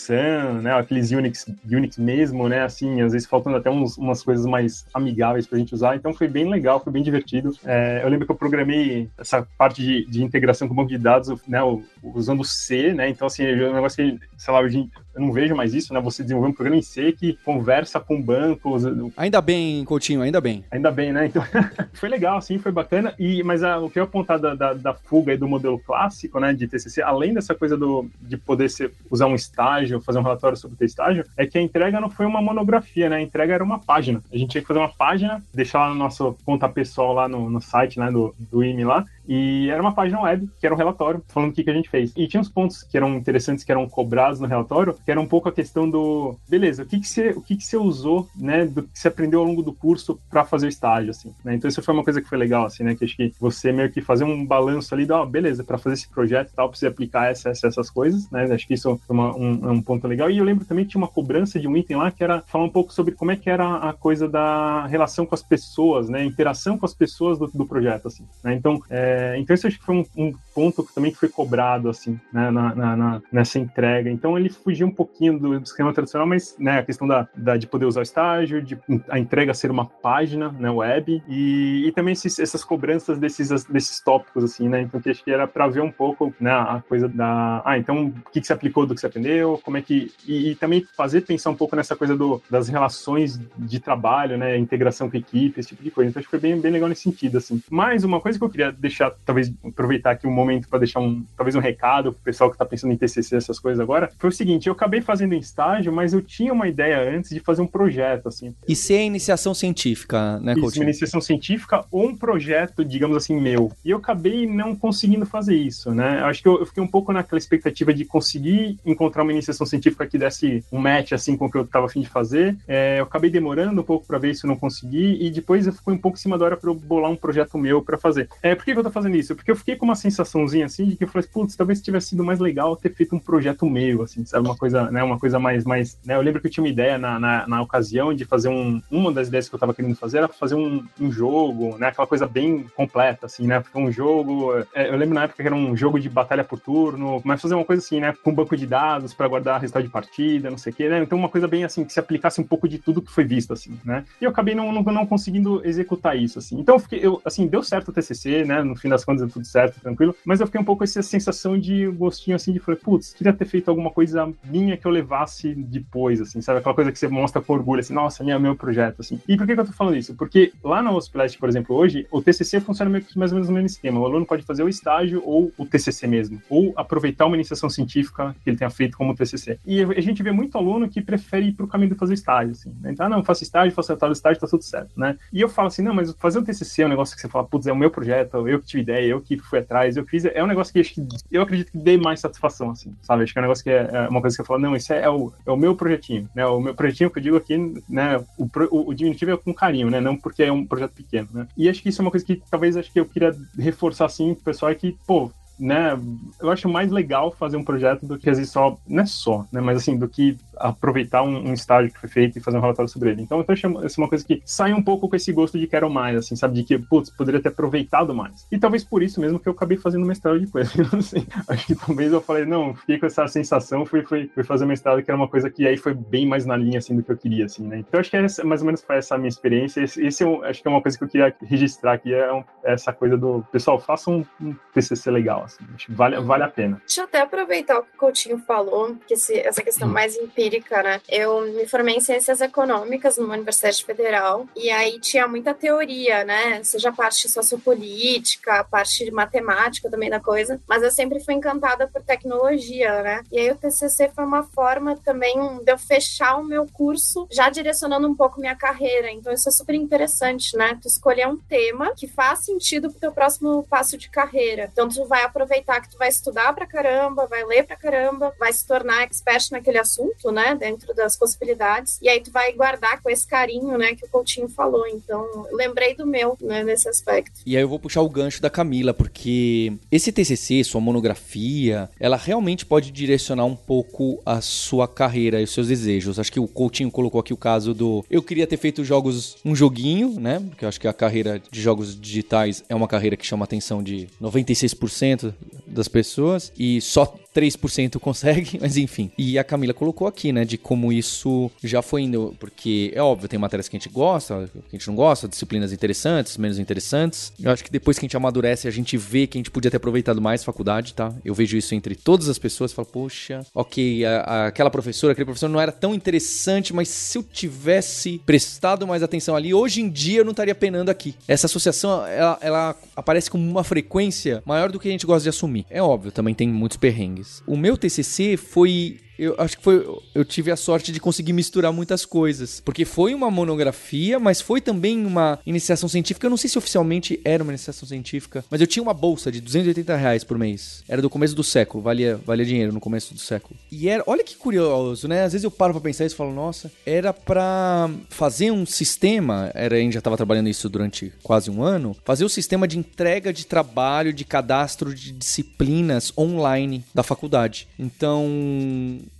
Né? 0.62 0.72
Aqueles 0.72 1.10
Unix, 1.10 1.46
Unix 1.64 1.98
mesmo, 1.98 2.48
né? 2.48 2.62
Assim, 2.62 3.00
às 3.00 3.12
vezes 3.12 3.28
faltando 3.28 3.56
até 3.56 3.70
uns, 3.70 3.96
umas 3.96 4.22
coisas 4.22 4.46
mais 4.46 4.86
amigáveis 4.92 5.46
pra 5.46 5.58
gente 5.58 5.74
usar. 5.74 5.96
Então 5.96 6.12
foi 6.12 6.28
bem 6.28 6.48
legal, 6.48 6.82
foi 6.82 6.92
bem 6.92 7.02
divertido. 7.02 7.50
É, 7.64 8.00
eu 8.02 8.08
lembro 8.08 8.26
que 8.26 8.32
eu 8.32 8.36
programei 8.36 9.08
essa 9.18 9.46
parte 9.56 9.82
de, 9.82 10.04
de 10.06 10.22
integração 10.22 10.66
com 10.66 10.74
o 10.74 10.76
banco 10.76 10.90
de 10.90 10.98
dados, 10.98 11.28
né? 11.46 11.60
Usando 12.02 12.44
C, 12.44 12.92
né? 12.92 13.08
Então, 13.08 13.26
assim, 13.26 13.44
é 13.44 13.68
um 13.68 13.74
negócio 13.74 13.96
que, 13.96 14.18
sei 14.36 14.52
lá, 14.52 14.60
hoje 14.60 14.88
eu 15.14 15.20
não 15.20 15.32
vejo 15.32 15.54
mais 15.54 15.74
isso, 15.74 15.92
né? 15.92 16.00
Você 16.00 16.22
desenvolver 16.22 16.48
um 16.48 16.52
programa 16.52 16.78
em 16.78 16.82
C 16.82 17.12
que 17.12 17.38
conversa 17.44 18.00
com 18.00 18.20
bancos. 18.20 18.84
Ainda 19.16 19.40
bem, 19.40 19.84
Coutinho, 19.84 20.22
ainda 20.22 20.40
bem. 20.40 20.64
Ainda 20.70 20.90
bem, 20.90 21.12
né? 21.12 21.26
Então, 21.26 21.42
foi 21.92 22.08
legal, 22.08 22.38
assim, 22.38 22.58
foi 22.58 22.72
bacana. 22.72 23.14
E, 23.18 23.42
mas 23.42 23.62
a, 23.62 23.78
o 23.78 23.90
que 23.90 23.98
eu 23.98 24.04
apontar 24.04 24.38
da, 24.38 24.54
da, 24.54 24.72
da, 24.72 24.94
fuga 24.94 25.32
e 25.32 25.36
do 25.36 25.48
modelo 25.48 25.78
clássico, 25.78 26.40
né, 26.40 26.52
de 26.54 26.66
TCC, 26.66 27.02
além 27.02 27.34
dessa 27.34 27.54
coisa 27.54 27.76
do, 27.76 28.08
de 28.20 28.36
poder 28.36 28.70
ser, 28.70 28.92
usar 29.10 29.26
um 29.26 29.34
estágio, 29.34 30.00
fazer 30.00 30.18
um 30.18 30.22
relatório 30.22 30.56
sobre 30.56 30.74
o 30.74 30.78
teu 30.78 30.86
estágio, 30.86 31.24
é 31.36 31.46
que 31.46 31.58
a 31.58 31.62
entrega 31.62 32.00
não 32.00 32.10
foi 32.10 32.24
uma 32.26 32.40
monografia, 32.40 33.08
né? 33.08 33.16
A 33.16 33.22
entrega 33.22 33.54
era 33.54 33.64
uma 33.64 33.78
página. 33.78 34.22
A 34.32 34.36
gente 34.36 34.50
tinha 34.50 34.62
que 34.62 34.68
fazer 34.68 34.80
uma 34.80 34.92
página, 34.92 35.42
deixar 35.52 35.80
lá 35.80 35.88
no 35.90 35.94
nosso 35.96 36.36
conta 36.44 36.68
pessoal 36.68 37.12
lá 37.12 37.28
no, 37.28 37.50
no 37.50 37.60
site, 37.60 37.98
né, 37.98 38.10
do, 38.10 38.34
do 38.38 38.64
IME 38.64 38.84
lá, 38.84 39.04
E 39.26 39.70
era 39.70 39.80
uma 39.80 39.94
página 39.94 40.20
web, 40.20 40.48
que 40.58 40.66
era 40.66 40.74
um 40.74 40.78
relatório, 40.78 41.22
falando 41.28 41.50
o 41.50 41.52
que, 41.52 41.64
que 41.64 41.70
a 41.70 41.74
gente 41.74 41.88
fez. 41.88 42.12
E 42.16 42.26
tinha 42.26 42.40
uns 42.40 42.48
pontos 42.48 42.82
que 42.82 42.96
eram 42.96 43.14
interessantes, 43.14 43.64
que 43.64 43.70
eram 43.70 43.88
cobrados 43.88 44.40
no 44.40 44.46
relatório, 44.46 44.94
que 44.94 45.10
era 45.10 45.20
um 45.20 45.26
pouco 45.26 45.48
a 45.48 45.52
questão 45.52 45.88
do, 45.88 46.36
beleza, 46.48 46.82
o 46.82 46.86
que, 46.86 47.00
que, 47.00 47.08
você, 47.08 47.30
o 47.30 47.40
que, 47.40 47.56
que 47.56 47.64
você 47.64 47.76
usou, 47.76 48.28
né, 48.36 48.66
do 48.66 48.82
que 48.82 48.98
você 48.98 49.08
aprendeu 49.08 49.40
ao 49.40 49.46
longo 49.46 49.62
do 49.62 49.72
curso 49.72 50.18
para 50.30 50.44
fazer 50.44 50.66
o 50.66 50.68
estágio, 50.68 51.10
assim, 51.10 51.32
né? 51.44 51.54
Então 51.54 51.68
isso 51.68 51.82
foi 51.82 51.94
uma 51.94 52.04
coisa 52.04 52.20
que 52.20 52.28
foi 52.28 52.38
legal, 52.38 52.66
assim, 52.66 52.82
né, 52.82 52.94
que 52.94 53.04
acho 53.04 53.16
que 53.16 53.32
você 53.40 53.72
meio 53.72 53.90
que 53.90 54.00
fazer 54.00 54.24
um 54.24 54.44
balanço 54.44 54.94
ali, 54.94 55.10
ó, 55.10 55.22
oh, 55.22 55.26
beleza, 55.26 55.64
para 55.64 55.78
fazer 55.78 55.94
esse 55.94 56.08
projeto 56.08 56.50
e 56.50 56.54
tal, 56.54 56.68
precisa 56.68 56.90
aplicar 56.90 57.30
essa, 57.30 57.50
essa, 57.50 57.66
essas 57.66 57.90
coisas, 57.90 58.30
né? 58.30 58.44
Acho 58.52 58.66
que 58.66 58.74
isso 58.74 59.00
foi 59.06 59.14
uma, 59.14 59.36
um, 59.36 59.72
um 59.72 59.82
ponto 59.82 60.06
legal. 60.06 60.30
E 60.30 60.38
eu 60.38 60.44
lembro 60.44 60.64
também 60.64 60.84
que 60.84 60.92
tinha 60.92 61.00
uma 61.00 61.08
cobrança 61.08 61.58
de 61.58 61.68
um 61.68 61.76
item 61.76 61.96
lá 61.96 62.10
que 62.10 62.22
era 62.22 62.40
falar 62.42 62.64
um 62.64 62.70
pouco 62.70 62.92
sobre 62.92 63.14
como 63.14 63.30
é 63.30 63.36
que 63.36 63.48
era 63.48 63.76
a 63.76 63.92
coisa 63.92 64.28
da 64.28 64.86
relação 64.86 65.24
com 65.24 65.34
as 65.34 65.42
pessoas, 65.42 66.08
né? 66.08 66.24
Interação 66.24 66.76
com 66.76 66.86
as 66.86 66.94
pessoas 66.94 67.38
do, 67.38 67.46
do 67.46 67.66
projeto, 67.66 68.08
assim. 68.08 68.26
Né? 68.42 68.54
Então, 68.54 68.80
é, 68.90 69.11
então 69.38 69.54
isso 69.54 69.66
acho 69.66 69.78
que 69.78 69.84
foi 69.84 69.96
um, 69.96 70.04
um 70.16 70.32
ponto 70.54 70.84
que 70.84 70.94
também 70.94 71.12
foi 71.12 71.28
cobrado, 71.28 71.88
assim, 71.88 72.18
né? 72.32 72.50
Na, 72.50 72.74
na, 72.74 72.96
na, 72.96 73.22
nessa 73.30 73.58
entrega. 73.58 74.10
Então 74.10 74.38
ele 74.38 74.50
fugia 74.50 74.86
um 74.86 74.90
pouquinho 74.90 75.38
do, 75.38 75.58
do 75.58 75.64
esquema 75.64 75.92
tradicional, 75.92 76.26
mas, 76.26 76.56
né? 76.58 76.78
A 76.78 76.82
questão 76.82 77.06
da, 77.06 77.28
da, 77.34 77.56
de 77.56 77.66
poder 77.66 77.86
usar 77.86 78.00
o 78.00 78.02
estágio, 78.02 78.62
de 78.62 78.78
a 79.08 79.18
entrega 79.18 79.54
ser 79.54 79.70
uma 79.70 79.86
página, 79.86 80.50
né? 80.52 80.70
Web 80.70 81.22
e, 81.28 81.86
e 81.86 81.92
também 81.92 82.12
esses, 82.12 82.38
essas 82.38 82.64
cobranças 82.64 83.18
desses, 83.18 83.64
desses 83.64 84.00
tópicos, 84.00 84.44
assim, 84.44 84.68
né? 84.68 84.82
Então 84.82 85.00
que 85.00 85.10
acho 85.10 85.24
que 85.24 85.30
era 85.30 85.46
para 85.46 85.68
ver 85.68 85.82
um 85.82 85.90
pouco, 85.90 86.34
né? 86.40 86.52
A 86.52 86.82
coisa 86.88 87.08
da, 87.08 87.62
ah, 87.64 87.78
então 87.78 88.06
o 88.06 88.30
que, 88.30 88.40
que 88.40 88.46
você 88.46 88.52
aplicou 88.52 88.86
do 88.86 88.94
que 88.94 89.00
você 89.00 89.06
aprendeu, 89.06 89.60
como 89.64 89.76
é 89.76 89.82
que 89.82 90.12
e, 90.26 90.50
e 90.50 90.54
também 90.54 90.86
fazer 90.96 91.22
pensar 91.22 91.50
um 91.50 91.54
pouco 91.54 91.76
nessa 91.76 91.96
coisa 91.96 92.16
do, 92.16 92.42
das 92.50 92.68
relações 92.68 93.40
de 93.56 93.80
trabalho, 93.80 94.36
né? 94.36 94.56
Integração 94.56 95.10
com 95.10 95.16
equipe, 95.16 95.60
esse 95.60 95.70
tipo 95.70 95.82
de 95.82 95.90
coisa. 95.90 96.10
Então 96.10 96.20
acho 96.20 96.28
que 96.28 96.38
foi 96.38 96.40
bem, 96.40 96.60
bem 96.60 96.72
legal 96.72 96.88
nesse 96.88 97.02
sentido, 97.02 97.38
assim. 97.38 97.62
Mais 97.70 98.04
uma 98.04 98.20
coisa 98.20 98.38
que 98.38 98.44
eu 98.44 98.50
queria 98.50 98.72
deixar, 98.72 99.01
talvez 99.10 99.52
aproveitar 99.64 100.12
aqui 100.12 100.26
um 100.26 100.32
momento 100.32 100.68
para 100.68 100.80
deixar 100.80 101.00
um, 101.00 101.24
talvez 101.36 101.54
um 101.54 101.60
recado 101.60 102.12
pro 102.12 102.22
pessoal 102.22 102.50
que 102.50 102.54
está 102.54 102.64
pensando 102.64 102.92
em 102.92 102.96
TCC, 102.96 103.36
essas 103.36 103.58
coisas 103.58 103.80
agora, 103.80 104.10
foi 104.18 104.30
o 104.30 104.32
seguinte, 104.32 104.66
eu 104.66 104.72
acabei 104.72 105.00
fazendo 105.00 105.34
em 105.34 105.38
estágio, 105.38 105.92
mas 105.92 106.12
eu 106.12 106.22
tinha 106.22 106.52
uma 106.52 106.68
ideia 106.68 107.16
antes 107.16 107.30
de 107.30 107.40
fazer 107.40 107.62
um 107.62 107.66
projeto, 107.66 108.28
assim. 108.28 108.54
E 108.68 108.74
ser 108.76 109.02
iniciação 109.02 109.54
científica, 109.54 110.38
né, 110.40 110.54
Isso, 110.56 110.78
uma 110.78 110.84
iniciação 110.84 111.20
científica 111.20 111.84
ou 111.90 112.08
um 112.08 112.16
projeto, 112.16 112.84
digamos 112.84 113.16
assim, 113.16 113.38
meu. 113.40 113.72
E 113.84 113.90
eu 113.90 113.98
acabei 113.98 114.46
não 114.46 114.74
conseguindo 114.74 115.26
fazer 115.26 115.56
isso, 115.56 115.92
né? 115.94 116.20
Eu 116.20 116.26
acho 116.26 116.42
que 116.42 116.48
eu, 116.48 116.58
eu 116.58 116.66
fiquei 116.66 116.82
um 116.82 116.86
pouco 116.86 117.12
naquela 117.12 117.38
expectativa 117.38 117.92
de 117.92 118.04
conseguir 118.04 118.78
encontrar 118.84 119.22
uma 119.22 119.32
iniciação 119.32 119.66
científica 119.66 120.06
que 120.06 120.18
desse 120.18 120.64
um 120.70 120.78
match, 120.78 121.12
assim, 121.12 121.36
com 121.36 121.46
o 121.46 121.50
que 121.50 121.56
eu 121.56 121.62
estava 121.62 121.86
afim 121.86 122.00
de 122.00 122.08
fazer. 122.08 122.56
É, 122.66 123.00
eu 123.00 123.04
acabei 123.04 123.30
demorando 123.30 123.80
um 123.80 123.84
pouco 123.84 124.06
para 124.06 124.18
ver 124.18 124.34
se 124.34 124.44
eu 124.44 124.48
não 124.48 124.56
consegui, 124.56 125.18
e 125.20 125.30
depois 125.30 125.66
eu 125.66 125.72
fui 125.72 125.94
um 125.94 125.98
pouco 125.98 126.16
em 126.16 126.20
cima 126.20 126.38
da 126.38 126.44
hora 126.44 126.56
para 126.56 126.70
eu 126.70 126.74
bolar 126.74 127.10
um 127.10 127.16
projeto 127.16 127.58
meu 127.58 127.82
para 127.82 127.98
fazer. 127.98 128.28
É, 128.42 128.54
por 128.54 128.64
que, 128.64 128.72
que 128.72 128.78
eu 128.78 128.84
tô 128.84 128.90
fazendo 128.92 129.16
isso? 129.16 129.34
Porque 129.34 129.50
eu 129.50 129.56
fiquei 129.56 129.76
com 129.76 129.84
uma 129.84 129.94
sensaçãozinha 129.94 130.66
assim 130.66 130.86
de 130.86 130.96
que 130.96 131.04
eu 131.04 131.08
falei, 131.08 131.26
putz, 131.26 131.56
talvez 131.56 131.80
tivesse 131.80 132.08
sido 132.08 132.24
mais 132.24 132.38
legal 132.38 132.76
ter 132.76 132.92
feito 132.94 133.14
um 133.16 133.18
projeto 133.18 133.68
meu, 133.68 134.02
assim, 134.02 134.24
sabe? 134.24 134.46
Uma 134.46 134.56
coisa, 134.56 134.90
né? 134.90 135.02
Uma 135.02 135.18
coisa 135.18 135.38
mais. 135.38 135.64
mais 135.64 135.98
né? 136.04 136.14
Eu 136.14 136.20
lembro 136.20 136.40
que 136.40 136.46
eu 136.46 136.50
tinha 136.50 136.62
uma 136.62 136.70
ideia 136.70 136.98
na, 136.98 137.18
na, 137.18 137.48
na 137.48 137.62
ocasião 137.62 138.14
de 138.14 138.24
fazer 138.24 138.48
um. 138.48 138.80
Uma 138.90 139.12
das 139.12 139.28
ideias 139.28 139.48
que 139.48 139.54
eu 139.54 139.58
tava 139.58 139.74
querendo 139.74 139.96
fazer 139.96 140.18
era 140.18 140.28
fazer 140.28 140.54
um, 140.54 140.84
um 141.00 141.10
jogo, 141.10 141.76
né? 141.78 141.88
Aquela 141.88 142.06
coisa 142.06 142.26
bem 142.26 142.66
completa, 142.76 143.26
assim, 143.26 143.46
né? 143.46 143.62
Um 143.74 143.90
jogo. 143.90 144.52
É, 144.74 144.88
eu 144.88 144.96
lembro 144.96 145.14
na 145.14 145.24
época 145.24 145.42
que 145.42 145.46
era 145.46 145.54
um 145.54 145.76
jogo 145.76 145.98
de 145.98 146.08
batalha 146.08 146.44
por 146.44 146.58
turno, 146.60 147.20
mas 147.24 147.40
fazer 147.40 147.54
uma 147.54 147.64
coisa 147.64 147.82
assim, 147.82 148.00
né? 148.00 148.14
Com 148.22 148.34
banco 148.34 148.56
de 148.56 148.66
dados 148.66 149.14
para 149.14 149.28
guardar 149.28 149.60
resultado 149.60 149.84
de 149.84 149.90
partida, 149.90 150.50
não 150.50 150.58
sei 150.58 150.72
o 150.72 150.76
quê, 150.76 150.88
né? 150.88 151.02
Então 151.02 151.18
uma 151.18 151.28
coisa 151.28 151.48
bem 151.48 151.64
assim, 151.64 151.84
que 151.84 151.92
se 151.92 152.00
aplicasse 152.00 152.40
um 152.40 152.44
pouco 152.44 152.68
de 152.68 152.78
tudo 152.78 153.02
que 153.02 153.10
foi 153.10 153.24
visto, 153.24 153.52
assim, 153.52 153.78
né? 153.84 154.04
E 154.20 154.24
eu 154.24 154.30
acabei 154.30 154.54
não, 154.54 154.72
não, 154.72 154.82
não 154.82 155.06
conseguindo 155.06 155.60
executar 155.64 156.16
isso, 156.16 156.38
assim. 156.38 156.58
Então 156.58 156.74
eu 156.74 156.78
fiquei, 156.78 157.00
eu, 157.02 157.20
assim, 157.24 157.46
deu 157.46 157.62
certo 157.62 157.88
o 157.88 157.92
TCC, 157.92 158.44
né? 158.44 158.62
No 158.62 158.76
fim 158.82 158.88
das 158.88 159.04
contas, 159.04 159.22
deu 159.22 159.30
tudo 159.30 159.46
certo, 159.46 159.80
tranquilo. 159.80 160.14
Mas 160.24 160.40
eu 160.40 160.46
fiquei 160.46 160.60
um 160.60 160.64
pouco 160.64 160.78
com 160.78 160.84
essa 160.84 161.02
sensação 161.02 161.58
de 161.58 161.86
gostinho, 161.86 162.36
assim, 162.36 162.52
de 162.52 162.58
falei, 162.58 162.80
putz, 162.80 163.14
queria 163.14 163.32
ter 163.32 163.44
feito 163.44 163.68
alguma 163.68 163.90
coisa 163.90 164.30
minha 164.44 164.76
que 164.76 164.86
eu 164.86 164.90
levasse 164.90 165.54
depois, 165.54 166.20
assim, 166.20 166.40
sabe? 166.40 166.58
Aquela 166.58 166.74
coisa 166.74 166.92
que 166.92 166.98
você 166.98 167.08
mostra 167.08 167.40
com 167.40 167.52
orgulho, 167.52 167.80
assim, 167.80 167.94
nossa, 167.94 168.24
minha, 168.24 168.38
meu 168.38 168.56
projeto, 168.56 169.00
assim. 169.00 169.20
E 169.28 169.36
por 169.36 169.46
que, 169.46 169.54
que 169.54 169.60
eu 169.60 169.64
tô 169.64 169.72
falando 169.72 169.96
isso? 169.96 170.14
Porque 170.14 170.52
lá 170.62 170.82
na 170.82 170.90
Hospitality, 170.90 171.38
por 171.38 171.48
exemplo, 171.48 171.76
hoje, 171.76 172.06
o 172.10 172.20
TCC 172.20 172.60
funciona 172.60 172.90
meio 172.90 173.04
que 173.04 173.18
mais 173.18 173.30
ou 173.30 173.36
menos 173.36 173.48
no 173.48 173.54
mesmo 173.54 173.66
esquema. 173.66 174.00
O 174.00 174.04
aluno 174.04 174.26
pode 174.26 174.42
fazer 174.42 174.62
o 174.62 174.68
estágio 174.68 175.22
ou 175.24 175.52
o 175.56 175.64
TCC 175.64 176.06
mesmo, 176.06 176.42
ou 176.48 176.72
aproveitar 176.76 177.26
uma 177.26 177.36
iniciação 177.36 177.70
científica 177.70 178.34
que 178.42 178.50
ele 178.50 178.56
tenha 178.56 178.70
feito 178.70 178.96
como 178.96 179.14
TCC. 179.14 179.58
E 179.64 179.82
a 179.82 180.00
gente 180.00 180.22
vê 180.22 180.32
muito 180.32 180.56
aluno 180.58 180.88
que 180.88 181.00
prefere 181.00 181.48
ir 181.48 181.52
pro 181.52 181.68
caminho 181.68 181.90
de 181.92 181.98
fazer 181.98 182.14
estágio, 182.14 182.52
assim. 182.52 182.74
Né? 182.80 182.92
Então, 182.92 183.06
ah, 183.06 183.08
não, 183.08 183.22
faço 183.22 183.42
estágio, 183.42 183.74
faço 183.74 183.96
tal 183.96 184.12
estágio, 184.12 184.40
tá 184.40 184.46
tudo 184.46 184.62
certo, 184.62 184.98
né? 184.98 185.16
E 185.32 185.40
eu 185.40 185.48
falo 185.48 185.68
assim, 185.68 185.82
não, 185.82 185.94
mas 185.94 186.12
fazer 186.18 186.38
um 186.38 186.44
TCC 186.44 186.82
é 186.82 186.86
um 186.86 186.88
negócio 186.88 187.14
que 187.14 187.20
você 187.20 187.28
fala, 187.28 187.44
putz, 187.44 187.66
é 187.66 187.72
o 187.72 187.76
meu 187.76 187.90
projeto, 187.90 188.48
eu 188.48 188.60
que 188.60 188.66
tive 188.72 188.82
ideia, 188.82 189.06
eu 189.06 189.20
que 189.20 189.38
fui 189.38 189.58
atrás, 189.58 189.96
eu 189.96 190.04
fiz, 190.04 190.24
é 190.24 190.42
um 190.42 190.46
negócio 190.46 190.72
que 190.72 190.80
acho 190.80 190.94
que 190.94 191.06
eu 191.30 191.42
acredito 191.42 191.70
que 191.70 191.78
dê 191.78 191.96
mais 191.96 192.20
satisfação, 192.20 192.70
assim, 192.70 192.94
sabe? 193.02 193.22
Acho 193.22 193.32
que 193.32 193.38
é 193.38 193.42
um 193.42 193.44
negócio 193.44 193.64
que 193.64 193.70
é, 193.70 193.88
é 193.92 194.08
uma 194.08 194.20
coisa 194.20 194.36
que 194.36 194.40
eu 194.40 194.46
falo, 194.46 194.60
não, 194.60 194.74
isso 194.74 194.92
é, 194.92 195.02
é, 195.02 195.10
o, 195.10 195.32
é 195.46 195.50
o 195.50 195.56
meu 195.56 195.76
projetinho, 195.76 196.28
né? 196.34 196.44
O 196.46 196.60
meu 196.60 196.74
projetinho 196.74 197.10
que 197.10 197.18
eu 197.18 197.22
digo 197.22 197.36
aqui, 197.36 197.56
né? 197.88 198.18
O, 198.38 198.44
o, 198.70 198.90
o 198.90 198.94
diminutivo 198.94 199.32
é 199.32 199.36
com 199.36 199.54
carinho, 199.54 199.90
né? 199.90 200.00
Não 200.00 200.16
porque 200.16 200.42
é 200.42 200.52
um 200.52 200.64
projeto 200.64 200.92
pequeno, 200.92 201.28
né? 201.32 201.46
E 201.56 201.68
acho 201.68 201.82
que 201.82 201.88
isso 201.88 202.00
é 202.00 202.04
uma 202.04 202.10
coisa 202.10 202.26
que 202.26 202.42
talvez 202.50 202.76
acho 202.76 202.92
que 202.92 203.00
eu 203.00 203.06
queria 203.06 203.34
reforçar, 203.58 204.06
assim, 204.06 204.34
pro 204.34 204.44
pessoal, 204.44 204.72
é 204.72 204.74
que, 204.74 204.96
pô, 205.06 205.30
né, 205.58 205.98
eu 206.40 206.50
acho 206.50 206.68
mais 206.68 206.90
legal 206.90 207.30
fazer 207.30 207.56
um 207.56 207.64
projeto 207.64 208.06
do 208.06 208.18
que 208.18 208.28
às 208.28 208.38
vezes 208.38 208.52
só, 208.52 208.76
não 208.86 209.02
é 209.02 209.06
só, 209.06 209.46
né, 209.52 209.60
mas 209.60 209.78
assim, 209.78 209.96
do 209.96 210.08
que 210.08 210.36
aproveitar 210.56 211.22
um, 211.22 211.48
um, 211.48 211.52
estágio 211.52 211.92
que 211.92 211.98
foi 211.98 212.08
feito 212.08 212.38
e 212.38 212.40
fazer 212.40 212.58
um 212.58 212.60
relatório 212.60 212.88
sobre 212.88 213.10
ele. 213.10 213.22
Então, 213.22 213.38
eu 213.38 213.44
acho 213.48 213.66
é 213.66 213.70
uma 213.98 214.08
coisa 214.08 214.24
que 214.24 214.40
sai 214.44 214.72
um 214.72 214.82
pouco 214.82 215.08
com 215.08 215.16
esse 215.16 215.32
gosto 215.32 215.58
de 215.58 215.66
quero 215.66 215.90
mais, 215.90 216.16
assim, 216.16 216.36
sabe? 216.36 216.54
De 216.54 216.64
que, 216.64 216.78
putz, 216.78 217.10
poderia 217.10 217.40
ter 217.40 217.48
aproveitado 217.48 218.14
mais. 218.14 218.46
E 218.50 218.58
talvez 218.58 218.84
por 218.84 219.02
isso 219.02 219.20
mesmo 219.20 219.40
que 219.40 219.48
eu 219.48 219.52
acabei 219.52 219.76
fazendo 219.76 220.06
mestrado 220.06 220.38
depois. 220.38 220.72
não 220.92 221.02
sei. 221.02 221.26
Acho 221.48 221.66
que 221.66 221.74
talvez 221.74 222.12
eu 222.12 222.20
falei, 222.20 222.44
não, 222.44 222.74
fiquei 222.74 222.98
com 222.98 223.06
essa 223.06 223.26
sensação, 223.26 223.84
fui, 223.84 224.02
fui, 224.02 224.30
fui 224.32 224.44
fazer 224.44 224.66
mestrado, 224.66 225.02
que 225.02 225.10
era 225.10 225.18
uma 225.18 225.28
coisa 225.28 225.50
que 225.50 225.66
aí 225.66 225.76
foi 225.76 225.94
bem 225.94 226.26
mais 226.26 226.46
na 226.46 226.56
linha, 226.56 226.78
assim, 226.78 226.94
do 226.94 227.02
que 227.02 227.10
eu 227.10 227.16
queria, 227.16 227.46
assim, 227.46 227.66
né? 227.66 227.78
Então, 227.78 228.00
acho 228.00 228.10
que 228.10 228.16
essa, 228.16 228.44
mais 228.44 228.60
ou 228.60 228.66
menos 228.66 228.82
foi 228.82 228.96
essa 228.96 229.16
minha 229.18 229.28
experiência. 229.28 229.82
Esse, 229.82 230.04
esse 230.04 230.22
é 230.22 230.48
acho 230.48 230.62
que 230.62 230.68
é 230.68 230.70
uma 230.70 230.82
coisa 230.82 230.96
que 230.96 231.04
eu 231.04 231.08
queria 231.08 231.34
registrar 231.42 231.94
aqui, 231.94 232.12
é, 232.12 232.32
um, 232.32 232.44
é 232.64 232.72
essa 232.72 232.92
coisa 232.92 233.16
do, 233.16 233.44
pessoal, 233.50 233.78
faça 233.78 234.10
um, 234.10 234.24
um 234.40 234.54
TCC 234.72 235.10
legal, 235.10 235.41
assim. 235.42 235.64
Acho 235.74 235.86
que 235.86 235.92
vale, 235.92 236.20
vale 236.20 236.44
a 236.44 236.48
pena. 236.48 236.80
Deixa 236.86 237.00
eu 237.00 237.04
até 237.04 237.20
aproveitar 237.20 237.78
o 237.78 237.82
que 237.82 237.94
o 237.94 237.98
Coutinho 237.98 238.38
falou, 238.38 238.96
que 239.06 239.14
esse, 239.14 239.38
essa 239.38 239.62
questão 239.62 239.88
hum. 239.88 239.92
mais 239.92 240.16
empírica, 240.16 240.82
né? 240.82 241.00
Eu 241.08 241.32
eu 241.32 241.52
me 241.52 241.66
formei 241.66 241.96
em 241.96 242.00
ciências 242.00 242.40
econômicas 242.40 243.16
numa 243.16 243.34
universidade 243.34 243.84
federal 243.84 244.46
e 244.56 244.70
aí 244.70 244.98
tinha 245.00 245.26
muita 245.26 245.54
teoria, 245.54 246.24
né? 246.24 246.62
Seja 246.64 246.90
a 246.90 246.92
parte 246.92 247.28
sociopolítica, 247.28 248.60
a 248.60 248.64
parte 248.64 249.04
de 249.04 249.10
matemática 249.10 249.88
também 249.88 250.10
da 250.10 250.20
coisa, 250.20 250.60
mas 250.68 250.82
eu 250.82 250.90
sempre 250.90 251.20
fui 251.20 251.34
encantada 251.34 251.86
por 251.86 252.02
tecnologia, 252.02 253.02
né? 253.02 253.22
E 253.30 253.38
aí 253.38 253.50
o 253.50 253.56
TCC 253.56 254.10
foi 254.14 254.24
uma 254.24 254.42
forma 254.42 254.96
também 254.96 255.34
de 255.64 255.70
eu 255.70 255.78
fechar 255.78 256.36
o 256.36 256.44
meu 256.44 256.66
curso 256.66 257.26
já 257.30 257.48
direcionando 257.48 258.08
um 258.08 258.14
pouco 258.14 258.40
minha 258.40 258.56
carreira. 258.56 259.10
Então 259.10 259.32
isso 259.32 259.48
é 259.48 259.52
super 259.52 259.74
interessante, 259.74 260.56
né? 260.56 260.78
Tu 260.80 260.88
escolher 260.88 261.28
um 261.28 261.36
tema 261.36 261.94
que 261.94 262.06
faz 262.06 262.44
sentido 262.44 262.90
pro 262.90 263.00
teu 263.00 263.12
próximo 263.12 263.62
passo 263.64 263.96
de 263.96 264.10
carreira. 264.10 264.68
Então 264.72 264.88
tu 264.88 265.04
vai 265.06 265.24
aproveitar 265.32 265.80
que 265.80 265.90
tu 265.90 265.98
vai 265.98 266.08
estudar 266.08 266.52
pra 266.54 266.66
caramba, 266.66 267.26
vai 267.26 267.44
ler 267.44 267.64
pra 267.64 267.76
caramba, 267.76 268.32
vai 268.38 268.52
se 268.52 268.66
tornar 268.66 269.02
expert 269.02 269.50
naquele 269.50 269.78
assunto, 269.78 270.30
né? 270.30 270.54
Dentro 270.54 270.94
das 270.94 271.16
possibilidades. 271.16 271.98
E 272.02 272.08
aí 272.08 272.20
tu 272.20 272.30
vai 272.30 272.52
guardar 272.52 273.00
com 273.00 273.10
esse 273.10 273.26
carinho, 273.26 273.76
né, 273.78 273.94
que 273.94 274.04
o 274.04 274.08
Coutinho 274.08 274.48
falou. 274.48 274.86
Então, 274.86 275.26
lembrei 275.52 275.94
do 275.94 276.06
meu, 276.06 276.36
né, 276.40 276.62
nesse 276.62 276.88
aspecto. 276.88 277.40
E 277.46 277.56
aí 277.56 277.62
eu 277.62 277.68
vou 277.68 277.78
puxar 277.78 278.02
o 278.02 278.08
gancho 278.08 278.42
da 278.42 278.50
Camila, 278.50 278.92
porque 278.92 279.72
esse 279.90 280.12
TCC, 280.12 280.62
sua 280.64 280.80
monografia, 280.80 281.88
ela 281.98 282.16
realmente 282.16 282.66
pode 282.66 282.90
direcionar 282.90 283.44
um 283.44 283.56
pouco 283.56 284.20
a 284.26 284.40
sua 284.40 284.86
carreira 284.86 285.40
e 285.40 285.44
os 285.44 285.52
seus 285.52 285.68
desejos. 285.68 286.18
Acho 286.18 286.30
que 286.30 286.40
o 286.40 286.48
Coutinho 286.48 286.90
colocou 286.90 287.20
aqui 287.20 287.32
o 287.32 287.36
caso 287.36 287.72
do 287.72 288.04
eu 288.10 288.22
queria 288.22 288.46
ter 288.46 288.56
feito 288.56 288.84
jogos, 288.84 289.36
um 289.44 289.54
joguinho, 289.54 290.20
né? 290.20 290.40
Porque 290.40 290.64
eu 290.64 290.68
acho 290.68 290.80
que 290.80 290.88
a 290.88 290.92
carreira 290.92 291.40
de 291.50 291.60
jogos 291.60 291.98
digitais 291.98 292.64
é 292.68 292.74
uma 292.74 292.88
carreira 292.88 293.16
que 293.16 293.26
chama 293.26 293.44
a 293.44 293.46
atenção 293.46 293.82
de 293.82 294.08
96% 294.20 295.21
das 295.66 295.88
pessoas 295.88 296.52
e 296.58 296.80
só 296.80 297.14
3% 297.34 297.98
consegue, 297.98 298.58
mas 298.60 298.76
enfim. 298.76 299.10
E 299.16 299.38
a 299.38 299.44
Camila 299.44 299.74
colocou 299.74 300.06
aqui, 300.06 300.32
né, 300.32 300.44
de 300.44 300.58
como 300.58 300.92
isso 300.92 301.50
já 301.62 301.82
foi 301.82 302.02
indo, 302.02 302.34
porque 302.38 302.92
é 302.94 303.02
óbvio, 303.02 303.28
tem 303.28 303.38
matérias 303.38 303.68
que 303.68 303.76
a 303.76 303.78
gente 303.78 303.88
gosta, 303.88 304.48
que 304.52 304.76
a 304.76 304.78
gente 304.78 304.88
não 304.88 304.94
gosta, 304.94 305.28
disciplinas 305.28 305.72
interessantes, 305.72 306.36
menos 306.36 306.58
interessantes. 306.58 307.32
Eu 307.40 307.50
acho 307.50 307.64
que 307.64 307.70
depois 307.70 307.98
que 307.98 308.04
a 308.04 308.08
gente 308.08 308.16
amadurece, 308.16 308.68
a 308.68 308.70
gente 308.70 308.96
vê 308.96 309.26
que 309.26 309.38
a 309.38 309.40
gente 309.40 309.50
podia 309.50 309.70
ter 309.70 309.76
aproveitado 309.76 310.20
mais 310.20 310.44
faculdade, 310.44 310.94
tá? 310.94 311.12
Eu 311.24 311.34
vejo 311.34 311.56
isso 311.56 311.74
entre 311.74 311.94
todas 311.94 312.28
as 312.28 312.38
pessoas, 312.38 312.72
falo, 312.72 312.86
poxa, 312.86 313.44
ok, 313.54 314.04
a, 314.04 314.20
a, 314.20 314.46
aquela 314.48 314.70
professora, 314.70 315.12
aquele 315.12 315.26
professor 315.26 315.48
não 315.48 315.60
era 315.60 315.72
tão 315.72 315.94
interessante, 315.94 316.74
mas 316.74 316.88
se 316.88 317.18
eu 317.18 317.22
tivesse 317.22 318.20
prestado 318.24 318.86
mais 318.86 319.02
atenção 319.02 319.34
ali, 319.34 319.54
hoje 319.54 319.80
em 319.80 319.88
dia 319.88 320.20
eu 320.20 320.24
não 320.24 320.32
estaria 320.32 320.54
penando 320.54 320.90
aqui. 320.90 321.14
Essa 321.26 321.46
associação, 321.46 322.06
ela, 322.06 322.38
ela 322.40 322.76
aparece 322.94 323.30
com 323.30 323.38
uma 323.38 323.64
frequência 323.64 324.42
maior 324.44 324.70
do 324.70 324.78
que 324.78 324.88
a 324.88 324.90
gente 324.90 325.06
gosta 325.06 325.22
de 325.22 325.28
assumir. 325.28 325.66
É 325.70 325.82
óbvio, 325.82 326.12
também 326.12 326.34
tem 326.34 326.48
muitos 326.48 326.76
perrengues. 326.76 327.21
O 327.46 327.56
meu 327.56 327.76
TCC 327.76 328.36
foi 328.36 329.00
eu 329.22 329.34
acho 329.38 329.56
que 329.56 329.62
foi. 329.62 329.86
Eu 330.14 330.24
tive 330.24 330.50
a 330.50 330.56
sorte 330.56 330.92
de 330.92 331.00
conseguir 331.00 331.32
misturar 331.32 331.72
muitas 331.72 332.04
coisas. 332.04 332.60
Porque 332.60 332.84
foi 332.84 333.14
uma 333.14 333.30
monografia, 333.30 334.18
mas 334.18 334.40
foi 334.40 334.60
também 334.60 335.04
uma 335.04 335.38
iniciação 335.46 335.88
científica. 335.88 336.26
Eu 336.26 336.30
não 336.30 336.36
sei 336.36 336.50
se 336.50 336.58
oficialmente 336.58 337.20
era 337.24 337.42
uma 337.42 337.52
iniciação 337.52 337.88
científica, 337.88 338.44
mas 338.50 338.60
eu 338.60 338.66
tinha 338.66 338.82
uma 338.82 338.94
bolsa 338.94 339.30
de 339.30 339.40
280 339.40 339.96
reais 339.96 340.24
por 340.24 340.38
mês. 340.38 340.82
Era 340.88 341.00
do 341.00 341.10
começo 341.10 341.34
do 341.34 341.44
século, 341.44 341.82
valia, 341.82 342.20
valia 342.24 342.44
dinheiro 342.44 342.72
no 342.72 342.80
começo 342.80 343.14
do 343.14 343.20
século. 343.20 343.58
E 343.70 343.88
era. 343.88 344.02
Olha 344.06 344.24
que 344.24 344.36
curioso, 344.36 345.06
né? 345.06 345.24
Às 345.24 345.32
vezes 345.32 345.44
eu 345.44 345.50
paro 345.50 345.72
pra 345.72 345.80
pensar 345.80 346.04
isso 346.04 346.14
e 346.14 346.18
falo, 346.18 346.32
nossa, 346.32 346.70
era 346.84 347.12
pra 347.12 347.90
fazer 348.08 348.50
um 348.50 348.66
sistema. 348.66 349.50
Era, 349.54 349.76
a 349.76 349.78
gente 349.78 349.94
já 349.94 350.00
tava 350.00 350.16
trabalhando 350.16 350.48
isso 350.48 350.68
durante 350.68 351.12
quase 351.22 351.50
um 351.50 351.62
ano. 351.62 351.96
Fazer 352.04 352.24
o 352.24 352.26
um 352.26 352.30
sistema 352.30 352.66
de 352.66 352.78
entrega 352.78 353.32
de 353.32 353.46
trabalho, 353.46 354.12
de 354.12 354.24
cadastro 354.24 354.94
de 354.94 355.12
disciplinas 355.12 356.12
online 356.16 356.84
da 356.94 357.02
faculdade. 357.02 357.68
Então, 357.78 358.26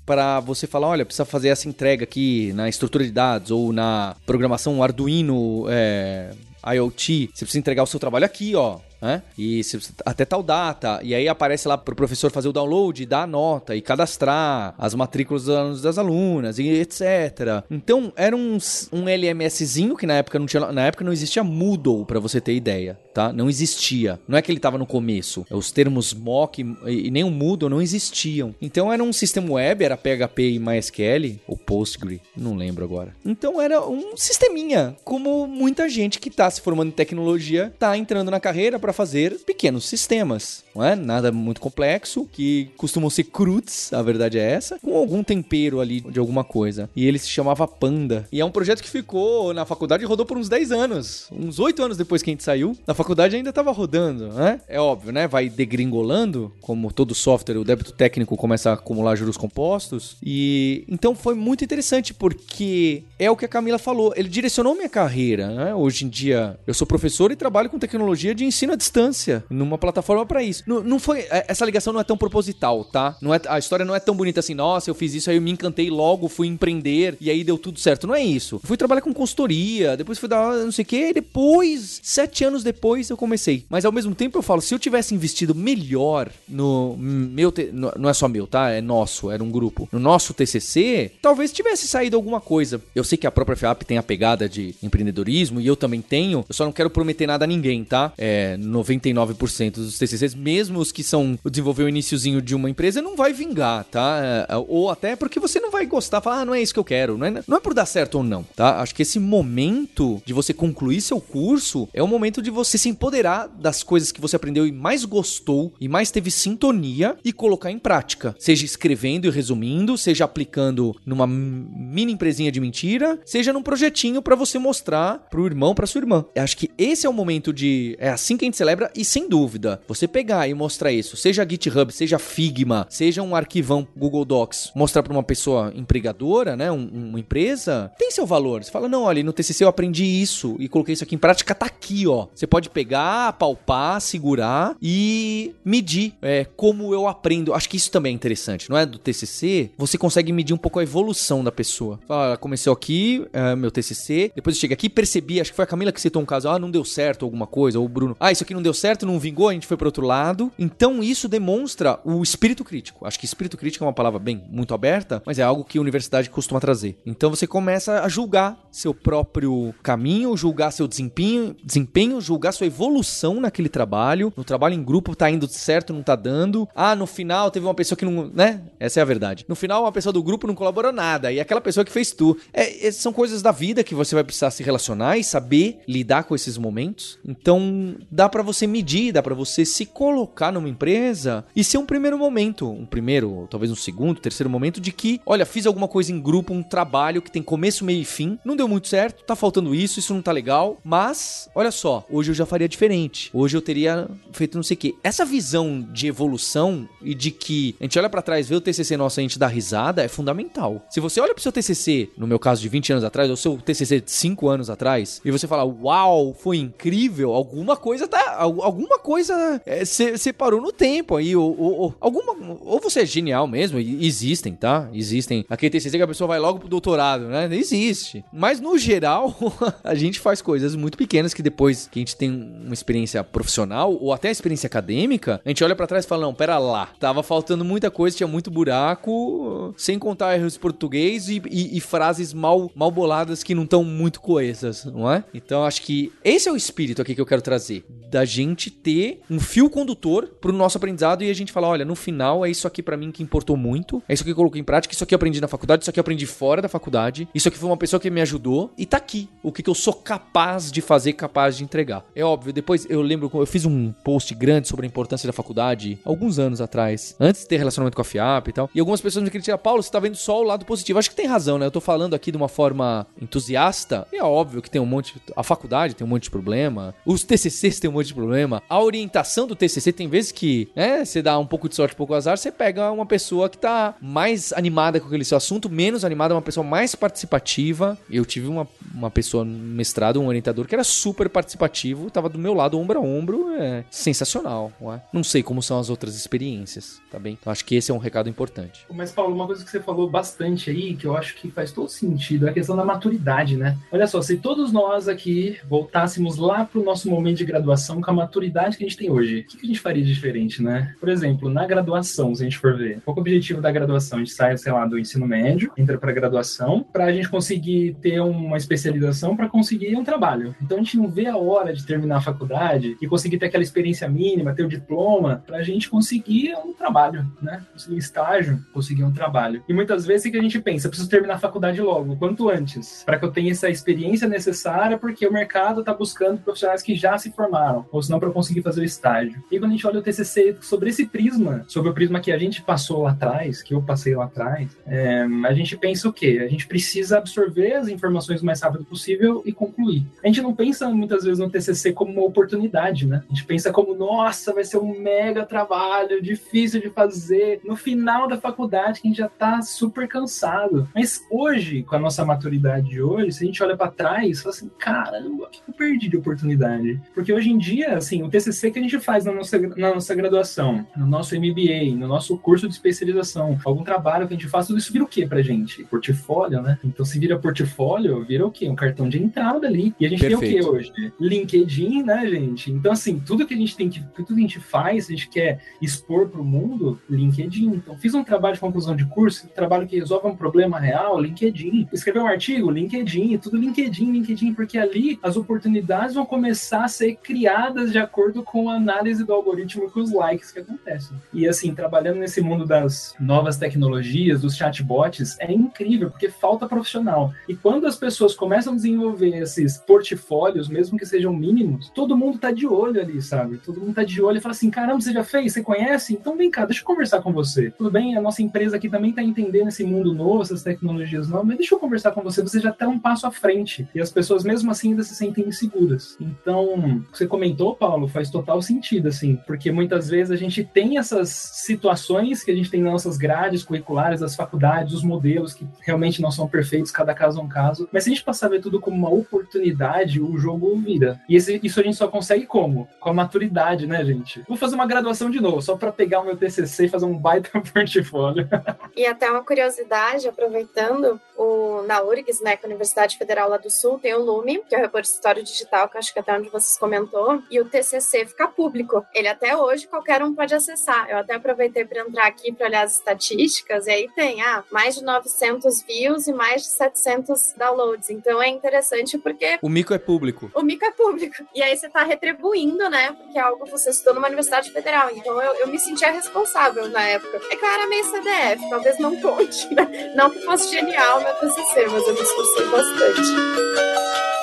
para 0.05 0.41
você 0.41 0.67
falar, 0.67 0.89
olha, 0.89 1.05
precisa 1.05 1.25
fazer 1.25 1.49
essa 1.49 1.69
entrega 1.69 2.05
aqui 2.05 2.53
na 2.55 2.69
estrutura 2.69 3.05
de 3.05 3.11
dados 3.11 3.51
ou 3.51 3.73
na 3.73 4.17
programação 4.27 4.83
Arduino 4.83 5.67
é, 5.69 6.33
IoT, 6.75 7.31
você 7.33 7.45
precisa 7.45 7.59
entregar 7.59 7.83
o 7.83 7.87
seu 7.87 8.01
trabalho 8.01 8.25
aqui, 8.25 8.55
ó 8.55 8.81
né? 9.03 9.23
E 9.37 9.61
até 10.07 10.25
tal 10.25 10.43
data. 10.45 11.01
E 11.03 11.13
aí 11.13 11.29
aparece 11.29 11.67
lá 11.67 11.77
pro 11.77 11.97
professor 11.97 12.31
fazer 12.31 12.49
o 12.49 12.53
download, 12.53 13.05
dar 13.05 13.23
a 13.23 13.27
nota 13.27 13.75
e 13.75 13.83
cadastrar 13.83 14.75
as 14.79 14.95
matrículas 14.95 15.45
dos 15.45 15.55
alunos 15.55 15.83
das 15.83 15.99
alunas 15.99 16.59
e 16.61 16.69
etc. 16.69 17.65
Então 17.69 18.13
era 18.15 18.37
um, 18.37 18.57
um 18.93 19.05
LMSzinho 19.09 19.97
que 19.97 20.07
na 20.07 20.15
época 20.15 20.39
não 20.39 20.47
tinha, 20.47 20.71
na 20.71 20.87
época 20.87 21.05
não 21.05 21.13
existia 21.13 21.43
Moodle 21.43 22.07
para 22.07 22.21
você 22.21 22.41
ter 22.41 22.55
ideia, 22.55 22.99
tá? 23.13 23.33
Não 23.33 23.51
existia. 23.51 24.21
Não 24.29 24.39
é 24.39 24.43
que 24.43 24.53
ele 24.53 24.61
tava 24.61 24.79
no 24.79 24.87
começo. 24.87 25.45
Os 25.51 25.73
termos 25.73 26.15
mock 26.15 26.63
e, 26.63 27.07
e 27.09 27.11
nem 27.11 27.25
o 27.25 27.31
Moodle 27.31 27.69
não 27.69 27.83
existiam. 27.83 28.55
Então 28.63 28.93
era 28.93 29.03
um 29.03 29.13
sistema 29.13 29.55
web, 29.55 29.85
era 29.85 29.97
PHP 29.97 30.53
e 30.53 30.59
MySQL 30.61 31.41
ou 31.49 31.57
Postgre, 31.57 32.21
não 32.37 32.55
lembro 32.55 32.85
agora. 32.85 33.15
Então 33.25 33.61
era 33.61 33.85
um 33.85 34.17
sisteminha, 34.17 34.97
como 35.03 35.47
muita 35.49 35.89
gente 35.89 36.21
que 36.21 36.31
tá 36.31 36.49
se 36.49 36.61
formando 36.61 36.89
em 36.89 36.93
tecnologia 36.93 37.73
tá 37.79 37.97
entrando 37.97 38.31
na 38.31 38.39
carreira 38.39 38.79
para 38.79 38.92
para 38.93 39.07
fazer 39.07 39.41
pequenos 39.47 39.89
sistemas, 39.89 40.63
não 40.75 40.85
é? 40.85 40.95
Nada 40.95 41.33
muito 41.33 41.61
complexo, 41.61 42.29
que 42.31 42.71
costumam 42.77 43.09
ser 43.09 43.25
crudes, 43.25 43.93
a 43.93 44.03
verdade 44.03 44.39
é 44.39 44.43
essa, 44.43 44.79
com 44.79 44.95
algum 44.95 45.25
tempero 45.25 45.81
ali 45.81 46.01
de 46.01 46.19
alguma 46.19 46.45
coisa. 46.45 46.89
E 46.95 47.07
ele 47.07 47.19
se 47.19 47.29
chamava 47.29 47.67
Panda. 47.67 48.29
E 48.31 48.41
é 48.41 48.45
um 48.45 48.51
projeto 48.51 48.83
que 48.83 48.91
ficou 48.91 49.55
na 49.55 49.65
faculdade 49.65 50.05
e 50.05 50.07
rodou 50.07 50.27
por 50.27 50.37
uns 50.37 50.49
10 50.49 50.73
anos. 50.73 51.29
Uns 51.33 51.59
8 51.59 51.83
anos 51.83 51.97
depois 51.97 52.23
que 52.23 52.31
a 52.31 52.33
gente 52.33 52.45
saiu, 52.45 52.77
na 52.87 52.95
faculdade 52.95 53.35
ainda 53.35 53.51
estava 53.51 53.73
rodando, 53.73 54.29
né? 54.29 54.61
É 54.69 54.79
óbvio, 54.79 55.13
né? 55.13 55.27
Vai 55.27 55.49
degringolando, 55.49 56.53
como 56.61 56.93
todo 56.93 57.15
software, 57.15 57.59
o 57.59 57.65
débito 57.65 57.93
técnico 57.93 58.37
começa 58.37 58.71
a 58.71 58.75
acumular 58.75 59.17
juros 59.17 59.37
compostos. 59.37 60.17
E 60.23 60.85
então 60.87 61.15
foi 61.15 61.35
muito 61.35 61.65
interessante, 61.65 62.13
porque 62.13 63.05
é 63.19 63.31
o 63.31 63.37
que 63.37 63.47
a 63.47 63.49
Camila 63.49 63.79
falou. 63.79 64.13
Ele 64.17 64.29
direcionou 64.29 64.75
minha 64.75 64.89
carreira, 64.89 65.49
né? 65.49 65.75
Hoje 65.75 66.05
em 66.05 66.09
dia 66.09 66.59
eu 66.67 66.75
sou 66.75 66.87
professor 66.87 67.33
e 67.33 67.37
trabalho 67.37 67.71
com 67.71 67.79
tecnologia 67.79 68.35
de 68.35 68.45
ensino 68.45 68.73
à 68.73 68.77
distância, 68.83 69.45
numa 69.49 69.79
plataforma 69.79 70.27
para 70.27 70.43
isso. 70.43 70.65
Não, 70.67 70.83
não 70.83 70.99
foi. 70.99 71.21
É, 71.21 71.47
essa 71.49 71.65
ligação 71.65 71.93
não 71.93 72.01
é 72.01 72.05
tão 72.05 72.17
proposital, 72.17 72.85
tá? 72.85 73.17
Não 73.23 73.33
é, 73.33 73.41
a 73.49 73.59
história 73.59 73.85
não 73.85 73.95
é 73.95 74.01
tão 74.01 74.15
bonita 74.15 74.41
assim, 74.41 74.55
nossa, 74.55 74.91
eu 74.91 74.95
fiz 74.95 75.15
isso, 75.15 75.31
aí 75.31 75.37
eu 75.37 75.43
me 75.43 75.51
encantei 75.51 75.89
logo, 75.91 76.29
fui 76.29 76.49
empreender 76.49 77.17
e 77.21 77.31
aí 77.31 77.45
deu 77.45 77.57
tudo 77.57 77.79
certo. 77.79 78.07
Não 78.07 78.15
é 78.15 78.23
isso. 78.23 78.61
Fui 78.65 78.77
trabalhar 78.77 79.01
com 79.01 79.15
consultoria, 79.15 79.97
depois 79.97 80.19
fui 80.19 80.29
dar 80.29 80.57
não 80.57 80.73
sei 80.73 80.83
o 80.83 80.87
que, 80.87 81.13
depois, 81.13 82.01
sete 82.03 82.45
anos 82.45 82.63
depois, 82.63 83.09
eu 83.09 83.17
comecei. 83.17 83.65
Mas 83.71 83.85
ao 83.85 83.93
mesmo 83.93 84.15
tempo 84.15 84.39
eu 84.39 84.43
falo, 84.43 84.61
se 84.61 84.75
eu 84.75 84.79
tivesse 84.79 85.15
investido 85.15 85.55
melhor 85.55 86.31
no 86.49 86.97
meu. 86.99 87.53
Te... 87.53 87.71
Não 87.73 88.09
é 88.09 88.15
só 88.15 88.29
meu, 88.29 88.47
tá? 88.47 88.71
É 88.71 88.81
nosso, 88.81 89.31
era 89.31 89.43
um 89.43 89.51
grupo. 89.51 89.89
No 89.93 89.99
nosso 89.99 90.35
TCC, 90.35 91.13
talvez 91.23 91.53
tivesse 91.53 91.87
saído 91.87 92.17
alguma 92.17 92.41
coisa. 92.41 92.81
Eu 92.95 93.05
sei 93.05 93.17
que 93.17 93.27
a 93.27 93.31
própria 93.31 93.57
FAP 93.57 93.83
tem 93.83 93.99
a 93.99 94.03
pegada 94.03 94.49
de 94.49 94.75
empreendedorismo 94.83 95.61
e 95.61 95.67
eu 95.67 95.77
também 95.77 96.01
tenho. 96.01 96.45
Eu 96.49 96.55
só 96.55 96.65
não 96.65 96.73
quero 96.73 96.91
prometer 96.91 97.27
nada 97.27 97.45
a 97.45 97.49
ninguém, 97.49 97.85
tá? 97.85 98.13
É, 98.19 98.57
99% 98.73 99.73
dos 99.73 99.99
TCCs, 99.99 100.35
mesmo 100.35 100.79
os 100.79 100.91
que 100.91 101.03
são 101.03 101.39
desenvolver 101.51 101.85
o 101.85 101.89
iníciozinho 101.89 102.41
de 102.41 102.55
uma 102.55 102.71
empresa, 102.71 103.03
não 103.03 103.17
vai 103.17 103.33
vingar, 103.33 103.85
tá? 103.85 104.47
É, 104.49 104.57
ou 104.57 104.91
até 104.91 105.15
porque 105.17 105.39
você 105.39 105.61
não 105.61 105.71
vai 105.71 105.87
gostar, 105.87 106.21
falar, 106.21 106.41
ah, 106.41 106.45
não 106.45 106.55
é 106.55 106.63
isso 106.63 106.73
que 106.73 106.81
eu 106.81 106.85
quero. 106.85 107.19
Não 107.19 107.27
é, 107.27 107.43
não 107.47 107.57
é 107.57 107.61
por 107.61 107.75
dar 107.75 107.87
certo 107.87 108.17
ou 108.17 108.25
não, 108.25 108.45
tá? 108.57 108.81
Acho 108.81 108.95
que 108.95 109.03
esse 109.03 109.19
momento 109.19 110.23
de 110.25 110.33
você 110.33 110.53
concluir 110.53 111.01
seu 111.01 111.21
curso 111.21 111.89
é 111.93 112.03
o 112.03 112.09
momento 112.09 112.41
de 112.43 112.51
você 112.51 112.79
se 112.79 112.89
empoderar 112.89 113.49
das 113.49 113.83
coisas 113.83 114.11
que 114.13 114.21
você 114.21 114.37
aprendeu 114.37 114.67
e 114.67 114.73
mais 114.73 115.05
gostou 115.05 115.73
e 115.81 115.89
mais 115.89 116.11
teve 116.11 116.31
sintonia 116.31 117.17
e 117.25 117.33
colocar 117.33 117.71
em 117.71 117.79
prática. 117.79 118.35
Seja 118.39 118.65
escrevendo 118.65 119.27
e 119.27 119.31
resumindo, 119.31 119.97
seja 119.99 120.25
aplicando 120.25 120.97
numa 121.05 121.27
mini 121.27 122.13
empresinha 122.13 122.51
de 122.51 122.61
mentira, 122.61 123.19
seja 123.25 123.53
num 123.53 123.63
projetinho 123.63 124.23
para 124.23 124.37
você 124.37 124.59
mostrar 124.59 125.19
pro 125.31 125.47
irmão, 125.47 125.75
pra 125.75 125.87
sua 125.87 126.01
irmã. 126.01 126.25
Eu 126.35 126.43
acho 126.43 126.57
que 126.57 126.71
esse 126.79 127.07
é 127.07 127.11
o 127.11 127.13
momento 127.13 127.53
de. 127.53 127.97
É 127.99 128.09
assim 128.09 128.37
que 128.37 128.45
a 128.45 128.47
gente 128.47 128.57
celebra 128.63 128.93
e 128.95 129.05
sem 129.05 129.29
dúvida, 129.29 129.81
você 129.89 130.07
pegar 130.07 130.47
e 130.47 130.55
mostrar 130.55 130.93
isso, 130.93 131.17
seja 131.17 131.47
GitHub, 131.49 131.93
seja 131.93 132.17
Figma, 132.17 132.87
seja 132.89 133.21
um 133.21 133.35
arquivão 133.35 133.87
Google 133.97 134.25
Docs, 134.25 134.71
mostrar 134.75 135.03
para 135.03 135.13
uma 135.13 135.23
pessoa 135.23 135.73
empregadora, 135.75 136.57
né, 136.57 136.71
um, 136.71 136.89
uma 136.93 137.19
empresa, 137.19 137.91
tem 137.99 138.13
seu 138.13 138.25
valor. 138.25 138.63
Você 138.63 138.71
fala, 138.71 138.89
não, 138.89 139.03
olha, 139.03 139.23
no 139.25 139.33
TCC 139.33 139.65
eu 139.65 139.69
aprendi 139.69 140.05
isso 140.05 140.55
e 140.61 140.69
coloquei 140.69 140.93
isso 140.93 141.03
aqui 141.03 141.17
em 141.17 141.19
prática, 141.19 141.55
tá 141.55 141.67
aqui, 141.67 142.07
ó. 142.07 142.29
Você 142.33 142.47
pode 142.47 142.71
pegar, 142.71 143.33
palpar, 143.33 144.01
segurar 144.01 144.77
e 144.81 145.55
medir 145.65 146.15
é, 146.23 146.45
como 146.45 146.95
eu 146.95 147.09
aprendo. 147.09 147.55
Acho 147.55 147.69
que 147.69 147.77
isso 147.77 147.91
também 147.91 148.13
é 148.13 148.15
interessante, 148.15 148.71
não 148.71 148.77
é? 148.77 148.87
Do 148.87 148.99
TCC, 148.99 149.71
você 149.77 149.99
consegue 149.99 150.33
medir 150.33 150.55
um 150.55 150.59
pouco 150.59 150.79
a 150.79 150.83
evolução 150.85 151.43
da 151.43 151.51
pessoa. 151.51 151.99
Fala, 152.07 152.37
começou 152.37 152.73
aqui, 152.73 153.27
é, 153.33 153.57
meu 153.57 153.71
TCC, 153.71 154.31
depois 154.37 154.55
eu 154.55 154.61
cheguei 154.61 154.75
aqui, 154.75 154.89
percebi, 154.89 155.41
acho 155.41 155.51
que 155.51 155.57
foi 155.57 155.65
a 155.65 155.69
Camila 155.69 155.91
que 155.91 156.01
citou 156.01 156.23
um 156.23 156.27
caso, 156.27 156.49
ah, 156.49 156.59
não 156.59 156.71
deu 156.71 156.85
certo 156.85 157.25
alguma 157.25 157.47
coisa, 157.47 157.79
ou 157.79 157.85
o 157.85 157.89
Bruno, 157.89 158.17
ah, 158.21 158.31
isso 158.31 158.45
aqui 158.45 158.52
não 158.55 158.63
deu 158.63 158.75
certo, 158.75 159.07
não 159.07 159.19
vingou, 159.19 159.49
a 159.49 159.53
gente 159.53 159.67
foi 159.67 159.77
para 159.77 159.89
outro 159.89 160.07
lado. 160.07 160.53
Então 160.59 161.03
isso 161.03 161.29
demonstra 161.29 161.99
o 162.05 162.23
espírito 162.23 162.65
crítico. 162.65 163.07
Acho 163.07 163.19
que 163.19 163.25
espírito 163.25 163.57
crítico 163.57 163.85
é 163.85 163.87
uma 163.87 163.93
palavra 163.93 164.19
bem 164.19 164.45
muito 164.49 164.75
aberta, 164.75 165.23
mas 165.25 165.39
é 165.39 165.43
algo 165.43 165.65
que 165.65 165.79
a 165.79 165.81
universidade 165.81 166.31
costuma 166.31 166.61
trazer. 166.61 166.99
Então 167.05 167.31
você 167.31 167.47
começa 167.47 168.03
a 168.03 168.09
julgar 168.09 168.59
seu 168.71 168.95
próprio 168.95 169.75
caminho, 169.83 170.37
julgar 170.37 170.71
seu 170.73 170.89
desempenho, 170.89 171.57
desempenho, 171.65 172.21
julgar 172.21 172.53
sua 172.53 172.67
evolução 172.67 173.41
naquele 173.41 173.69
trabalho. 173.69 174.33
No 174.37 174.45
trabalho 174.45 174.75
em 174.75 174.83
grupo 174.83 175.17
tá 175.17 175.31
indo 175.31 175.47
certo, 175.49 175.93
não 175.93 176.03
tá 176.03 176.17
dando. 176.17 176.69
Ah, 176.75 176.95
no 176.95 177.07
final 177.07 177.51
teve 177.51 177.67
uma 177.67 177.75
pessoa 177.75 177.97
que 177.97 178.05
não, 178.05 178.29
né? 178.29 178.63
Essa 178.79 179.01
é 179.01 179.03
a 179.03 179.07
verdade. 179.07 179.45
No 179.49 179.55
final 179.55 179.83
uma 179.83 179.93
pessoa 179.93 180.13
do 180.13 180.23
grupo 180.23 180.47
não 180.47 180.55
colaborou 180.55 180.93
nada 180.93 181.33
e 181.33 181.41
aquela 181.41 181.61
pessoa 181.61 181.85
que 181.85 181.93
fez 181.93 182.13
tu. 182.13 182.37
É, 182.53 182.91
são 182.91 183.13
coisas 183.13 183.43
da 183.43 183.53
vida 183.53 183.85
que 183.85 183.95
você 183.95 184.15
vai 184.15 184.25
precisar 184.25 184.51
se 184.51 184.63
relacionar 184.63 185.17
e 185.19 185.25
saber 185.25 185.81
lidar 185.87 186.25
com 186.25 186.35
esses 186.35 186.57
momentos. 186.57 187.19
Então 187.25 187.97
dá 188.11 188.29
para 188.33 188.43
você 188.43 188.67
medir, 188.67 189.13
dá 189.13 189.23
para 189.23 189.35
você 189.35 189.65
se 189.65 189.87
colocar 189.87 190.51
numa 190.51 190.69
empresa 190.69 191.45
e 191.55 191.63
ser 191.63 191.79
um 191.79 191.87
primeiro 191.87 192.19
momento, 192.19 192.69
um 192.69 192.87
primeiro, 192.87 193.47
talvez 193.51 193.71
um 193.71 193.77
segundo, 193.77 194.21
terceiro 194.21 194.51
momento 194.51 194.81
de 194.81 194.91
que, 194.91 195.21
olha, 195.25 195.47
fiz 195.47 195.67
alguma 195.67 195.87
coisa 195.87 196.11
em 196.11 196.21
grupo, 196.21 196.53
um 196.53 196.63
trabalho 196.63 197.23
que 197.23 197.31
tem 197.31 197.43
começo, 197.43 197.85
meio 197.85 198.01
e 198.01 198.05
fim, 198.05 198.39
não 198.45 198.57
deu 198.57 198.67
muito 198.67 198.89
certo, 198.89 199.23
tá 199.25 199.37
faltando 199.37 199.75
isso, 199.75 199.99
isso 199.99 200.15
não 200.15 200.23
tá 200.23 200.33
legal, 200.33 200.79
mas 200.83 201.49
olha 201.55 201.71
só, 201.71 202.05
hoje 202.11 202.31
eu 202.31 202.35
já 202.35 202.47
faria 202.47 202.69
diferente. 202.69 203.31
Hoje 203.35 203.57
eu 203.57 203.61
teria 203.61 204.09
feito 204.33 204.57
não 204.57 204.63
sei 204.63 204.75
o 204.75 204.79
quê. 204.79 204.95
Essa 205.05 205.25
visão 205.25 205.87
de 205.93 206.07
evolução 206.07 206.89
e 207.03 207.15
de 207.15 207.31
que 207.31 207.77
a 207.79 207.85
gente 207.85 207.99
olha 207.99 208.09
para 208.09 208.23
trás, 208.23 208.49
vê 208.49 208.55
o 208.55 208.61
TCC 208.61 208.97
nosso, 208.97 209.21
a 209.21 209.23
gente 209.23 209.39
dá 209.39 209.47
risada, 209.47 210.03
é 210.03 210.09
fundamental. 210.09 210.87
Se 210.89 211.01
você 211.01 211.21
olha 211.21 211.35
pro 211.35 211.43
seu 211.43 211.53
TCC, 211.53 212.09
no 212.17 212.27
meu 212.27 212.39
caso 212.39 212.63
de 212.63 212.69
20 212.69 212.93
anos 212.93 213.05
atrás, 213.05 213.29
ou 213.29 213.37
seu 213.37 213.59
TCC 213.59 214.01
de 214.01 214.11
5 214.11 214.49
anos 214.49 214.71
atrás, 214.71 215.21
e 215.25 215.31
você 215.31 215.47
fala, 215.47 215.65
uau, 215.65 216.35
foi 216.35 216.57
incrível, 216.57 217.33
alguma 217.33 217.77
coisa 217.77 218.09
tá 218.09 218.22
alguma 218.37 218.99
coisa 218.99 219.61
é, 219.67 219.85
separou 219.85 220.61
no 220.61 220.73
tempo 220.73 221.17
aí, 221.17 221.35
ou, 221.37 221.59
ou, 221.59 221.73
ou, 221.81 221.95
alguma, 222.01 222.35
ou 222.61 222.81
você 222.81 223.01
é 223.01 223.07
genial 223.07 223.47
mesmo, 223.47 223.79
existem, 223.79 224.55
tá? 224.55 224.89
Existem. 224.93 225.45
Aqui 225.49 225.69
tem 225.71 225.81
que 225.81 226.03
a 226.03 226.07
pessoa 226.07 226.29
vai 226.29 226.39
logo 226.39 226.61
pro 226.61 226.69
doutorado, 226.69 227.27
né? 227.27 227.49
Existe. 227.53 228.25
Mas 228.33 228.61
no 228.61 228.79
geral, 228.79 229.35
a 229.83 229.95
gente 229.95 230.21
faz 230.21 230.41
coisas 230.41 230.75
muito 230.75 230.97
pequenas 230.97 231.35
que 231.35 231.43
depois 231.43 231.89
que 231.91 231.99
a 231.99 232.01
gente 232.01 232.17
tem 232.17 232.31
uma 232.31 232.75
experiência 232.75 233.23
profissional 233.23 233.93
ou 233.95 234.13
até 234.13 234.31
experiência 234.31 234.67
acadêmica, 234.67 235.41
a 235.45 235.49
gente 235.49 235.63
olha 235.63 235.77
para 235.77 235.87
trás 235.87 236.05
e 236.05 236.09
fala: 236.09 236.23
não, 236.23 236.35
pera 236.35 236.59
lá, 236.59 236.89
tava 236.99 237.23
faltando 237.23 237.65
muita 237.65 237.91
coisa, 237.91 238.17
tinha 238.17 238.27
muito 238.27 238.51
buraco, 238.51 239.75
sem 239.77 239.99
contar 239.99 240.37
erros 240.37 240.55
de 240.55 240.59
português 240.59 241.29
e, 241.29 241.43
e, 241.51 241.77
e 241.77 241.81
frases 241.81 242.33
mal, 242.33 242.71
mal 242.75 242.91
boladas 242.91 243.43
que 243.43 243.55
não 243.55 243.65
estão 243.65 243.85
muito 243.85 244.21
coesas, 244.21 244.85
não 244.85 245.11
é? 245.11 245.25
Então 245.35 245.65
acho 245.65 245.83
que 245.83 246.13
esse 246.25 246.49
é 246.49 246.53
o 246.53 246.57
espírito 246.57 247.03
aqui 247.03 247.15
que 247.15 247.21
eu 247.21 247.27
quero 247.27 247.43
trazer 247.43 247.85
da 248.13 248.27
gente 248.27 248.71
ter 248.71 249.23
um 249.31 249.41
fio 249.41 249.71
condutor 249.71 250.29
pro 250.39 250.53
nosso 250.53 250.77
aprendizado 250.77 251.25
e 251.25 251.31
a 251.31 251.35
gente 251.35 251.51
falar, 251.51 251.69
olha, 251.69 251.85
no 251.85 251.95
final 251.95 252.45
é 252.45 252.51
isso 252.51 252.67
aqui 252.67 252.83
para 252.83 252.95
mim 252.95 253.11
que 253.11 253.23
importou 253.23 253.57
muito, 253.57 254.03
é 254.07 254.13
isso 254.13 254.23
que 254.23 254.31
eu 254.31 254.35
coloquei 254.35 254.61
em 254.61 254.65
prática, 254.65 254.93
isso 254.93 255.03
aqui 255.03 255.15
eu 255.15 255.17
aprendi 255.17 255.41
na 255.41 255.49
faculdade, 255.49 255.83
isso 255.83 255.91
aqui 255.91 255.99
eu 255.99 256.03
aprendi 256.03 256.27
fora 256.27 256.61
da 256.61 256.69
faculdade, 256.69 257.27
isso 257.35 257.49
aqui 257.49 257.57
foi 257.57 257.71
uma 257.71 257.77
pessoa 257.77 257.99
que 257.99 258.11
me 258.11 258.21
ajudou 258.21 258.71
e 258.77 258.85
tá 258.85 258.99
aqui, 258.99 259.31
o 259.43 259.51
que, 259.51 259.63
que 259.63 259.71
eu 259.71 259.75
sou 259.75 259.95
capaz 259.95 260.71
de 260.71 260.83
fazer, 260.83 261.15
capaz 261.15 261.57
de 261.57 261.65
entregar. 261.65 262.05
É 262.15 262.23
óbvio, 262.23 262.53
depois 262.53 262.87
eu 262.91 263.01
lembro, 263.01 263.31
eu 263.33 263.47
fiz 263.47 263.65
um 263.65 263.93
post 264.05 264.35
grande 264.35 264.69
sobre 264.69 264.85
a 264.85 264.89
importância 264.89 265.27
da 265.27 265.33
faculdade, 265.33 265.99
alguns 266.05 266.39
anos 266.39 266.61
atrás, 266.61 267.17
antes 267.19 267.41
de 267.41 267.49
ter 267.49 267.57
relacionamento 267.57 267.97
com 267.97 268.03
a 268.03 268.05
FIAP 268.05 268.49
e 268.49 268.53
tal, 268.53 268.71
e 268.75 268.79
algumas 268.79 269.01
pessoas 269.01 269.25
me 269.25 269.31
criticaram, 269.31 269.59
Paulo, 269.59 269.83
você 269.83 269.91
tá 269.91 269.99
vendo 269.99 270.17
só 270.17 270.39
o 270.39 270.45
lado 270.45 270.67
positivo. 270.67 270.99
Acho 270.99 271.09
que 271.09 271.17
tem 271.17 271.27
razão, 271.27 271.59
né? 271.59 271.65
Eu 271.65 271.71
tô 271.71 271.81
falando 271.81 272.13
aqui 272.13 272.31
de 272.31 272.37
uma 272.37 272.49
forma 272.49 273.07
entusiasta, 273.21 274.07
e 274.13 274.17
é 274.17 274.23
óbvio 274.23 274.61
que 274.61 274.71
tem 274.71 274.81
um 274.81 274.87
monte, 274.87 275.15
a 275.35 275.43
faculdade 275.43 275.95
tem 275.95 276.07
um 276.07 276.11
monte 276.11 276.25
de 276.25 276.31
problema, 276.31 276.95
os 277.07 277.25
TCCs 277.25 277.81
tem 277.81 277.89
um 277.89 277.95
monte 277.95 278.02
de 278.09 278.15
problema, 278.15 278.63
a 278.69 278.81
orientação 278.81 279.47
do 279.47 279.55
TCC 279.55 279.93
tem 279.93 280.09
vezes 280.09 280.33
que, 280.33 280.69
né, 280.75 281.05
você 281.05 281.23
dá 281.23 281.39
um 281.39 281.47
pouco 281.47 281.69
de 281.69 281.75
sorte, 281.75 281.95
um 281.95 281.97
pouco 281.97 282.15
azar, 282.15 282.37
você 282.37 282.51
pega 282.51 282.91
uma 282.91 283.07
pessoa 283.07 283.49
que 283.49 283.59
tá 283.59 283.95
mais 284.01 284.53
animada 284.53 285.01
com 285.01 285.07
aquele 285.07 285.25
seu 285.25 285.37
assunto, 285.37 285.69
menos 285.69 286.05
animada, 286.05 286.35
uma 286.35 286.43
pessoa 286.43 286.65
mais 286.65 286.95
participativa. 286.95 287.99
Eu 288.11 288.25
tive 288.25 288.49
uma, 288.49 288.67
uma 288.95 289.11
pessoa 289.11 289.45
mestrado, 289.45 290.21
um 290.21 290.27
orientador 290.27 290.67
que 290.67 290.75
era 290.75 290.85
super 290.85 291.29
participativo, 291.29 292.11
tava 292.11 292.29
do 292.29 292.39
meu 292.39 292.55
lado, 292.55 292.79
ombro 292.79 292.99
a 292.99 293.03
ombro, 293.03 293.55
é 293.55 293.85
sensacional, 293.91 294.73
não 294.81 294.93
é? 294.93 295.03
Não 295.13 295.25
sei 295.25 295.43
como 295.43 295.63
são 295.63 295.79
as 295.79 295.91
outras 295.91 296.15
experiências, 296.17 297.01
tá 297.11 297.19
bem? 297.19 297.37
Então 297.41 297.53
acho 297.53 297.65
que 297.65 297.75
esse 297.75 297.91
é 297.91 297.95
um 297.95 297.99
recado 297.99 298.29
importante. 298.29 298.85
Mas, 298.93 299.13
Paulo, 299.13 299.35
uma 299.35 299.47
coisa 299.47 299.65
que 299.65 299.71
você 299.71 299.81
falou 299.81 300.09
bastante 300.09 300.71
aí, 300.71 300.95
que 300.95 301.07
eu 301.07 301.17
acho 301.17 301.35
que 301.37 301.51
faz 301.51 301.73
todo 301.73 301.89
sentido, 301.89 302.47
é 302.47 302.51
a 302.51 302.53
questão 302.53 302.77
da 302.77 302.85
maturidade, 302.85 303.57
né? 303.57 303.77
Olha 303.91 304.07
só, 304.07 304.21
se 304.23 304.37
todos 304.37 304.73
nós 304.73 305.09
aqui 305.09 305.59
voltássemos 305.69 306.37
lá 306.37 306.65
pro 306.65 306.83
nosso 306.83 307.09
momento 307.09 307.39
de 307.39 307.45
graduação 307.45 307.92
com 308.01 308.11
a 308.11 308.15
maturidade 308.15 308.77
que 308.77 308.85
a 308.85 308.89
gente 308.89 308.99
tem 308.99 309.11
hoje, 309.11 309.41
o 309.41 309.59
que 309.59 309.65
a 309.65 309.67
gente 309.67 309.81
faria 309.81 310.03
de 310.03 310.13
diferente, 310.13 310.63
né? 310.63 310.95
Por 311.01 311.09
exemplo, 311.09 311.49
na 311.51 311.67
graduação, 311.67 312.35
se 312.35 312.43
a 312.43 312.45
gente 312.45 312.59
for 312.59 312.77
ver, 312.77 313.01
qual 313.05 313.17
é 313.17 313.19
o 313.19 313.21
objetivo 313.21 313.61
da 313.61 313.71
graduação? 313.71 314.19
A 314.19 314.25
gente 314.25 314.35
sai, 314.35 314.57
sei 314.57 314.73
lá, 314.73 314.87
do 314.87 314.99
ensino 314.99 315.27
médio, 315.27 315.73
entra 315.77 315.99
pra 315.99 316.13
graduação, 316.13 316.87
pra 316.93 317.13
gente 317.13 317.29
conseguir 317.29 317.97
ter 318.01 318.21
uma 318.21 318.57
especialização 318.57 319.37
para 319.37 319.49
conseguir 319.49 319.97
um 319.97 320.05
trabalho. 320.05 320.55
Então 320.63 320.79
a 320.79 320.81
gente 320.83 320.97
não 320.97 321.09
vê 321.09 321.27
a 321.27 321.37
hora 321.37 321.73
de 321.73 321.85
terminar 321.85 322.19
a 322.19 322.21
faculdade 322.21 322.97
e 323.01 323.07
conseguir 323.07 323.39
ter 323.39 323.47
aquela 323.47 323.63
experiência 323.63 324.09
mínima, 324.09 324.55
ter 324.55 324.65
o 324.65 324.69
diploma, 324.69 325.43
pra 325.47 325.63
gente 325.63 325.89
conseguir 325.89 326.55
um 326.65 326.73
trabalho, 326.73 327.31
né? 327.41 327.63
Conseguir 327.73 327.95
um 327.95 327.99
estágio, 327.99 328.65
conseguir 328.73 329.05
um 329.05 329.13
trabalho. 329.13 329.63
E 329.69 329.73
muitas 329.73 330.07
vezes 330.07 330.27
o 330.27 330.31
que 330.31 330.39
a 330.39 330.43
gente 330.43 330.61
pensa? 330.61 330.89
Preciso 330.89 331.09
terminar 331.09 331.35
a 331.35 331.39
faculdade 331.39 331.81
logo, 331.81 332.17
quanto 332.17 332.49
antes, 332.49 333.03
para 333.05 333.19
que 333.19 333.25
eu 333.25 333.31
tenha 333.31 333.53
essa 333.53 333.69
experiência 333.69 334.29
necessária, 334.29 334.99
porque 334.99 335.27
o 335.27 335.33
mercado 335.33 335.81
está 335.81 335.93
buscando 335.93 336.41
profissionais 336.41 336.83
que 336.83 336.95
já 336.95 337.17
se 337.19 337.33
formaram, 337.33 337.82
ou 337.91 338.03
senão 338.03 338.21
para 338.21 338.31
conseguir 338.31 338.63
fazer 338.63 338.81
o 338.81 338.85
estágio. 338.85 339.43
E 339.51 339.59
quando 339.59 339.71
a 339.71 339.75
gente 339.75 339.87
olha 339.87 339.99
o 339.99 340.03
TCC 340.03 340.57
sobre 340.61 340.91
esse 340.91 341.07
prisma, 341.07 341.65
sobre 341.69 341.91
o 341.91 341.95
prisma 341.95 342.21
que 342.21 342.33
a 342.33 342.39
gente 342.39 342.63
passou 342.63 343.03
lá 343.03 343.11
atrás, 343.11 343.63
que 343.63 343.75
eu 343.75 343.83
passei 343.83 344.15
lá 344.15 344.25
atrás, 344.25 344.77
é, 344.87 345.27
a 345.45 345.53
gente 345.53 345.77
pensa 345.77 346.09
o 346.09 346.13
quê? 346.13 346.43
A 346.45 346.49
gente 346.49 346.67
precisa 346.67 347.19
absorver 347.19 347.75
as 347.75 347.89
informações 347.89 348.43
o 348.43 348.47
mais 348.47 348.61
rápido 348.61 348.85
possível 348.85 349.43
e 349.45 349.53
concluir. 349.53 350.07
A 350.23 350.27
gente 350.27 350.41
não 350.41 350.55
pensa 350.55 350.89
muitas 350.89 351.25
vezes 351.25 351.39
no 351.39 351.51
TCC 351.51 351.93
como 351.93 352.13
uma 352.13 352.25
oportunidade, 352.25 353.07
né? 353.07 353.23
A 353.25 353.35
gente 353.35 353.45
pensa 353.45 353.73
como, 353.73 353.95
nossa, 353.95 354.53
vai 354.53 354.65
ser 354.65 354.79
um 354.79 354.99
mega 354.99 355.45
trabalho, 355.45 356.23
difícil 356.23 356.81
de 356.81 356.91
fazer, 356.91 357.61
no 357.65 357.77
final 357.77 358.29
da 358.29 358.37
faculdade, 358.37 359.01
que 359.01 359.09
a 359.09 359.11
gente 359.11 359.19
já 359.19 359.29
tá 359.29 359.63
super 359.63 360.09
cansado. 360.09 360.89
Mas 360.95 361.25
hoje, 361.31 361.83
com 361.83 361.97
a 361.97 361.99
nossa 361.99 362.25
maturidade 362.25 362.89
de 362.89 363.03
hoje, 363.03 363.33
se 363.33 363.45
a 363.45 363.47
gente 363.47 363.63
olha 363.63 363.77
para 363.77 363.91
trás, 363.91 364.41
fala 364.41 364.55
assim, 364.55 364.71
caramba, 364.79 365.45
o 365.45 365.51
que 365.51 365.63
eu 365.67 365.75
perdi 365.75 366.09
de 366.09 366.17
oportunidade? 366.17 367.01
Porque 367.15 367.33
hoje 367.33 367.51
em 367.51 367.59
dia, 367.73 367.97
assim, 367.97 368.23
o 368.23 368.29
TCC 368.29 368.71
que 368.71 368.79
a 368.79 368.83
gente 368.83 368.99
faz 369.01 369.25
na 369.25 369.33
nossa, 369.33 369.59
na 369.59 369.95
nossa 369.95 370.15
graduação, 370.15 370.87
no 370.97 371.07
nosso 371.07 371.35
MBA, 371.35 371.97
no 371.97 372.07
nosso 372.07 372.37
curso 372.39 372.69
de 372.69 372.75
especialização, 372.75 373.59
algum 373.65 373.83
trabalho 373.83 374.29
que 374.29 374.35
a 374.35 374.37
gente 374.37 374.49
faz, 374.49 374.67
tudo 374.67 374.79
isso 374.79 374.93
vira 374.93 375.05
o 375.05 375.09
quê 375.09 375.27
pra 375.27 375.43
gente? 375.43 375.85
Portfólio, 375.85 376.61
né? 376.61 376.79
Então, 376.85 377.05
se 377.05 377.19
vira 377.19 377.39
portfólio, 377.39 378.25
vira 378.25 378.47
o 378.47 378.51
quê? 378.51 378.69
Um 378.69 378.75
cartão 378.75 379.09
de 379.09 379.23
entrada 379.23 379.67
ali. 379.67 379.95
E 379.99 380.07
a 380.07 380.09
gente 380.09 380.21
Perfeito. 380.21 380.41
tem 380.41 380.61
o 380.61 380.63
quê 380.63 380.69
hoje? 380.69 381.13
LinkedIn, 381.19 382.03
né, 382.03 382.27
gente? 382.27 382.71
Então, 382.71 382.93
assim, 382.93 383.19
tudo 383.19 383.47
que 383.47 383.55
a 383.55 383.57
gente 383.57 383.77
tem 383.77 383.89
que, 383.89 384.03
tudo 384.15 384.27
que 384.27 384.35
a 384.35 384.37
gente 384.37 384.61
faz, 384.61 385.07
a 385.07 385.11
gente 385.11 385.29
quer 385.29 385.61
expor 385.81 386.29
pro 386.29 386.45
mundo, 386.45 387.01
LinkedIn. 387.09 387.69
Então, 387.69 387.97
fiz 387.97 388.15
um 388.15 388.23
trabalho 388.23 388.55
de 388.55 388.61
conclusão 388.61 388.95
de 388.95 389.07
curso, 389.07 389.47
um 389.47 389.55
trabalho 389.55 389.87
que 389.87 389.97
resolve 389.97 390.27
um 390.27 390.37
problema 390.37 390.79
real, 390.79 391.21
LinkedIn. 391.21 391.89
Escrever 391.93 392.21
um 392.21 392.27
artigo, 392.27 392.71
LinkedIn, 392.71 393.39
tudo 393.39 393.57
LinkedIn, 393.57 394.13
LinkedIn, 394.13 394.55
porque 394.55 394.79
ali 394.79 395.19
as 395.23 395.37
oportunidades 395.37 396.15
vão 396.15 396.27
começar 396.27 396.85
a 396.85 396.89
ser 396.89 397.17
criadas 397.17 397.62
de 397.71 397.99
acordo 397.99 398.43
com 398.43 398.69
a 398.69 398.75
análise 398.75 399.25
do 399.25 399.33
algoritmo 399.33 399.85
e 399.85 399.91
com 399.91 400.01
os 400.01 400.13
likes 400.13 400.51
que 400.51 400.61
acontecem. 400.61 401.17
E 401.33 401.47
assim, 401.47 401.75
trabalhando 401.75 402.19
nesse 402.19 402.41
mundo 402.41 402.65
das 402.65 403.15
novas 403.21 403.57
tecnologias, 403.57 404.43
dos 404.43 404.57
chatbots, 404.57 405.37
é 405.39 405.53
incrível, 405.53 406.11
porque 406.11 406.29
falta 406.31 406.67
profissional. 406.67 407.33
E 407.49 407.55
quando 407.55 407.87
as 407.87 407.97
pessoas 407.97 408.35
começam 408.35 408.73
a 408.73 408.77
desenvolver 408.77 409.37
esses 409.37 409.79
portfólios, 409.79 410.69
mesmo 410.69 410.99
que 410.99 411.07
sejam 411.07 411.33
mínimos, 411.33 411.91
todo 411.91 412.17
mundo 412.17 412.39
tá 412.39 412.51
de 412.51 412.67
olho 412.67 413.01
ali, 413.01 413.21
sabe? 413.21 413.59
Todo 413.59 413.81
mundo 413.81 413.95
tá 413.95 414.05
de 414.05 414.21
olho 414.23 414.39
e 414.39 414.41
fala 414.41 414.53
assim: 414.53 414.71
caramba, 414.71 415.01
você 415.01 415.13
já 415.13 415.25
fez? 415.25 415.53
Você 415.53 415.63
conhece? 415.63 416.15
Então 416.15 416.37
vem 416.37 416.51
cá, 416.51 416.65
deixa 416.65 416.83
eu 416.83 416.87
conversar 416.87 417.23
com 417.23 417.33
você. 417.33 417.71
Tudo 417.71 417.91
bem, 417.91 418.17
a 418.17 418.21
nossa 418.21 418.43
empresa 418.43 418.77
aqui 418.77 418.89
também 418.89 419.13
tá 419.13 419.23
entendendo 419.23 419.69
esse 419.69 419.85
mundo 419.85 420.15
novo, 420.15 420.43
essas 420.43 420.63
tecnologias 420.63 421.29
novas, 421.29 421.47
mas 421.47 421.57
deixa 421.59 421.75
eu 421.75 421.79
conversar 421.79 422.13
com 422.13 422.23
você, 422.23 422.43
você 422.43 422.61
já 422.61 422.73
tá 422.73 422.89
um 422.89 422.99
passo 422.99 423.27
à 423.27 423.31
frente. 423.31 423.87
E 423.95 424.01
as 424.01 424.11
pessoas, 424.11 424.45
mesmo 424.45 424.71
assim, 424.71 424.91
ainda 424.91 425.03
se 425.03 425.15
sentem 425.15 425.47
inseguras. 425.47 426.17
Então, 426.21 427.03
você 427.13 427.27
comentou, 427.43 427.75
Paulo, 427.75 428.07
faz 428.07 428.31
total 428.31 428.63
sentido, 428.63 429.09
assim, 429.09 429.37
porque 429.45 429.73
muitas 429.73 430.09
vezes 430.09 430.31
a 430.31 430.37
gente 430.37 430.63
tem 430.63 430.97
essas 430.97 431.31
situações 431.31 432.45
que 432.45 432.53
a 432.53 432.55
gente 432.55 432.71
tem 432.71 432.81
nas 432.81 432.93
nossas 432.93 433.17
grades 433.17 433.65
curriculares, 433.65 434.21
das 434.21 434.37
faculdades, 434.37 434.95
os 434.95 435.03
modelos 435.03 435.53
que 435.53 435.67
realmente 435.81 436.23
não 436.23 436.31
são 436.31 436.47
perfeitos, 436.47 436.93
cada 436.93 437.13
caso 437.13 437.41
é 437.41 437.43
um 437.43 437.49
caso, 437.49 437.89
mas 437.93 438.05
se 438.05 438.11
a 438.11 438.13
gente 438.15 438.25
passar 438.25 438.47
a 438.47 438.51
ver 438.51 438.61
tudo 438.61 438.81
como 438.81 438.97
uma 438.97 439.11
oportunidade, 439.11 440.21
o 440.21 440.39
jogo 440.39 440.77
vira. 440.77 441.21
E 441.29 441.35
esse, 441.35 441.59
isso 441.65 441.81
a 441.81 441.83
gente 441.83 441.97
só 441.97 442.07
consegue 442.07 442.47
como? 442.47 442.89
Com 443.01 443.11
a 443.11 443.15
maturidade, 443.15 443.89
né, 443.89 444.05
gente? 444.05 444.45
Vou 444.47 444.57
fazer 444.57 444.77
uma 444.77 444.87
graduação 444.87 445.29
de 445.29 445.41
novo, 445.41 445.61
só 445.61 445.77
para 445.77 445.91
pegar 445.91 446.21
o 446.21 446.25
meu 446.25 446.37
TCC 446.37 446.85
e 446.85 446.89
fazer 446.89 447.07
um 447.07 447.19
baita 447.19 447.51
portfólio. 447.73 448.49
e 448.97 449.05
até 449.05 449.29
uma 449.29 449.43
curiosidade, 449.43 450.29
aproveitando, 450.29 451.21
o, 451.37 451.83
na 451.89 452.03
URGS, 452.03 452.41
né, 452.41 452.57
que 452.57 452.65
é 452.65 452.67
a 452.67 452.71
Universidade 452.71 453.19
Federal 453.19 453.49
lá 453.49 453.57
do 453.57 453.69
Sul, 453.69 453.99
tem 453.99 454.15
o 454.15 454.23
Lume, 454.23 454.63
que 454.69 454.77
é 454.77 454.79
o 454.79 454.83
repositório 454.83 455.43
digital, 455.43 455.89
que 455.89 455.99
acho 455.99 456.13
que 456.13 456.21
até 456.21 456.39
onde 456.39 456.49
vocês 456.49 456.79
comentou, 456.79 457.32
e 457.51 457.61
o 457.61 457.65
TCC 457.65 458.27
fica 458.27 458.49
público. 458.49 459.05
Ele 459.15 459.29
até 459.29 459.57
hoje 459.57 459.87
qualquer 459.87 460.23
um 460.23 460.35
pode 460.35 460.55
acessar. 460.55 461.09
Eu 461.09 461.19
até 461.19 461.35
aproveitei 461.35 461.85
para 461.85 462.01
entrar 462.03 462.27
aqui 462.27 462.53
para 462.53 462.67
olhar 462.67 462.83
as 462.83 462.95
estatísticas, 462.95 463.87
e 463.87 463.91
aí 463.91 464.09
tem, 464.15 464.43
ah, 464.43 464.65
mais 464.71 464.97
de 464.97 465.05
900 465.05 465.83
views 465.83 466.27
e 466.27 466.33
mais 466.33 466.63
de 466.63 466.69
700 466.69 467.55
downloads. 467.57 468.11
Então 468.11 468.43
é 468.43 468.49
interessante 468.49 469.19
porque... 469.19 469.59
O 469.63 469.69
mico 469.69 469.95
é 469.95 469.99
público. 469.99 470.51
O 470.55 470.63
mico 470.63 470.85
é 470.85 470.91
público. 470.91 471.37
E 471.55 471.63
aí 471.63 471.77
você 471.77 471.87
está 471.87 472.03
retribuindo, 472.03 472.89
né, 472.91 473.13
porque 473.13 473.39
é 473.39 473.43
algo 473.43 473.65
que 473.65 473.71
você 473.71 473.91
estudou 473.91 474.15
numa 474.15 474.27
universidade 474.27 474.71
federal. 474.73 475.11
Então 475.11 475.41
eu, 475.41 475.55
eu 475.55 475.69
me 475.69 475.79
sentia 475.79 476.11
responsável 476.11 476.89
na 476.89 477.03
época. 477.03 477.41
É 477.51 477.57
que 477.57 477.65
eu 477.65 477.69
era 477.69 477.87
meio 477.87 478.05
CDF, 478.05 478.71
talvez 478.71 478.99
não 478.99 479.21
conte, 479.21 479.73
né? 479.75 480.13
Não 480.17 480.31
que 480.31 480.41
fosse 480.41 480.71
genial 480.71 481.21
meu 481.21 481.35
TCC, 481.35 481.87
mas 481.87 482.07
eu 482.07 482.15
me 482.15 482.21
esforcei 482.21 482.67
bastante. 482.67 484.42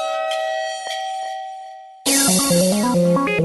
E 3.39 3.41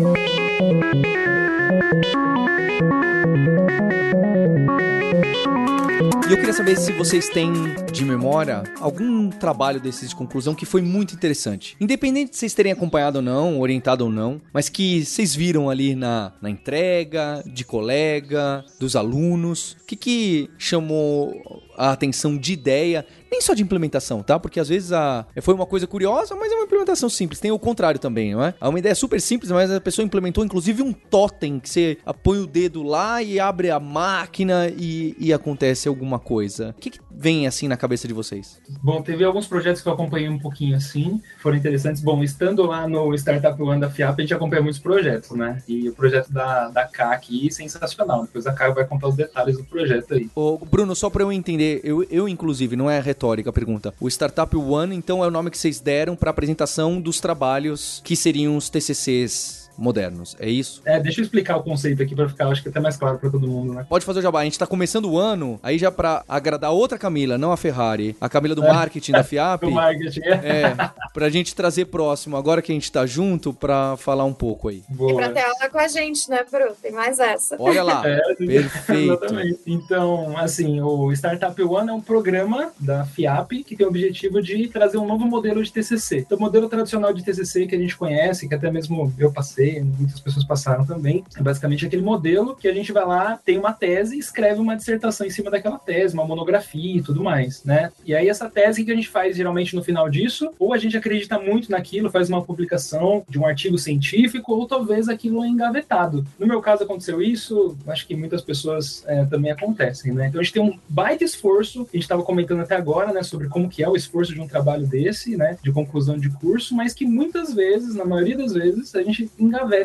eu 6.32 6.36
queria 6.36 6.52
saber 6.52 6.76
se 6.76 6.90
vocês 6.94 7.28
têm 7.28 7.52
de 7.92 8.04
memória 8.04 8.64
algum 8.80 9.30
trabalho 9.30 9.78
desses 9.78 10.08
de 10.08 10.16
conclusão 10.16 10.52
que 10.52 10.66
foi 10.66 10.82
muito 10.82 11.14
interessante. 11.14 11.76
Independente 11.80 12.32
de 12.32 12.38
vocês 12.38 12.52
terem 12.52 12.72
acompanhado 12.72 13.18
ou 13.18 13.22
não, 13.22 13.60
orientado 13.60 14.04
ou 14.04 14.10
não, 14.10 14.40
mas 14.52 14.68
que 14.68 15.04
vocês 15.04 15.32
viram 15.32 15.70
ali 15.70 15.94
na, 15.94 16.32
na 16.42 16.50
entrega, 16.50 17.44
de 17.46 17.64
colega, 17.64 18.64
dos 18.80 18.96
alunos. 18.96 19.76
O 19.82 19.86
que, 19.86 19.94
que 19.94 20.50
chamou 20.58 21.62
a 21.76 21.92
atenção 21.92 22.36
de 22.36 22.52
ideia 22.52 23.06
nem 23.34 23.40
só 23.40 23.52
de 23.52 23.62
implementação, 23.62 24.22
tá? 24.22 24.38
Porque 24.38 24.60
às 24.60 24.68
vezes 24.68 24.92
a, 24.92 25.26
foi 25.42 25.54
uma 25.54 25.66
coisa 25.66 25.86
curiosa, 25.86 26.36
mas 26.36 26.52
é 26.52 26.54
uma 26.54 26.64
implementação 26.64 27.08
simples. 27.08 27.40
Tem 27.40 27.50
o 27.50 27.58
contrário 27.58 27.98
também, 27.98 28.32
não 28.32 28.44
é? 28.44 28.54
É 28.60 28.68
uma 28.68 28.78
ideia 28.78 28.94
super 28.94 29.20
simples, 29.20 29.50
mas 29.50 29.70
a 29.70 29.80
pessoa 29.80 30.04
implementou 30.04 30.44
inclusive 30.44 30.82
um 30.82 30.92
totem 30.92 31.58
que 31.58 31.68
você 31.68 31.98
põe 32.22 32.38
o 32.38 32.46
dedo 32.46 32.82
lá 32.82 33.22
e 33.22 33.40
abre 33.40 33.70
a 33.70 33.80
máquina 33.80 34.68
e, 34.68 35.16
e 35.18 35.32
acontece 35.32 35.88
alguma 35.88 36.18
coisa. 36.18 36.74
O 36.76 36.80
que, 36.80 36.90
que 36.90 37.00
vem 37.16 37.46
assim 37.46 37.68
na 37.68 37.76
cabeça 37.76 38.06
de 38.08 38.14
vocês? 38.14 38.60
Bom, 38.82 39.02
teve 39.02 39.24
alguns 39.24 39.46
projetos 39.46 39.82
que 39.82 39.88
eu 39.88 39.92
acompanhei 39.92 40.28
um 40.28 40.38
pouquinho 40.38 40.76
assim, 40.76 41.20
foram 41.38 41.56
interessantes. 41.56 42.02
Bom, 42.02 42.22
estando 42.22 42.62
lá 42.64 42.88
no 42.88 43.14
Startup 43.14 43.60
One 43.62 43.80
da 43.80 43.90
FIAP, 43.90 44.18
a 44.18 44.22
gente 44.22 44.34
acompanha 44.34 44.62
muitos 44.62 44.80
projetos, 44.80 45.30
né? 45.30 45.62
E 45.68 45.88
o 45.88 45.94
projeto 45.94 46.32
da, 46.32 46.68
da 46.68 46.84
K 46.84 47.12
aqui, 47.12 47.52
sensacional. 47.52 48.22
Depois 48.22 48.46
a 48.46 48.52
K 48.52 48.70
vai 48.70 48.84
contar 48.84 49.08
os 49.08 49.16
detalhes 49.16 49.56
do 49.56 49.64
projeto 49.64 50.14
aí. 50.14 50.28
Ô, 50.34 50.58
Bruno, 50.58 50.94
só 50.94 51.08
para 51.08 51.22
eu 51.22 51.32
entender, 51.32 51.80
eu, 51.84 52.02
eu 52.10 52.28
inclusive, 52.28 52.76
não 52.76 52.90
é 52.90 53.00
retórica, 53.00 53.50
a 53.50 53.52
pergunta. 53.52 53.94
O 54.00 54.08
Startup 54.08 54.56
One, 54.56 54.94
então, 54.94 55.22
é 55.22 55.26
o 55.26 55.30
nome 55.30 55.50
que 55.50 55.58
vocês 55.58 55.80
deram 55.80 56.16
para 56.16 56.30
apresentação 56.30 57.00
dos 57.00 57.20
trabalhos 57.20 58.00
que 58.04 58.16
seriam 58.16 58.56
os 58.56 58.68
TCCs 58.68 59.63
modernos. 59.76 60.36
É 60.38 60.48
isso? 60.48 60.82
É, 60.84 61.00
deixa 61.00 61.20
eu 61.20 61.24
explicar 61.24 61.56
o 61.56 61.62
conceito 61.62 62.02
aqui 62.02 62.14
para 62.14 62.28
ficar, 62.28 62.48
acho 62.48 62.62
que 62.62 62.68
até 62.68 62.80
mais 62.80 62.96
claro 62.96 63.18
para 63.18 63.30
todo 63.30 63.46
mundo, 63.46 63.74
né? 63.74 63.86
Pode 63.88 64.04
fazer 64.04 64.20
o 64.20 64.22
jabá. 64.22 64.40
A 64.40 64.44
gente 64.44 64.58
tá 64.58 64.66
começando 64.66 65.10
o 65.10 65.18
ano, 65.18 65.58
aí 65.62 65.78
já 65.78 65.90
para 65.90 66.24
agradar 66.28 66.72
outra 66.72 66.98
Camila, 66.98 67.38
não 67.38 67.52
a 67.52 67.56
Ferrari, 67.56 68.16
a 68.20 68.28
Camila 68.28 68.54
do 68.54 68.64
é. 68.64 68.72
marketing 68.72 69.12
da 69.12 69.24
FIAP. 69.24 69.62
do 69.66 69.70
marketing. 69.70 70.20
É, 70.20 70.74
pra 71.12 71.28
gente 71.28 71.54
trazer 71.54 71.86
próximo, 71.86 72.36
agora 72.36 72.62
que 72.62 72.72
a 72.72 72.74
gente 72.74 72.90
tá 72.90 73.06
junto, 73.06 73.52
pra 73.52 73.96
falar 73.96 74.24
um 74.24 74.32
pouco 74.32 74.68
aí. 74.68 74.82
Boa. 74.88 75.12
E 75.12 75.14
pra 75.14 75.28
ter 75.30 75.40
aula 75.40 75.68
com 75.70 75.78
a 75.78 75.88
gente, 75.88 76.28
né, 76.28 76.44
Bru? 76.50 76.74
Tem 76.80 76.92
mais 76.92 77.18
essa. 77.18 77.56
Olha 77.58 77.82
lá. 77.82 78.04
É, 78.14 78.34
perfeito. 78.34 79.12
Exatamente. 79.12 79.60
Então, 79.66 80.36
assim, 80.36 80.80
o 80.80 81.10
Startup 81.12 81.60
One 81.62 81.88
é 81.88 81.92
um 81.92 82.00
programa 82.00 82.70
da 82.78 83.04
FIAP 83.04 83.64
que 83.64 83.76
tem 83.76 83.86
o 83.86 83.88
objetivo 83.88 84.42
de 84.42 84.68
trazer 84.68 84.98
um 84.98 85.06
novo 85.06 85.24
modelo 85.24 85.62
de 85.62 85.72
TCC. 85.72 86.18
Então, 86.18 86.36
o 86.36 86.40
modelo 86.40 86.68
tradicional 86.68 87.12
de 87.12 87.24
TCC 87.24 87.66
que 87.66 87.74
a 87.74 87.78
gente 87.78 87.96
conhece, 87.96 88.46
que 88.46 88.54
até 88.54 88.70
mesmo 88.70 89.12
eu 89.18 89.32
passei, 89.32 89.63
muitas 89.82 90.20
pessoas 90.20 90.44
passaram 90.44 90.84
também, 90.84 91.24
é 91.36 91.42
basicamente 91.42 91.86
aquele 91.86 92.02
modelo 92.02 92.56
que 92.56 92.68
a 92.68 92.74
gente 92.74 92.92
vai 92.92 93.04
lá, 93.04 93.38
tem 93.44 93.58
uma 93.58 93.72
tese, 93.72 94.18
escreve 94.18 94.60
uma 94.60 94.76
dissertação 94.76 95.26
em 95.26 95.30
cima 95.30 95.50
daquela 95.50 95.78
tese, 95.78 96.14
uma 96.14 96.24
monografia 96.24 96.98
e 96.98 97.02
tudo 97.02 97.22
mais, 97.22 97.64
né? 97.64 97.90
E 98.04 98.14
aí 98.14 98.28
essa 98.28 98.48
tese 98.48 98.84
que 98.84 98.92
a 98.92 98.94
gente 98.94 99.08
faz 99.08 99.36
geralmente 99.36 99.74
no 99.74 99.82
final 99.82 100.08
disso, 100.08 100.50
ou 100.58 100.72
a 100.72 100.78
gente 100.78 100.96
acredita 100.96 101.38
muito 101.38 101.70
naquilo, 101.70 102.10
faz 102.10 102.28
uma 102.28 102.42
publicação 102.42 103.24
de 103.28 103.38
um 103.38 103.46
artigo 103.46 103.78
científico, 103.78 104.52
ou 104.54 104.66
talvez 104.66 105.08
aquilo 105.08 105.44
é 105.44 105.48
engavetado. 105.48 106.26
No 106.38 106.46
meu 106.46 106.60
caso 106.60 106.84
aconteceu 106.84 107.22
isso, 107.22 107.76
acho 107.86 108.06
que 108.06 108.16
muitas 108.16 108.42
pessoas 108.42 109.04
é, 109.06 109.24
também 109.24 109.50
acontecem, 109.50 110.12
né? 110.12 110.28
Então 110.28 110.40
a 110.40 110.44
gente 110.44 110.52
tem 110.52 110.62
um 110.62 110.78
baita 110.88 111.24
esforço, 111.24 111.82
a 111.82 111.96
gente 111.96 112.02
estava 112.02 112.22
comentando 112.22 112.60
até 112.60 112.76
agora, 112.76 113.12
né, 113.12 113.22
sobre 113.22 113.48
como 113.48 113.68
que 113.68 113.82
é 113.82 113.88
o 113.88 113.96
esforço 113.96 114.32
de 114.32 114.40
um 114.40 114.48
trabalho 114.48 114.86
desse, 114.86 115.36
né, 115.36 115.56
de 115.62 115.72
conclusão 115.72 116.18
de 116.18 116.30
curso, 116.30 116.74
mas 116.74 116.94
que 116.94 117.04
muitas 117.04 117.52
vezes, 117.54 117.94
na 117.94 118.04
maioria 118.04 118.36
das 118.36 118.52
vezes, 118.52 118.94
a 118.94 119.02
gente 119.02 119.30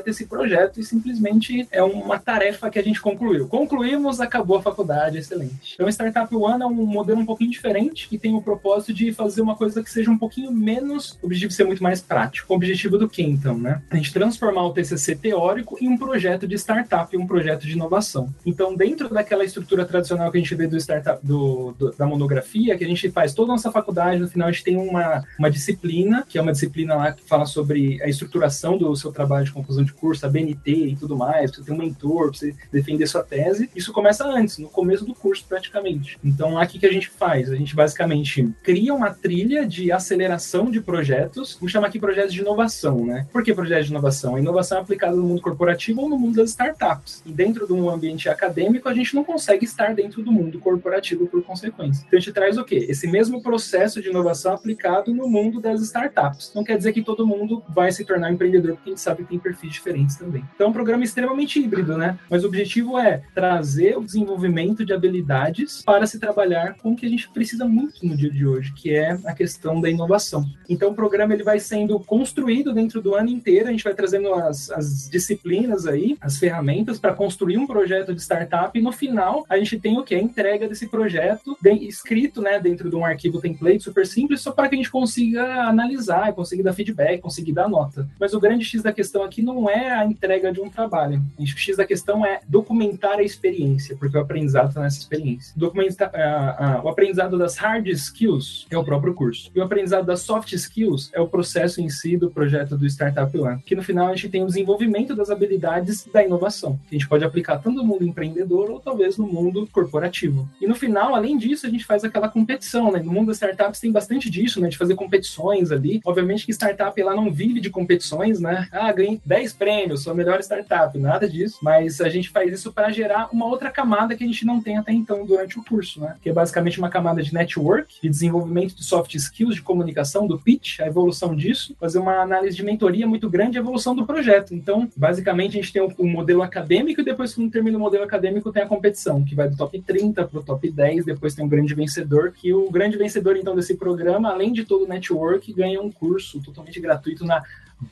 esse 0.05 0.25
projeto 0.25 0.79
e 0.79 0.83
simplesmente 0.83 1.67
é 1.71 1.83
uma 1.83 2.19
tarefa 2.19 2.69
que 2.69 2.79
a 2.79 2.83
gente 2.83 3.01
concluiu. 3.01 3.47
Concluímos, 3.47 4.19
acabou 4.19 4.57
a 4.57 4.61
faculdade, 4.61 5.17
excelente. 5.17 5.73
Então, 5.75 5.87
Startup 5.89 6.33
One 6.35 6.61
é 6.61 6.65
um 6.65 6.73
modelo 6.73 7.19
um 7.19 7.25
pouquinho 7.25 7.51
diferente, 7.51 8.07
que 8.07 8.17
tem 8.17 8.33
o 8.33 8.41
propósito 8.41 8.93
de 8.93 9.11
fazer 9.13 9.41
uma 9.41 9.55
coisa 9.55 9.83
que 9.83 9.91
seja 9.91 10.09
um 10.09 10.17
pouquinho 10.17 10.51
menos, 10.51 11.17
o 11.21 11.25
objetivo 11.25 11.51
ser 11.51 11.65
muito 11.65 11.83
mais 11.83 12.01
prático. 12.01 12.53
O 12.53 12.55
objetivo 12.55 12.97
do 12.97 13.09
que, 13.09 13.21
então, 13.21 13.57
né? 13.57 13.81
A 13.89 13.95
gente 13.95 14.13
transformar 14.13 14.65
o 14.65 14.73
TCC 14.73 15.15
teórico 15.15 15.77
em 15.81 15.87
um 15.87 15.97
projeto 15.97 16.47
de 16.47 16.55
startup, 16.55 17.15
um 17.15 17.27
projeto 17.27 17.61
de 17.61 17.73
inovação. 17.73 18.33
Então, 18.45 18.75
dentro 18.75 19.09
daquela 19.09 19.43
estrutura 19.43 19.85
tradicional 19.85 20.31
que 20.31 20.37
a 20.37 20.41
gente 20.41 20.55
vê 20.55 20.67
do 20.67 20.77
startup, 20.77 21.25
do, 21.25 21.73
do, 21.77 21.91
da 21.91 22.05
monografia, 22.05 22.77
que 22.77 22.83
a 22.83 22.87
gente 22.87 23.09
faz 23.11 23.33
toda 23.33 23.51
a 23.51 23.55
nossa 23.55 23.71
faculdade, 23.71 24.19
no 24.19 24.27
final 24.27 24.47
a 24.47 24.51
gente 24.51 24.63
tem 24.63 24.77
uma, 24.77 25.23
uma 25.37 25.49
disciplina, 25.49 26.25
que 26.27 26.37
é 26.37 26.41
uma 26.41 26.51
disciplina 26.51 26.95
lá 26.95 27.11
que 27.11 27.23
fala 27.23 27.45
sobre 27.45 28.01
a 28.01 28.07
estruturação 28.07 28.77
do 28.77 28.95
seu 28.95 29.11
trabalho 29.11 29.45
de 29.45 29.51
conclusão 29.59 29.83
de 29.83 29.93
curso, 29.93 30.25
a 30.25 30.29
BNT 30.29 30.71
e 30.71 30.95
tudo 30.95 31.15
mais, 31.15 31.51
você 31.51 31.63
tem 31.63 31.73
um 31.73 31.77
mentor, 31.77 32.33
você 32.33 32.55
defender 32.71 33.07
sua 33.07 33.23
tese. 33.23 33.69
Isso 33.75 33.93
começa 33.93 34.25
antes, 34.25 34.57
no 34.57 34.69
começo 34.69 35.05
do 35.05 35.13
curso, 35.13 35.45
praticamente. 35.47 36.17
Então, 36.23 36.57
aqui 36.57 36.79
que 36.79 36.85
a 36.85 36.91
gente 36.91 37.09
faz? 37.09 37.51
A 37.51 37.55
gente 37.55 37.75
basicamente 37.75 38.49
cria 38.63 38.93
uma 38.93 39.11
trilha 39.11 39.65
de 39.65 39.91
aceleração 39.91 40.69
de 40.71 40.81
projetos, 40.81 41.55
vamos 41.55 41.71
chamar 41.71 41.87
aqui 41.87 41.99
projetos 41.99 42.33
de 42.33 42.41
inovação, 42.41 43.05
né? 43.05 43.27
Por 43.31 43.43
que 43.43 43.53
projetos 43.53 43.85
de 43.85 43.91
inovação? 43.91 44.35
A 44.35 44.39
inovação 44.39 44.77
é 44.77 44.81
aplicada 44.81 45.15
no 45.15 45.23
mundo 45.23 45.41
corporativo 45.41 46.01
ou 46.01 46.09
no 46.09 46.17
mundo 46.17 46.35
das 46.35 46.49
startups. 46.49 47.21
E 47.25 47.31
dentro 47.31 47.67
de 47.67 47.73
um 47.73 47.89
ambiente 47.89 48.29
acadêmico, 48.29 48.87
a 48.89 48.93
gente 48.93 49.15
não 49.15 49.23
consegue 49.23 49.65
estar 49.65 49.93
dentro 49.93 50.21
do 50.21 50.31
mundo 50.31 50.59
corporativo 50.59 51.27
por 51.27 51.43
consequência. 51.43 52.03
Então, 52.07 52.17
a 52.17 52.21
gente 52.21 52.33
traz 52.33 52.57
o 52.57 52.63
quê? 52.63 52.85
Esse 52.89 53.07
mesmo 53.07 53.41
processo 53.41 54.01
de 54.01 54.09
inovação 54.09 54.53
aplicado 54.53 55.13
no 55.13 55.27
mundo 55.27 55.59
das 55.59 55.81
startups. 55.81 56.51
Não 56.55 56.63
quer 56.63 56.77
dizer 56.77 56.93
que 56.93 57.01
todo 57.01 57.25
mundo 57.25 57.63
vai 57.69 57.91
se 57.91 58.05
tornar 58.05 58.31
empreendedor, 58.31 58.75
porque 58.75 58.89
a 58.89 58.93
gente 58.93 59.01
sabe 59.01 59.23
que 59.23 59.29
tem 59.29 59.39
perfis 59.49 59.73
diferentes 59.73 60.15
também. 60.15 60.43
Então, 60.53 60.67
é 60.67 60.69
um 60.69 60.73
programa 60.73 61.03
extremamente 61.03 61.59
híbrido, 61.59 61.97
né? 61.97 62.19
Mas 62.29 62.43
o 62.43 62.47
objetivo 62.47 62.99
é 62.99 63.23
trazer 63.33 63.97
o 63.97 64.03
desenvolvimento 64.03 64.85
de 64.85 64.93
habilidades 64.93 65.81
para 65.83 66.05
se 66.05 66.19
trabalhar 66.19 66.75
com 66.75 66.91
o 66.91 66.95
que 66.95 67.05
a 67.05 67.09
gente 67.09 67.27
precisa 67.29 67.65
muito 67.65 68.05
no 68.05 68.15
dia 68.15 68.29
de 68.29 68.45
hoje, 68.45 68.71
que 68.73 68.93
é 68.93 69.17
a 69.25 69.33
questão 69.33 69.81
da 69.81 69.89
inovação. 69.89 70.45
Então, 70.67 70.91
o 70.91 70.93
programa 70.93 71.33
ele 71.33 71.43
vai 71.43 71.59
sendo 71.59 71.99
construído 71.99 72.73
dentro 72.73 73.01
do 73.01 73.15
ano 73.15 73.29
inteiro, 73.29 73.69
a 73.69 73.71
gente 73.71 73.83
vai 73.83 73.95
trazendo 73.95 74.33
as, 74.35 74.69
as 74.69 75.09
disciplinas 75.09 75.87
aí, 75.87 76.15
as 76.21 76.37
ferramentas 76.37 76.99
para 76.99 77.13
construir 77.13 77.57
um 77.57 77.65
projeto 77.65 78.13
de 78.13 78.21
startup 78.21 78.77
e 78.77 78.81
no 78.81 78.91
final 78.91 79.45
a 79.49 79.57
gente 79.57 79.79
tem 79.79 79.97
o 79.97 80.03
que? 80.03 80.13
A 80.13 80.21
entrega 80.21 80.67
desse 80.67 80.87
projeto 80.87 81.57
bem, 81.61 81.87
escrito 81.87 82.41
né, 82.41 82.59
dentro 82.59 82.89
de 82.89 82.95
um 82.95 83.03
arquivo 83.03 83.41
template 83.41 83.83
super 83.83 84.05
simples, 84.05 84.41
só 84.41 84.51
para 84.51 84.69
que 84.69 84.75
a 84.75 84.77
gente 84.77 84.91
consiga 84.91 85.63
analisar, 85.63 86.33
consiga 86.33 86.63
dar 86.63 86.73
feedback, 86.73 87.19
conseguir 87.21 87.53
dar 87.53 87.67
nota. 87.67 88.07
Mas 88.19 88.33
o 88.33 88.39
grande 88.39 88.63
X 88.63 88.83
da 88.83 88.91
questão 88.91 89.23
aqui 89.23 89.38
não 89.41 89.69
é 89.69 89.91
a 89.91 90.05
entrega 90.05 90.51
de 90.51 90.61
um 90.61 90.69
trabalho. 90.69 91.21
O 91.37 91.45
X 91.45 91.77
da 91.77 91.85
questão 91.85 92.25
é 92.25 92.41
documentar 92.47 93.19
a 93.19 93.23
experiência, 93.23 93.95
porque 93.97 94.17
o 94.17 94.21
aprendizado 94.21 94.69
está 94.69 94.81
nessa 94.81 94.99
experiência. 94.99 95.53
Documenta, 95.55 96.07
uh, 96.07 96.81
uh, 96.81 96.85
o 96.85 96.89
aprendizado 96.89 97.37
das 97.37 97.57
hard 97.57 97.87
skills 97.87 98.67
é 98.69 98.77
o 98.77 98.83
próprio 98.83 99.13
curso. 99.13 99.51
E 99.55 99.59
o 99.59 99.63
aprendizado 99.63 100.05
das 100.05 100.21
soft 100.21 100.51
skills 100.53 101.09
é 101.13 101.19
o 101.19 101.27
processo 101.27 101.81
em 101.81 101.89
si 101.89 102.17
do 102.17 102.29
projeto 102.29 102.77
do 102.77 102.85
Startup 102.85 103.37
One. 103.37 103.61
Que 103.65 103.75
no 103.75 103.83
final 103.83 104.07
a 104.07 104.15
gente 104.15 104.29
tem 104.29 104.43
o 104.43 104.47
desenvolvimento 104.47 105.15
das 105.15 105.29
habilidades 105.29 106.07
da 106.11 106.23
inovação, 106.23 106.79
que 106.87 106.95
a 106.95 106.99
gente 106.99 107.07
pode 107.07 107.23
aplicar 107.23 107.57
tanto 107.59 107.77
no 107.77 107.85
mundo 107.85 108.03
empreendedor 108.03 108.69
ou 108.69 108.79
talvez 108.79 109.17
no 109.17 109.27
mundo 109.27 109.67
corporativo. 109.71 110.47
E 110.59 110.67
no 110.67 110.75
final, 110.75 111.15
além 111.15 111.37
disso, 111.37 111.65
a 111.65 111.69
gente 111.69 111.85
faz 111.85 112.03
aquela 112.03 112.29
competição, 112.29 112.91
né? 112.91 112.99
No 112.99 113.11
mundo 113.11 113.27
das 113.27 113.37
startups 113.37 113.79
tem 113.79 113.91
bastante 113.91 114.29
disso, 114.29 114.59
né? 114.59 114.69
De 114.69 114.77
fazer 114.77 114.95
competições 114.95 115.71
ali. 115.71 116.01
Obviamente 116.05 116.45
que 116.45 116.51
startup 116.51 117.01
lá 117.01 117.15
não 117.15 117.31
vive 117.31 117.59
de 117.59 117.69
competições, 117.69 118.39
né? 118.39 118.67
Ah, 118.71 118.91
ganhei 118.91 119.19
10 119.29 119.53
prêmios, 119.53 120.01
sou 120.01 120.11
a 120.11 120.15
melhor 120.15 120.39
startup, 120.39 120.97
nada 120.97 121.29
disso. 121.29 121.59
Mas 121.61 122.01
a 122.01 122.09
gente 122.09 122.29
faz 122.29 122.51
isso 122.51 122.73
para 122.73 122.89
gerar 122.89 123.29
uma 123.31 123.45
outra 123.45 123.69
camada 123.69 124.15
que 124.15 124.23
a 124.23 124.27
gente 124.27 124.43
não 124.43 124.59
tem 124.59 124.75
até 124.75 124.91
então 124.91 125.23
durante 125.23 125.59
o 125.59 125.63
curso, 125.63 126.01
né? 126.01 126.15
Que 126.19 126.31
é 126.31 126.33
basicamente 126.33 126.79
uma 126.79 126.89
camada 126.89 127.21
de 127.21 127.31
network, 127.31 128.01
de 128.01 128.09
desenvolvimento 128.09 128.75
de 128.75 128.83
soft 128.83 129.13
skills, 129.13 129.53
de 129.53 129.61
comunicação, 129.61 130.25
do 130.25 130.39
pitch, 130.39 130.79
a 130.79 130.87
evolução 130.87 131.35
disso, 131.35 131.75
fazer 131.79 131.99
uma 131.99 132.23
análise 132.23 132.57
de 132.57 132.63
mentoria 132.63 133.05
muito 133.05 133.29
grande 133.29 133.55
e 133.55 133.59
a 133.59 133.61
evolução 133.61 133.95
do 133.95 134.03
projeto. 134.03 134.55
Então, 134.55 134.89
basicamente, 134.97 135.59
a 135.59 135.61
gente 135.61 135.71
tem 135.71 135.81
o, 135.83 135.93
o 135.99 136.07
modelo 136.07 136.41
acadêmico 136.41 137.01
e 137.01 137.05
depois, 137.05 137.35
quando 137.35 137.51
termina 137.51 137.77
o 137.77 137.79
modelo 137.79 138.03
acadêmico, 138.03 138.51
tem 138.51 138.63
a 138.63 138.67
competição, 138.67 139.23
que 139.23 139.35
vai 139.35 139.47
do 139.47 139.55
top 139.55 139.79
30 139.79 140.25
para 140.25 140.39
o 140.39 140.43
top 140.43 140.71
10, 140.71 141.05
depois 141.05 141.35
tem 141.35 141.45
um 141.45 141.49
grande 141.49 141.75
vencedor, 141.75 142.31
que 142.31 142.51
o 142.51 142.71
grande 142.71 142.97
vencedor, 142.97 143.37
então, 143.37 143.55
desse 143.55 143.75
programa, 143.75 144.31
além 144.31 144.51
de 144.51 144.65
todo 144.65 144.85
o 144.85 144.87
network, 144.87 145.53
ganha 145.53 145.79
um 145.79 145.91
curso 145.91 146.41
totalmente 146.41 146.79
gratuito 146.79 147.23
na 147.23 147.43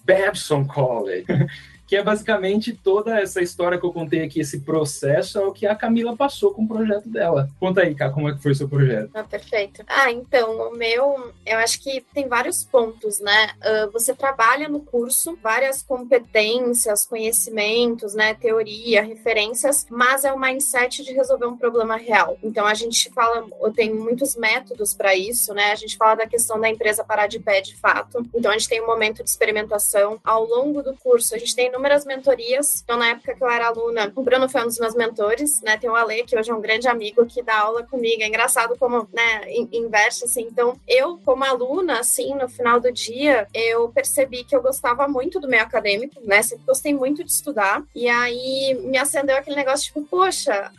Babson 0.06 0.68
College. 0.68 1.28
que 1.88 1.96
é 1.96 2.04
basicamente 2.04 2.74
toda 2.74 3.20
essa 3.20 3.42
história 3.42 3.80
que 3.80 3.86
eu 3.86 3.94
contei 3.94 4.22
aqui, 4.22 4.42
esse 4.42 4.60
processo, 4.60 5.40
é 5.40 5.46
o 5.46 5.54
que 5.54 5.66
a 5.66 5.74
Camila 5.74 6.18
passou 6.18 6.54
com 6.54 6.64
o 6.64 6.68
projeto 6.68 7.08
dela. 7.08 7.50
Conta 7.60 7.82
aí, 7.82 7.96
Cá, 7.96 8.10
como 8.10 8.28
é 8.28 8.34
que 8.34 8.44
foi 8.44 8.52
o 8.52 8.56
seu 8.56 8.68
projeto? 8.68 9.10
Ah, 9.14 9.24
perfeito. 9.24 9.84
Ah, 9.88 10.12
então, 10.12 10.70
o 10.70 10.76
meu, 10.76 11.34
eu 11.46 11.58
acho 11.60 11.82
que 11.82 12.04
tem 12.14 12.28
vários 12.28 12.66
pontos, 12.66 13.22
né? 13.22 13.52
Uh, 13.58 13.92
você 13.92 14.14
trabalha 14.14 14.68
no 14.68 14.82
curso, 14.82 15.38
várias 15.42 15.82
competências, 15.82 17.06
conhecimentos, 17.06 18.14
né? 18.14 18.34
Teoria, 18.34 19.02
referências, 19.02 19.86
mas 19.90 20.26
é 20.26 20.34
o 20.34 20.40
mindset 20.40 21.04
de 21.04 21.14
resolver 21.14 21.46
um 21.46 21.56
problema 21.56 21.96
real. 21.96 22.38
Então, 22.44 22.66
a 22.66 22.74
gente 22.74 23.10
fala, 23.12 23.48
tenho 23.74 23.96
muitos 23.96 24.36
métodos 24.36 24.94
para 24.94 25.16
isso, 25.16 25.54
né? 25.54 25.72
A 25.72 25.76
gente 25.76 25.96
fala 25.96 26.16
da 26.16 26.28
questão 26.28 26.60
da 26.60 26.70
empresa 26.70 27.04
parar 27.04 27.28
de 27.28 27.40
pé 27.40 27.62
de 27.62 27.78
fato. 27.78 28.28
Então, 28.36 28.52
a 28.52 28.58
gente 28.58 28.68
tem 28.68 28.82
um 28.82 28.88
momento 28.88 29.24
de 29.24 29.30
experimentação. 29.30 30.20
Ao 30.22 30.44
longo 30.44 30.84
do 30.84 30.94
curso, 30.98 31.34
a 31.34 31.38
gente 31.38 31.56
tem 31.56 31.77
inúmeras 31.78 32.06
mentorias. 32.06 32.82
Então, 32.84 32.98
na 32.98 33.10
época 33.10 33.36
que 33.36 33.44
eu 33.44 33.50
era 33.50 33.68
aluna, 33.68 34.12
o 34.16 34.24
Bruno 34.24 34.50
foi 34.50 34.62
um 34.62 34.66
dos 34.66 34.80
meus 34.80 34.96
mentores, 34.96 35.62
né? 35.62 35.78
Tem 35.78 35.90
o 35.90 35.96
Ale, 35.96 36.24
que 36.24 36.38
hoje 36.38 36.50
é 36.50 36.54
um 36.54 36.60
grande 36.60 36.88
amigo 36.88 37.26
que 37.26 37.44
dá 37.44 37.60
aula 37.60 37.84
comigo. 37.84 38.24
É 38.24 38.28
engraçado 38.28 38.76
como, 38.78 39.08
né, 39.14 39.42
inverte, 39.72 40.26
assim. 40.26 40.48
Então, 40.52 40.76
eu, 40.88 41.20
como 41.24 41.44
aluna, 41.44 42.00
assim, 42.00 42.34
no 42.34 42.50
final 42.50 42.80
do 42.80 42.92
dia, 42.92 43.48
eu 43.54 43.90
percebi 43.90 44.44
que 44.44 44.56
eu 44.56 44.62
gostava 44.62 45.08
muito 45.08 45.40
do 45.40 45.48
meio 45.48 45.64
acadêmico, 45.64 46.20
né? 46.24 46.42
Sempre 46.42 46.66
gostei 46.66 46.94
muito 46.94 47.24
de 47.24 47.32
estudar. 47.32 47.84
E 47.96 48.10
aí 48.10 48.74
me 48.84 48.98
acendeu 48.98 49.38
aquele 49.38 49.56
negócio, 49.56 49.86
tipo, 49.86 50.04
poxa, 50.04 50.72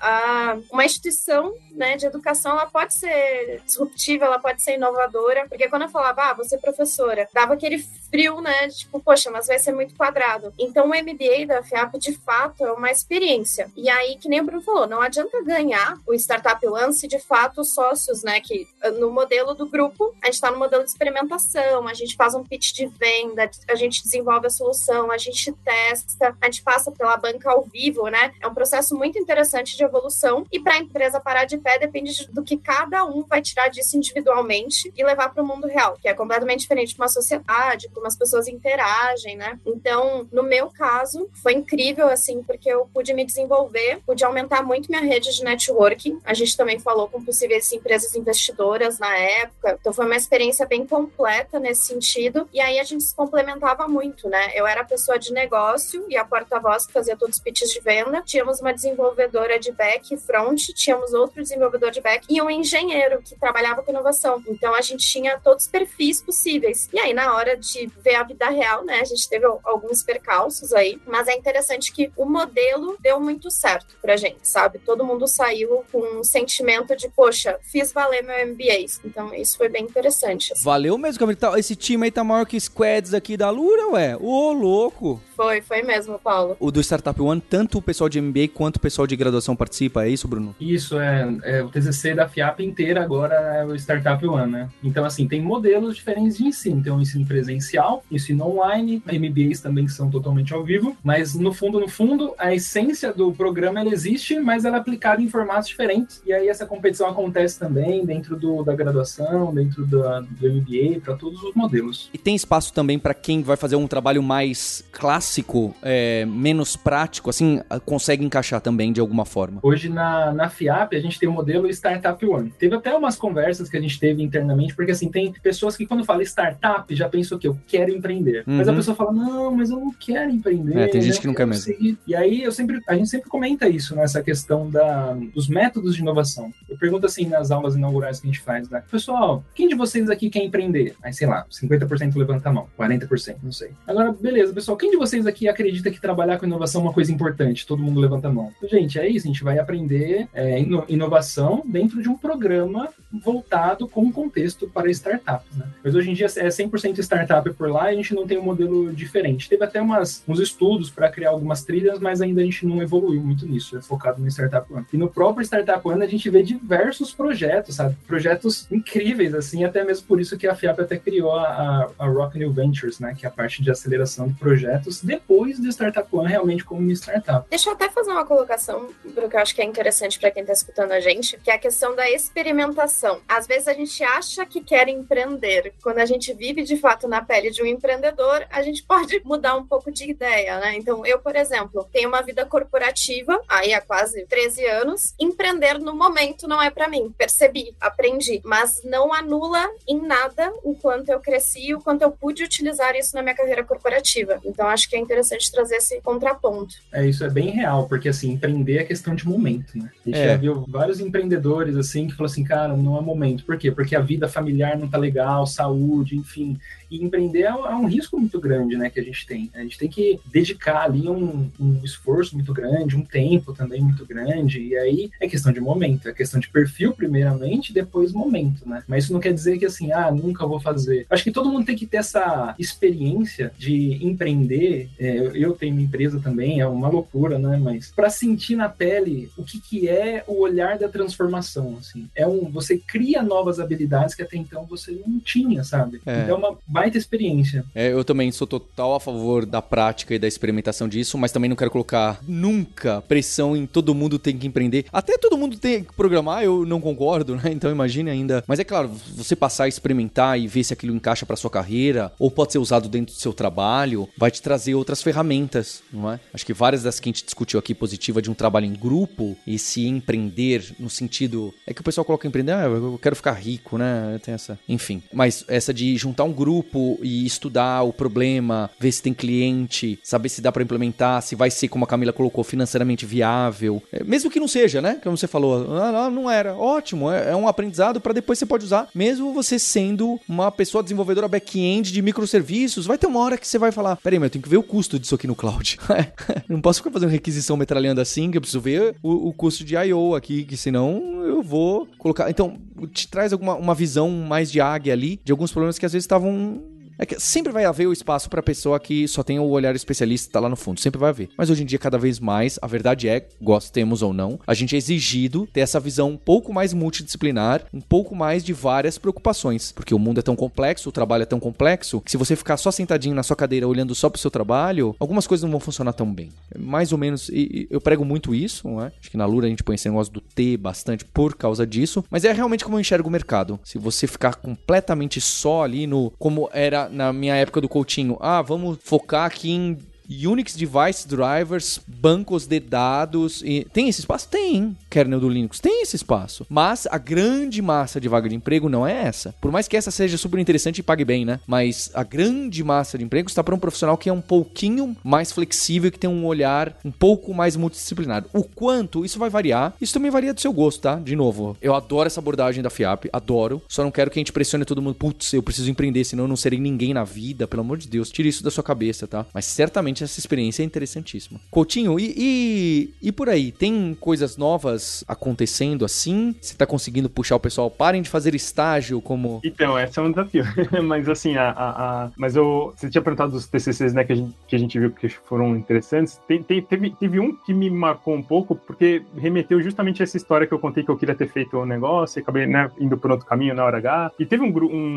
uma 0.71 0.85
instituição, 0.85 1.55
né, 1.73 1.97
de 1.97 2.07
educação, 2.07 2.53
ela 2.53 2.67
pode 2.67 2.95
ser 2.95 3.63
disruptiva, 3.65 4.25
ela 4.25 4.41
pode 4.41 4.61
ser 4.63 4.75
inovadora. 4.75 5.47
Porque 5.49 5.69
quando 5.69 5.83
eu 5.83 5.89
falava, 5.89 6.31
ah, 6.31 6.35
você 6.35 6.57
é 6.57 6.59
professora, 6.59 7.29
dava 7.33 7.55
aquele 7.55 7.79
frio, 8.11 8.41
né? 8.41 8.67
De, 8.67 8.79
tipo, 8.79 9.01
poxa, 9.01 9.31
mas 9.31 9.47
vai 9.47 9.59
ser 9.59 9.73
muito 9.73 9.95
quadrado. 9.95 10.53
Então, 10.59 10.88
o 10.89 10.95
MBA 10.95 11.47
da 11.47 11.63
FIAP, 11.63 11.99
de 11.99 12.13
fato, 12.13 12.65
é 12.65 12.73
uma 12.73 12.91
experiência. 12.91 13.71
E 13.77 13.89
aí, 13.89 14.17
que 14.17 14.29
nem 14.29 14.41
o 14.41 14.45
Bruno 14.45 14.63
falou, 14.63 14.87
não 14.87 15.01
adianta 15.01 15.43
ganhar 15.43 15.99
o 16.07 16.15
Startup 16.15 16.59
se, 16.93 17.09
de 17.09 17.19
fato, 17.19 17.61
os 17.61 17.73
sócios, 17.73 18.23
né, 18.23 18.41
que 18.41 18.69
no 18.99 19.11
modelo 19.11 19.55
do 19.55 19.67
grupo, 19.67 20.15
a 20.23 20.27
gente 20.27 20.35
está 20.35 20.51
no 20.51 20.59
modelo 20.59 20.83
de 20.83 20.91
experimentação, 20.91 21.87
a 21.87 21.95
gente 21.95 22.17
faz 22.17 22.35
um 22.35 22.45
pitch 22.45 22.73
de 22.73 22.87
venda, 22.87 23.51
a 23.69 23.75
gente 23.75 24.03
desenvolve 24.03 24.47
a 24.47 24.51
solução, 24.51 25.11
a 25.11 25.19
gente 25.19 25.53
testa, 25.65 26.37
a 26.41 26.47
gente 26.47 26.63
passa 26.63 26.91
pela 26.91 27.17
banca 27.17 27.51
ao 27.51 27.63
vivo, 27.63 28.09
né? 28.09 28.33
É 28.41 28.47
um 28.47 28.55
processo 28.55 28.97
muito 28.97 29.19
interessante 29.19 29.77
de 29.77 29.85
evolução 29.85 30.47
e 30.53 30.61
para 30.61 30.75
a 30.75 30.79
empresa 30.79 31.21
parar 31.21 31.45
de 31.45 31.59
pé 31.59 31.79
depende 31.79 32.27
do 32.29 32.43
que 32.43 32.57
cada 32.57 33.05
um 33.05 33.23
vai 33.23 33.41
tirar 33.41 33.69
disso 33.69 33.97
individualmente 33.97 34.93
e 34.97 35.05
levar 35.05 35.33
para 35.33 35.43
o 35.43 35.47
mundo 35.47 35.67
real, 35.67 35.97
que 36.01 36.09
é 36.09 36.15
completamente 36.15 36.61
diferente 36.61 36.95
de 36.95 37.01
uma 37.01 37.09
sociedade, 37.09 37.89
como 37.95 38.07
as 38.07 38.17
pessoas 38.17 38.49
interagem, 38.49 39.37
né? 39.37 39.59
Então, 39.67 40.29
no 40.33 40.43
meu 40.43 40.71
caso. 40.79 41.29
Foi 41.43 41.53
incrível, 41.53 42.09
assim, 42.09 42.43
porque 42.43 42.71
eu 42.71 42.89
pude 42.95 43.13
me 43.13 43.25
desenvolver, 43.25 44.01
pude 44.07 44.25
aumentar 44.25 44.63
muito 44.63 44.89
minha 44.89 45.03
rede 45.03 45.35
de 45.35 45.43
networking. 45.43 46.21
A 46.25 46.33
gente 46.33 46.57
também 46.57 46.79
falou 46.79 47.09
com 47.09 47.23
possíveis 47.23 47.71
empresas 47.73 48.15
investidoras 48.15 48.99
na 48.99 49.15
época. 49.17 49.77
Então 49.81 49.93
foi 49.93 50.07
uma 50.07 50.17
experiência 50.17 50.65
bem 50.65 50.87
completa 50.87 51.59
nesse 51.59 51.87
sentido. 51.87 52.49
E 52.53 52.61
aí 52.61 52.79
a 52.79 52.85
gente 52.85 53.03
se 53.03 53.15
complementava 53.15 53.89
muito, 53.89 54.29
né? 54.29 54.53
Eu 54.55 54.67
era 54.67 54.83
a 54.83 54.85
pessoa 54.85 55.19
de 55.19 55.33
negócio 55.33 56.07
e 56.09 56.17
a 56.17 56.25
porta-voz 56.25 56.87
que 56.87 56.93
fazia 56.93 57.17
todos 57.17 57.37
os 57.37 57.43
pitches 57.43 57.71
de 57.71 57.81
venda. 57.81 58.23
Tínhamos 58.23 58.61
uma 58.61 58.73
desenvolvedora 58.73 59.59
de 59.59 59.73
back 59.73 60.15
e 60.15 60.17
front, 60.17 60.61
tínhamos 60.75 61.13
outro 61.13 61.43
desenvolvedor 61.43 61.91
de 61.91 62.01
back 62.01 62.25
e 62.29 62.41
um 62.41 62.49
engenheiro 62.49 63.21
que 63.23 63.37
trabalhava 63.37 63.83
com 63.83 63.91
inovação. 63.91 64.43
Então 64.47 64.75
a 64.75 64.81
gente 64.81 65.05
tinha 65.05 65.39
todos 65.41 65.65
os 65.65 65.71
perfis 65.71 66.23
possíveis. 66.23 66.89
E 66.93 66.99
aí, 66.99 67.13
na 67.13 67.35
hora 67.35 67.57
de 67.57 67.87
ver 68.03 68.15
a 68.15 68.23
vida 68.23 68.49
real, 68.49 68.85
né? 68.85 69.01
A 69.01 69.05
gente 69.05 69.29
teve 69.29 69.45
alguns 69.65 70.03
percalços 70.03 70.68
aí, 70.73 71.01
mas 71.07 71.29
é 71.29 71.35
interessante 71.35 71.93
que 71.93 72.11
o 72.17 72.25
modelo 72.25 72.97
deu 73.01 73.21
muito 73.21 73.51
certo 73.51 73.97
pra 74.01 74.17
gente, 74.17 74.39
sabe? 74.43 74.79
Todo 74.79 75.05
mundo 75.05 75.27
saiu 75.27 75.85
com 75.91 76.21
um 76.21 76.25
sentimento 76.25 76.97
de, 76.97 77.09
poxa, 77.09 77.59
fiz 77.63 77.93
valer 77.93 78.23
meu 78.23 78.47
MBA. 78.49 78.87
Então, 79.05 79.35
isso 79.35 79.57
foi 79.57 79.69
bem 79.69 79.85
interessante. 79.85 80.53
Assim. 80.53 80.65
Valeu 80.65 80.97
mesmo, 80.99 81.21
Gabriel. 81.21 81.57
Esse 81.57 81.75
time 81.75 82.05
aí 82.05 82.11
tá 82.11 82.25
maior 82.25 82.45
que 82.45 82.59
squads 82.59 83.15
aqui 83.15 83.37
da 83.37 83.51
Lura, 83.51 83.89
ué. 83.89 84.17
Ô, 84.17 84.53
louco. 84.53 85.21
Foi, 85.37 85.61
foi 85.63 85.83
mesmo, 85.83 86.19
Paulo. 86.19 86.57
O 86.59 86.71
do 86.71 86.81
Startup 86.81 87.21
One, 87.21 87.41
tanto 87.41 87.79
o 87.79 87.83
pessoal 87.83 88.09
de 88.09 88.21
MBA 88.21 88.49
quanto 88.53 88.77
o 88.77 88.81
pessoal 88.81 89.07
de 89.07 89.15
graduação 89.15 89.55
participa, 89.55 90.05
é 90.05 90.09
isso, 90.09 90.27
Bruno? 90.27 90.55
Isso, 90.61 90.99
é, 90.99 91.29
é 91.45 91.63
o 91.63 91.69
TCC 91.69 92.15
da 92.15 92.29
FIAP 92.29 92.61
inteira 92.61 93.03
agora 93.03 93.35
é 93.35 93.65
o 93.65 93.75
Startup 93.77 94.27
One, 94.27 94.51
né? 94.51 94.69
Então, 94.83 95.05
assim, 95.05 95.29
tem 95.29 95.41
modelos 95.41 95.95
diferentes 95.95 96.37
de 96.37 96.45
ensino. 96.45 96.83
Tem 96.83 96.93
o 96.93 97.01
ensino 97.01 97.25
presencial, 97.25 98.03
ensino 98.11 98.47
online, 98.47 99.03
MBAs 99.07 99.61
também 99.61 99.87
que 99.87 99.93
são 99.93 100.11
totalmente 100.11 100.53
ao 100.59 100.65
vivo, 100.65 100.97
mas 101.03 101.35
no 101.35 101.53
fundo, 101.53 101.81
no 101.81 101.89
fundo, 101.89 102.35
a 102.39 102.55
essência 102.55 103.13
do 103.13 103.33
programa 103.33 103.81
ela 103.81 103.93
existe, 103.93 104.39
mas 104.39 104.65
ela 104.65 104.77
é 104.77 104.81
aplicada 104.81 105.23
em 105.23 105.29
formatos 105.29 105.69
diferentes. 105.69 106.23
E 106.27 106.33
aí 106.33 106.49
essa 106.49 106.67
competição 106.67 107.09
acontece 107.09 107.59
também 107.59 108.05
dentro 108.05 108.37
do, 108.37 108.63
da 108.63 108.75
graduação, 108.75 109.53
dentro 109.55 109.87
do, 109.87 109.99
do 110.01 110.53
MBA, 110.53 111.01
para 111.03 111.15
todos 111.15 111.43
os 111.43 111.55
modelos. 111.55 112.11
E 112.13 112.19
tem 112.19 112.35
espaço 112.35 112.73
também 112.73 112.99
para 112.99 113.15
quem 113.15 113.43
vai 113.43 113.57
fazer 113.57 113.77
um 113.77 113.87
trabalho 113.87 114.23
mais 114.23 114.85
clássico 114.93 115.19
clássico, 115.19 115.75
é, 115.83 116.25
menos 116.25 116.77
prático, 116.77 117.31
assim, 117.31 117.61
consegue 117.85 118.25
encaixar 118.25 118.61
também 118.61 118.93
de 118.93 119.01
alguma 119.01 119.25
forma? 119.25 119.61
Hoje 119.63 119.89
na, 119.89 120.33
na 120.33 120.49
FIAP 120.49 120.95
a 120.95 121.01
gente 121.01 121.19
tem 121.19 121.29
o 121.29 121.33
modelo 121.33 121.69
Startup 121.71 122.25
One. 122.25 122.53
Teve 122.59 122.75
até 122.77 122.95
umas 122.95 123.17
conversas 123.17 123.69
que 123.69 123.77
a 123.77 123.81
gente 123.81 123.99
teve 123.99 124.23
internamente, 124.23 124.75
porque 124.75 124.93
assim, 124.93 125.09
tem 125.09 125.33
pessoas 125.43 125.77
que 125.77 125.87
quando 125.87 126.05
fala 126.05 126.23
startup 126.23 126.95
já 126.95 127.09
pensam 127.09 127.39
que 127.39 127.47
eu 127.47 127.59
quero 127.67 127.91
empreender. 127.91 128.45
Uhum. 128.47 128.57
Mas 128.59 128.69
a 128.69 128.71
uhum. 128.71 128.77
pessoa 128.77 128.97
fala, 128.97 129.13
não, 129.13 129.55
mas 129.55 129.71
eu 129.71 129.79
não 129.79 129.93
quero 129.93 130.31
empreender. 130.31 130.48
É, 130.79 130.89
tem 130.89 131.01
gente 131.01 131.15
né? 131.15 131.21
que 131.21 131.27
não 131.27 131.35
quer 131.35 131.47
mesmo. 131.47 131.65
Seguir. 131.65 131.99
E 132.07 132.15
aí 132.15 132.43
eu 132.43 132.53
sempre, 132.53 132.81
a 132.87 132.95
gente 132.95 133.09
sempre 133.09 133.29
comenta 133.29 133.69
isso, 133.69 133.95
nessa 133.95 134.19
né, 134.19 134.25
questão 134.25 134.71
da, 134.71 135.13
dos 135.35 135.49
métodos 135.49 135.95
de 135.95 136.03
inovação. 136.03 136.53
Eu 136.69 136.77
pergunto 136.79 137.07
assim 137.07 137.27
nas 137.27 137.51
aulas 137.51 137.75
inaugurais 137.75 138.21
que 138.21 138.27
a 138.27 138.31
gente 138.31 138.41
faz, 138.41 138.69
né? 138.69 138.83
Pessoal, 138.91 139.45
quem 139.55 139.69
de 139.69 139.75
vocês 139.75 140.09
aqui 140.09 140.31
quer 140.31 140.45
empreender? 140.45 140.95
Aí, 141.03 141.13
sei 141.13 141.27
lá, 141.27 141.45
50% 141.51 142.17
levanta 142.17 142.49
a 142.49 142.53
mão, 142.53 142.67
40%, 142.79 143.37
não 143.43 143.53
sei. 143.53 143.71
Agora, 143.87 144.13
beleza, 144.13 144.53
pessoal, 144.53 144.77
quem 144.77 144.91
de 144.91 144.97
vocês 144.97 145.19
vocês 145.19 145.27
aqui 145.27 145.49
acredita 145.49 145.91
que 145.91 146.01
trabalhar 146.01 146.39
com 146.39 146.47
inovação 146.47 146.83
é 146.83 146.85
uma 146.85 146.93
coisa 146.93 147.13
importante? 147.13 147.67
Todo 147.67 147.83
mundo 147.83 147.99
levanta 147.99 148.29
a 148.29 148.33
mão. 148.33 148.53
Gente, 148.65 148.99
é 148.99 149.09
isso, 149.09 149.27
a 149.27 149.31
gente 149.31 149.43
vai 149.43 149.59
aprender 149.59 150.29
é, 150.35 150.61
inovação 150.89 151.63
dentro 151.67 152.03
de 152.03 152.09
um 152.09 152.17
programa 152.17 152.89
voltado 153.11 153.89
com 153.89 154.03
um 154.03 154.13
contexto 154.13 154.69
para 154.69 154.91
startups, 154.91 155.57
né? 155.57 155.67
Mas 155.83 155.95
hoje 155.95 156.11
em 156.11 156.15
dia 156.15 156.27
é 156.27 156.49
100% 156.49 156.99
startup 156.99 157.51
por 157.55 157.71
lá 157.71 157.91
e 157.91 157.95
a 157.95 157.97
gente 157.97 158.15
não 158.15 158.27
tem 158.27 158.39
um 158.39 158.43
modelo 158.43 158.93
diferente. 158.93 159.49
Teve 159.49 159.65
até 159.65 159.81
umas, 159.81 160.23
uns 160.29 160.41
estudos 160.41 160.91
para 160.91 161.11
criar 161.11 161.31
algumas 161.31 161.65
trilhas, 161.65 161.99
mas 161.99 162.21
ainda 162.21 162.41
a 162.41 162.45
gente 162.45 162.67
não 162.67 162.83
evoluiu 162.83 163.23
muito 163.23 163.47
nisso, 163.47 163.77
é 163.77 163.81
focado 163.81 164.21
no 164.21 164.29
Startup 164.29 164.73
One. 164.73 164.87
E 164.93 164.97
no 164.97 165.09
próprio 165.09 165.45
Startup 165.45 165.87
One 165.87 166.03
a 166.03 166.07
gente 166.07 166.29
vê 166.29 166.43
diversos 166.43 167.13
projetos, 167.13 167.77
sabe? 167.77 167.97
Projetos 168.07 168.71
incríveis, 168.71 169.35
assim, 169.35 169.65
até 169.65 169.83
mesmo 169.85 170.07
por 170.07 170.21
isso 170.21 170.37
que 170.37 170.47
a 170.47 170.55
FIAP 170.55 170.81
até 170.81 170.99
criou 170.99 171.35
a, 171.35 171.91
a 171.99 172.07
Rock 172.07 172.39
New 172.39 172.53
Ventures, 172.53 173.01
né? 173.01 173.15
Que 173.19 173.27
é 173.27 173.29
a 173.29 173.33
parte 173.33 173.63
de 173.63 173.71
aceleração 173.71 174.29
de 174.29 174.35
projetos 174.35 175.03
depois 175.03 175.59
do 175.59 175.69
Startup 175.69 176.09
One 176.13 176.29
realmente 176.29 176.65
como 176.65 176.81
uma 176.81 176.93
startup. 176.93 177.47
Deixa 177.49 177.71
eu 177.71 177.75
até 177.75 177.89
fazer 177.89 178.11
uma 178.11 178.25
colocação, 178.25 178.89
porque 179.15 179.37
eu 179.37 179.41
acho 179.41 179.55
que 179.55 179.63
é 179.63 179.65
interessante 179.65 180.19
para 180.19 180.31
quem 180.31 180.43
está 180.43 180.53
escutando 180.53 180.93
a 180.93 181.01
gente, 181.01 181.39
que 181.39 181.51
é 181.51 181.55
a 181.55 181.59
questão 181.59 181.95
da 181.95 182.11
experimentação. 182.11 183.21
Às 183.29 183.47
vezes 183.47 183.69
a 183.69 183.73
gente 183.73 184.03
acha 184.03 184.45
que 184.45 184.61
quer 184.61 184.89
empreender. 184.89 185.75
Quando 185.83 185.99
a 185.99 186.07
gente 186.07 186.33
vive 186.35 186.63
de 186.63 186.77
fato 186.77 187.09
na 187.09 187.23
pele 187.23 187.51
de 187.51 187.63
um 187.63 187.67
empreendedor, 187.67 188.47
a 188.51 188.63
gente 188.63 188.83
pode 188.87 189.21
mudar 189.25 189.57
um 189.57 189.67
pouco 189.67 189.91
de 189.91 190.05
ideia, 190.19 190.59
né? 190.59 190.77
Então, 190.77 191.07
eu, 191.07 191.21
por 191.21 191.37
exemplo, 191.37 191.89
tenho 191.93 192.09
uma 192.09 192.21
vida 192.23 192.45
corporativa 192.45 193.41
aí 193.49 193.73
há 193.73 193.81
quase 193.81 194.27
13 194.27 194.67
anos. 194.67 195.15
Empreender 195.19 195.79
no 195.79 195.95
momento 195.95 196.49
não 196.49 196.61
é 196.61 196.71
para 196.71 196.89
mim. 196.89 197.15
Percebi, 197.17 197.75
aprendi, 197.81 198.41
mas 198.45 198.83
não 198.85 199.15
anula 199.15 199.65
em 199.87 200.01
nada 200.01 200.53
o 200.65 200.75
quanto 200.75 201.11
eu 201.11 201.21
cresci, 201.21 201.73
o 201.73 201.81
quanto 201.81 202.03
eu 202.03 202.11
pude 202.11 202.43
utilizar 202.43 202.97
isso 202.97 203.15
na 203.15 203.23
minha 203.23 203.35
carreira 203.35 203.63
corporativa. 203.63 204.41
Então, 204.45 204.67
acho 204.67 204.91
que 204.91 204.97
é 204.97 204.99
interessante 204.99 205.51
trazer 205.53 205.77
esse 205.77 206.01
contraponto. 206.01 206.75
É, 206.93 207.07
isso 207.07 207.25
é 207.25 207.31
bem 207.31 207.51
real, 207.51 207.87
porque 207.87 208.09
assim, 208.09 208.33
empreender 208.33 208.79
é 208.79 208.85
questão 208.85 209.15
de 209.15 209.27
momento, 209.27 209.79
né? 209.79 209.91
A 210.05 210.09
gente 210.09 210.19
é. 210.19 210.29
já 210.29 210.37
viu 210.37 210.65
vários 210.69 210.99
empreendedores 210.99 211.77
assim 211.77 212.09
que 212.09 212.15
falam 212.15 212.31
assim, 212.31 212.43
cara, 212.43 212.77
não 212.77 212.99
é 212.99 213.01
momento. 213.01 213.45
Por 213.45 213.57
quê? 213.57 213.71
Porque 213.71 213.95
a 213.95 214.01
vida 214.01 214.29
familiar 214.29 214.77
não 214.77 214.89
tá 214.89 214.99
legal, 214.99 215.47
saúde, 215.47 216.17
enfim. 216.17 216.59
E 216.91 217.03
empreender 217.03 217.43
é, 217.43 217.49
é, 217.49 217.75
um 217.75 217.87
risco 217.87 218.19
muito 218.19 218.41
grande, 218.41 218.77
né, 218.77 218.91
que 218.91 219.01
a 219.01 219.03
gente 219.03 219.27
tem. 219.27 219.51
A 219.55 219.63
gente 219.63 219.79
tem 219.79 219.89
que 219.89 220.19
dedicar 220.27 220.83
ali 220.83 221.09
um, 221.09 221.51
um 221.59 221.81
esforço 221.85 222.35
muito 222.35 222.53
grande, 222.53 222.97
um 222.97 223.05
tempo 223.05 223.53
também 223.53 223.81
muito 223.81 224.05
grande. 224.07 224.61
E 224.61 224.77
aí 224.77 225.11
é 225.21 225.29
questão 225.29 225.53
de 225.53 225.61
momento, 225.61 226.09
é 226.09 226.13
questão 226.13 226.41
de 226.41 226.49
perfil 226.49 226.93
primeiramente, 226.93 227.73
depois 227.73 228.13
momento, 228.13 228.69
né? 228.69 228.83
Mas 228.87 229.05
isso 229.05 229.13
não 229.13 229.21
quer 229.21 229.33
dizer 229.33 229.59
que 229.59 229.67
assim, 229.67 229.93
ah, 229.93 230.11
nunca 230.11 230.47
vou 230.47 230.61
fazer. 230.61 231.07
Acho 231.11 231.25
que 231.25 231.31
todo 231.31 231.51
mundo 231.51 231.67
tem 231.67 231.77
que 231.77 231.87
ter 231.87 231.99
essa 231.99 232.55
experiência 232.59 233.53
de 233.59 234.05
empreender. 234.05 234.89
É, 234.99 235.31
eu 235.35 235.53
tenho 235.53 235.75
uma 235.75 235.83
empresa 235.83 236.21
também, 236.21 236.61
é 236.61 236.67
uma 236.67 236.89
loucura, 236.89 237.39
né? 237.39 237.57
Mas 237.57 237.91
para 237.91 238.11
sentir 238.11 238.57
na 238.57 238.69
pele 238.69 239.31
o 239.37 239.45
que, 239.45 239.61
que 239.61 239.89
é 239.89 240.25
o 240.27 240.41
olhar 240.41 240.79
da 240.79 240.89
transformação, 240.89 241.77
assim. 241.79 242.09
É 242.15 242.27
um, 242.27 242.51
você 242.51 242.79
cria 242.79 243.23
novas 243.23 243.61
habilidades 243.61 244.15
que 244.15 244.23
até 244.23 244.37
então 244.37 244.65
você 244.65 245.01
não 245.07 245.19
tinha, 245.21 245.65
sabe? 245.65 246.01
É, 246.07 246.23
então 246.23 246.37
é 246.37 246.39
uma 246.39 246.59
baita 246.79 246.99
experiência. 246.99 247.65
É, 247.75 247.93
eu 247.93 248.05
também 248.05 248.31
sou 248.31 248.47
total 248.47 248.95
a 248.95 249.01
favor 249.01 249.45
da 249.45 249.61
prática 249.61 250.15
e 250.15 250.19
da 250.19 250.29
experimentação 250.29 250.89
disso, 250.89 251.19
mas 251.19 251.33
também 251.33 251.49
não 251.49 251.57
quero 251.57 251.71
colocar 251.71 252.21
nunca 252.27 253.03
pressão 253.03 253.57
em 253.57 253.67
todo 253.67 253.95
mundo 253.95 254.19
tem 254.19 254.37
que 254.37 254.47
empreender. 254.47 254.87
Até 254.93 255.17
todo 255.19 255.37
mundo 255.37 255.57
tem 255.57 255.85
que 255.85 255.93
programar, 255.95 256.43
eu 256.43 256.65
não 256.65 256.81
concordo, 256.81 257.37
né? 257.37 257.51
Então 257.59 257.71
imagine 257.71 258.11
ainda. 258.11 258.45
Mas 258.47 258.59
é 258.59 258.65
claro, 258.65 258.91
você 259.17 259.35
passar 259.35 259.65
a 259.65 259.69
experimentar 259.69 260.39
e 260.39 260.47
ver 260.47 260.65
se 260.65 260.73
aquilo 260.73 260.95
encaixa 260.95 261.27
para 261.27 261.37
sua 261.37 261.51
carreira, 261.51 262.13
ou 262.19 262.31
pode 262.31 262.53
ser 262.53 262.59
usado 262.59 262.89
dentro 262.89 263.15
do 263.15 263.21
seu 263.21 263.33
trabalho, 263.33 264.09
vai 264.17 264.31
te 264.31 264.41
trazer 264.41 264.75
outras 264.75 265.03
ferramentas, 265.03 265.83
não 265.93 266.13
é? 266.13 266.21
Acho 266.33 266.47
que 266.47 266.53
várias 266.53 266.83
das 266.83 267.01
que 267.01 267.09
a 267.09 267.13
gente 267.13 267.25
discutiu 267.25 267.59
aqui 267.59 267.75
positiva 267.75 268.23
de 268.23 268.31
um 268.31 268.35
trabalho 268.35 268.67
em 268.67 268.75
grupo 268.75 269.37
e 269.47 269.59
se 269.59 269.87
empreender 269.87 270.65
no 270.79 270.89
sentido. 270.89 271.53
É 271.67 271.75
que 271.75 271.81
o 271.81 271.85
pessoal 271.85 272.05
coloca 272.05 272.27
empreender, 272.27 272.53
ah, 272.53 272.65
eu 272.65 272.99
quero 273.03 273.17
ficar 273.17 273.33
rico, 273.33 273.77
né? 273.77 274.21
Tem 274.23 274.35
essa. 274.35 274.59
Enfim. 274.69 275.03
Mas 275.13 275.45
essa 275.49 275.73
de 275.75 275.97
juntar 275.97 276.25
um 276.25 276.33
grupo 276.33 276.68
e 277.03 277.25
estudar 277.25 277.83
o 277.83 277.93
problema, 277.93 278.71
ver 278.79 278.93
se 278.93 279.03
tem 279.03 279.15
cliente, 279.15 279.99
saber 280.03 280.29
se 280.29 280.41
dá 280.41 280.51
para 280.53 280.63
implementar, 280.63 281.23
se 281.23 281.35
vai 281.35 281.51
ser, 281.51 281.69
como 281.69 281.85
a 281.85 281.89
Camila 281.89 282.13
colocou, 282.13 282.45
financeiramente 282.45 283.07
viável. 283.07 283.83
É, 283.93 284.03
mesmo 284.05 284.31
que 284.31 284.41
não 284.41 284.49
seja, 284.49 284.81
né? 284.81 285.01
Como 285.03 285.17
você 285.17 285.27
falou, 285.27 285.67
ah, 285.77 286.11
não 286.11 286.31
era. 286.31 286.55
Ótimo, 286.55 287.11
é, 287.11 287.31
é 287.31 287.37
um 287.37 287.49
aprendizado 287.49 288.01
para 288.01 288.13
depois 288.13 288.39
você 288.39 288.47
pode 288.47 288.65
usar, 288.65 288.89
mesmo 288.95 289.33
você 289.33 289.59
sendo 289.59 290.19
uma 290.29 290.51
pessoa 290.51 290.83
desenvolvedora 290.83 291.29
back-end 291.29 291.93
de 291.93 292.03
microserviços, 292.03 292.87
vai 292.87 292.99
ter 292.99 293.07
uma 293.07 293.21
hora 293.21 293.39
que 293.39 293.47
você 293.47 293.59
vai 293.59 293.73
falar: 293.73 293.97
peraí, 293.97 294.19
mas 294.19 294.27
eu 294.27 294.31
tenho 294.31 294.43
que 294.43 294.49
ver 294.49 294.57
o 294.57 294.63
custo 294.63 294.99
disso 294.99 295.15
aqui 295.15 295.27
no 295.27 295.35
cloud. 295.35 295.79
não 296.49 296.61
posso 296.61 296.81
ficar 296.81 296.91
fazendo 296.91 297.11
requisição 297.11 297.57
metralhando 297.57 298.01
assim, 298.01 298.31
que 298.31 298.37
eu 298.37 298.41
preciso 298.41 298.61
ver 298.61 298.97
o, 299.03 299.29
o 299.29 299.33
custo 299.33 299.65
de 299.65 299.77
I.O. 299.77 300.15
aqui, 300.15 300.45
que 300.45 300.57
senão 300.57 301.23
eu 301.25 301.43
vou 301.43 301.89
colocar. 301.99 302.31
Então, 302.31 302.59
te 302.87 303.09
traz 303.09 303.33
alguma 303.33 303.55
uma 303.57 303.75
visão 303.75 304.11
mais 304.11 304.51
de 304.51 304.61
águia 304.61 304.93
ali, 304.93 305.21
de 305.25 305.33
alguns 305.33 305.51
problemas 305.53 305.79
que 305.79 305.87
às 305.87 305.93
vezes 305.93 306.05
estavam 306.05 306.63
é 306.99 307.07
que 307.07 307.19
sempre 307.21 307.53
vai 307.53 307.65
haver 307.65 307.87
o 307.87 307.93
espaço 307.93 308.29
para 308.29 308.43
pessoa 308.43 308.81
que 308.81 309.07
só 309.07 309.23
tem 309.23 309.39
o 309.39 309.45
olhar 309.45 309.75
especialista 309.77 310.33
tá 310.33 310.41
lá 310.41 310.49
no 310.49 310.57
fundo, 310.57 310.81
sempre 310.81 310.99
vai 310.99 311.11
haver. 311.11 311.31
Mas 311.37 311.49
hoje 311.49 311.63
em 311.63 311.67
dia, 311.67 311.79
cada 311.79 311.97
vez 311.97 312.19
mais, 312.19 312.59
a 312.61 312.67
verdade 312.67 313.09
é, 313.09 313.27
gostemos 313.41 314.03
ou 314.03 314.13
não, 314.13 314.41
a 314.47 314.55
gente 314.55 314.75
é 314.75 314.79
exigido 314.79 315.49
ter 315.53 315.61
essa 315.61 315.79
visão 315.79 316.11
um 316.11 316.17
pouco 316.17 316.53
mais 316.53 316.75
multidisciplinar, 316.75 317.65
um 317.73 317.81
pouco 317.81 318.17
mais 318.17 318.43
de 318.43 318.53
várias 318.53 318.99
preocupações, 318.99 319.71
porque 319.71 319.95
o 319.95 319.99
mundo 319.99 320.19
é 320.19 320.23
tão 320.23 320.35
complexo, 320.35 320.89
o 320.89 320.93
trabalho 320.93 321.23
é 321.23 321.27
tão 321.27 321.39
complexo, 321.39 322.01
que 322.01 322.11
se 322.11 322.17
você 322.17 322.35
ficar 322.35 322.57
só 322.57 322.71
sentadinho 322.71 323.15
na 323.15 323.23
sua 323.23 323.37
cadeira 323.37 323.69
olhando 323.69 323.95
só 323.95 324.11
pro 324.11 324.21
seu 324.21 324.31
trabalho, 324.31 324.97
algumas 324.99 325.27
coisas 325.27 325.45
não 325.45 325.51
vão 325.51 325.61
funcionar 325.61 325.93
tão 325.93 326.13
bem. 326.13 326.31
Mais 326.59 326.93
ou 326.93 326.99
menos, 326.99 327.31
eu 327.71 327.81
prego 327.81 328.05
muito 328.05 328.35
isso, 328.35 328.69
não 328.69 328.83
é? 328.83 328.93
Acho 328.99 329.11
que 329.11 329.17
na 329.17 329.27
Lura 329.27 329.47
a 329.47 329.51
gente 329.51 329.63
põe 329.63 329.77
esse 329.77 329.89
negócio 329.89 330.13
do 330.13 330.21
T 330.21 330.57
bastante 330.57 331.05
por 331.05 331.37
causa 331.37 331.67
disso, 331.67 332.05
mas 332.11 332.25
é 332.25 332.33
realmente 332.33 332.65
como 332.65 332.77
eu 332.77 332.81
enxergo 332.81 333.09
o 333.09 333.13
mercado. 333.13 333.61
Se 333.63 333.79
você 333.79 334.07
ficar 334.07 334.35
completamente 334.35 335.21
só 335.21 335.63
ali 335.63 335.87
no 335.87 336.13
como 336.19 336.49
era 336.53 336.88
na 336.91 337.13
minha 337.13 337.35
época 337.35 337.61
do 337.61 337.69
Coutinho, 337.69 338.17
ah, 338.21 338.43
vamos 338.43 338.79
focar 338.83 339.27
aqui 339.27 339.51
em 339.51 339.79
Unix 340.09 340.57
Device 340.57 341.07
Drivers, 341.07 341.81
bancos 341.87 342.47
de 342.47 342.61
dados. 342.61 343.43
E... 343.45 343.67
Tem 343.73 343.89
esse 343.89 344.01
espaço? 344.01 344.29
Tem. 344.29 344.77
Kernel 344.89 345.21
do 345.21 345.29
Linux 345.29 345.61
tem 345.61 345.83
esse 345.83 345.97
espaço. 345.97 346.47
Mas 346.49 346.87
a 346.91 346.99
grande 346.99 347.61
massa 347.61 348.01
de 348.01 348.09
vaga 348.09 348.29
de 348.29 348.35
emprego 348.35 348.69
não 348.69 348.87
é 348.87 349.05
essa. 349.05 349.35
Por 349.41 349.53
mais 349.53 349.69
que 349.69 349.77
essa 349.77 349.91
seja 349.91 350.17
super 350.17 350.41
interessante 350.41 350.79
e 350.79 350.83
pague 350.83 351.05
bem, 351.05 351.25
né? 351.25 351.41
Mas 351.47 351.91
a 351.95 352.03
grande 352.03 352.65
massa 352.65 352.97
de 352.97 353.05
emprego 353.05 353.29
está 353.29 353.45
para 353.45 353.55
um 353.55 353.59
profissional 353.59 353.97
que 353.97 354.09
é 354.09 354.13
um 354.13 354.21
pouquinho 354.21 354.97
mais 355.05 355.31
flexível, 355.31 355.93
que 355.93 355.99
tem 355.99 356.09
um 356.09 356.25
olhar 356.25 356.79
um 356.85 356.91
pouco 356.91 357.35
mais 357.35 357.57
multidisciplinar. 357.57 358.25
O 358.33 358.43
quanto, 358.43 359.05
isso 359.05 359.19
vai 359.19 359.29
variar. 359.29 359.75
Isso 359.81 359.93
também 359.93 360.11
varia 360.11 360.33
do 360.33 360.41
seu 360.41 360.53
gosto, 360.53 360.81
tá? 360.81 360.97
De 360.97 361.15
novo, 361.15 361.57
eu 361.61 361.75
adoro 361.75 362.07
essa 362.07 362.21
abordagem 362.21 362.63
da 362.63 362.71
FIAP, 362.71 363.09
adoro. 363.13 363.63
Só 363.69 363.83
não 363.83 363.91
quero 363.91 364.11
que 364.11 364.19
a 364.19 364.21
gente 364.21 364.33
pressione 364.33 364.65
todo 364.65 364.83
mundo. 364.83 364.95
Putz, 364.95 365.33
eu 365.33 365.43
preciso 365.43 365.71
empreender, 365.71 366.05
senão 366.05 366.25
eu 366.25 366.29
não 366.29 366.37
serei 366.37 366.59
ninguém 366.59 366.95
na 366.95 367.05
vida. 367.05 367.47
Pelo 367.47 367.61
amor 367.61 367.79
de 367.79 367.89
Deus, 367.89 368.11
tire 368.11 368.29
isso 368.29 368.43
da 368.43 368.51
sua 368.51 368.65
cabeça, 368.65 369.07
tá? 369.07 369.27
Mas 369.33 369.45
certamente 369.45 369.98
essa 370.05 370.19
experiência 370.19 370.63
é 370.63 370.67
interessantíssima. 370.67 371.41
Coutinho, 371.51 371.99
e, 371.99 372.15
e, 372.17 372.95
e 373.03 373.13
por 373.13 373.29
aí? 373.29 373.53
Tem 373.53 373.97
coisas 374.01 374.37
novas 374.37 375.05
acontecendo 375.07 375.85
assim? 375.85 376.35
Você 376.41 376.55
tá 376.55 376.67
conseguindo 376.67 377.09
puxar 377.09 377.37
o 377.37 377.41
pessoal? 377.41 377.71
Parem 377.71 378.03
de 378.03 378.09
fazer 378.09 378.35
estágio 378.35 379.01
como. 379.01 379.41
Então, 379.45 379.79
esse 379.79 379.99
é 379.99 380.03
um 380.03 380.11
desafio. 380.11 380.45
mas 380.85 381.09
assim, 381.09 381.37
a, 381.37 381.51
a, 381.51 382.05
a, 382.05 382.11
mas 382.17 382.37
eu. 382.37 382.73
Você 382.77 382.89
tinha 382.89 383.03
perguntado 383.03 383.33
dos 383.33 383.47
TCCs, 383.47 383.93
né, 383.93 384.05
que 384.05 384.13
a 384.13 384.17
gente, 384.17 384.35
que 384.47 384.57
a 384.57 384.59
gente 384.59 384.79
viu 384.79 384.91
que 384.91 385.09
foram 385.09 385.57
interessantes. 385.57 386.21
Tem, 386.27 386.43
tem, 386.43 386.63
teve, 386.63 386.91
teve 386.91 387.21
um 387.21 387.35
que 387.35 387.53
me 387.53 387.71
marcou 387.71 388.15
um 388.15 388.23
pouco, 388.23 388.55
porque 388.55 389.03
remeteu 389.17 389.61
justamente 389.63 390.03
a 390.03 390.05
essa 390.05 390.17
história 390.17 390.47
que 390.47 390.53
eu 390.53 390.59
contei 390.59 390.85
que 390.85 390.91
eu 390.91 390.97
queria 390.97 391.15
ter 391.15 391.29
feito 391.29 391.57
o 391.57 391.63
um 391.63 391.67
negócio 391.67 392.19
e 392.19 392.23
acabei 392.23 392.47
né, 392.47 392.71
indo 392.79 392.97
por 392.97 393.11
outro 393.11 393.27
caminho 393.27 393.55
na 393.55 393.65
hora 393.65 393.79
H. 393.79 394.13
E 394.19 394.27
teve 394.27 394.43
um, 394.43 394.51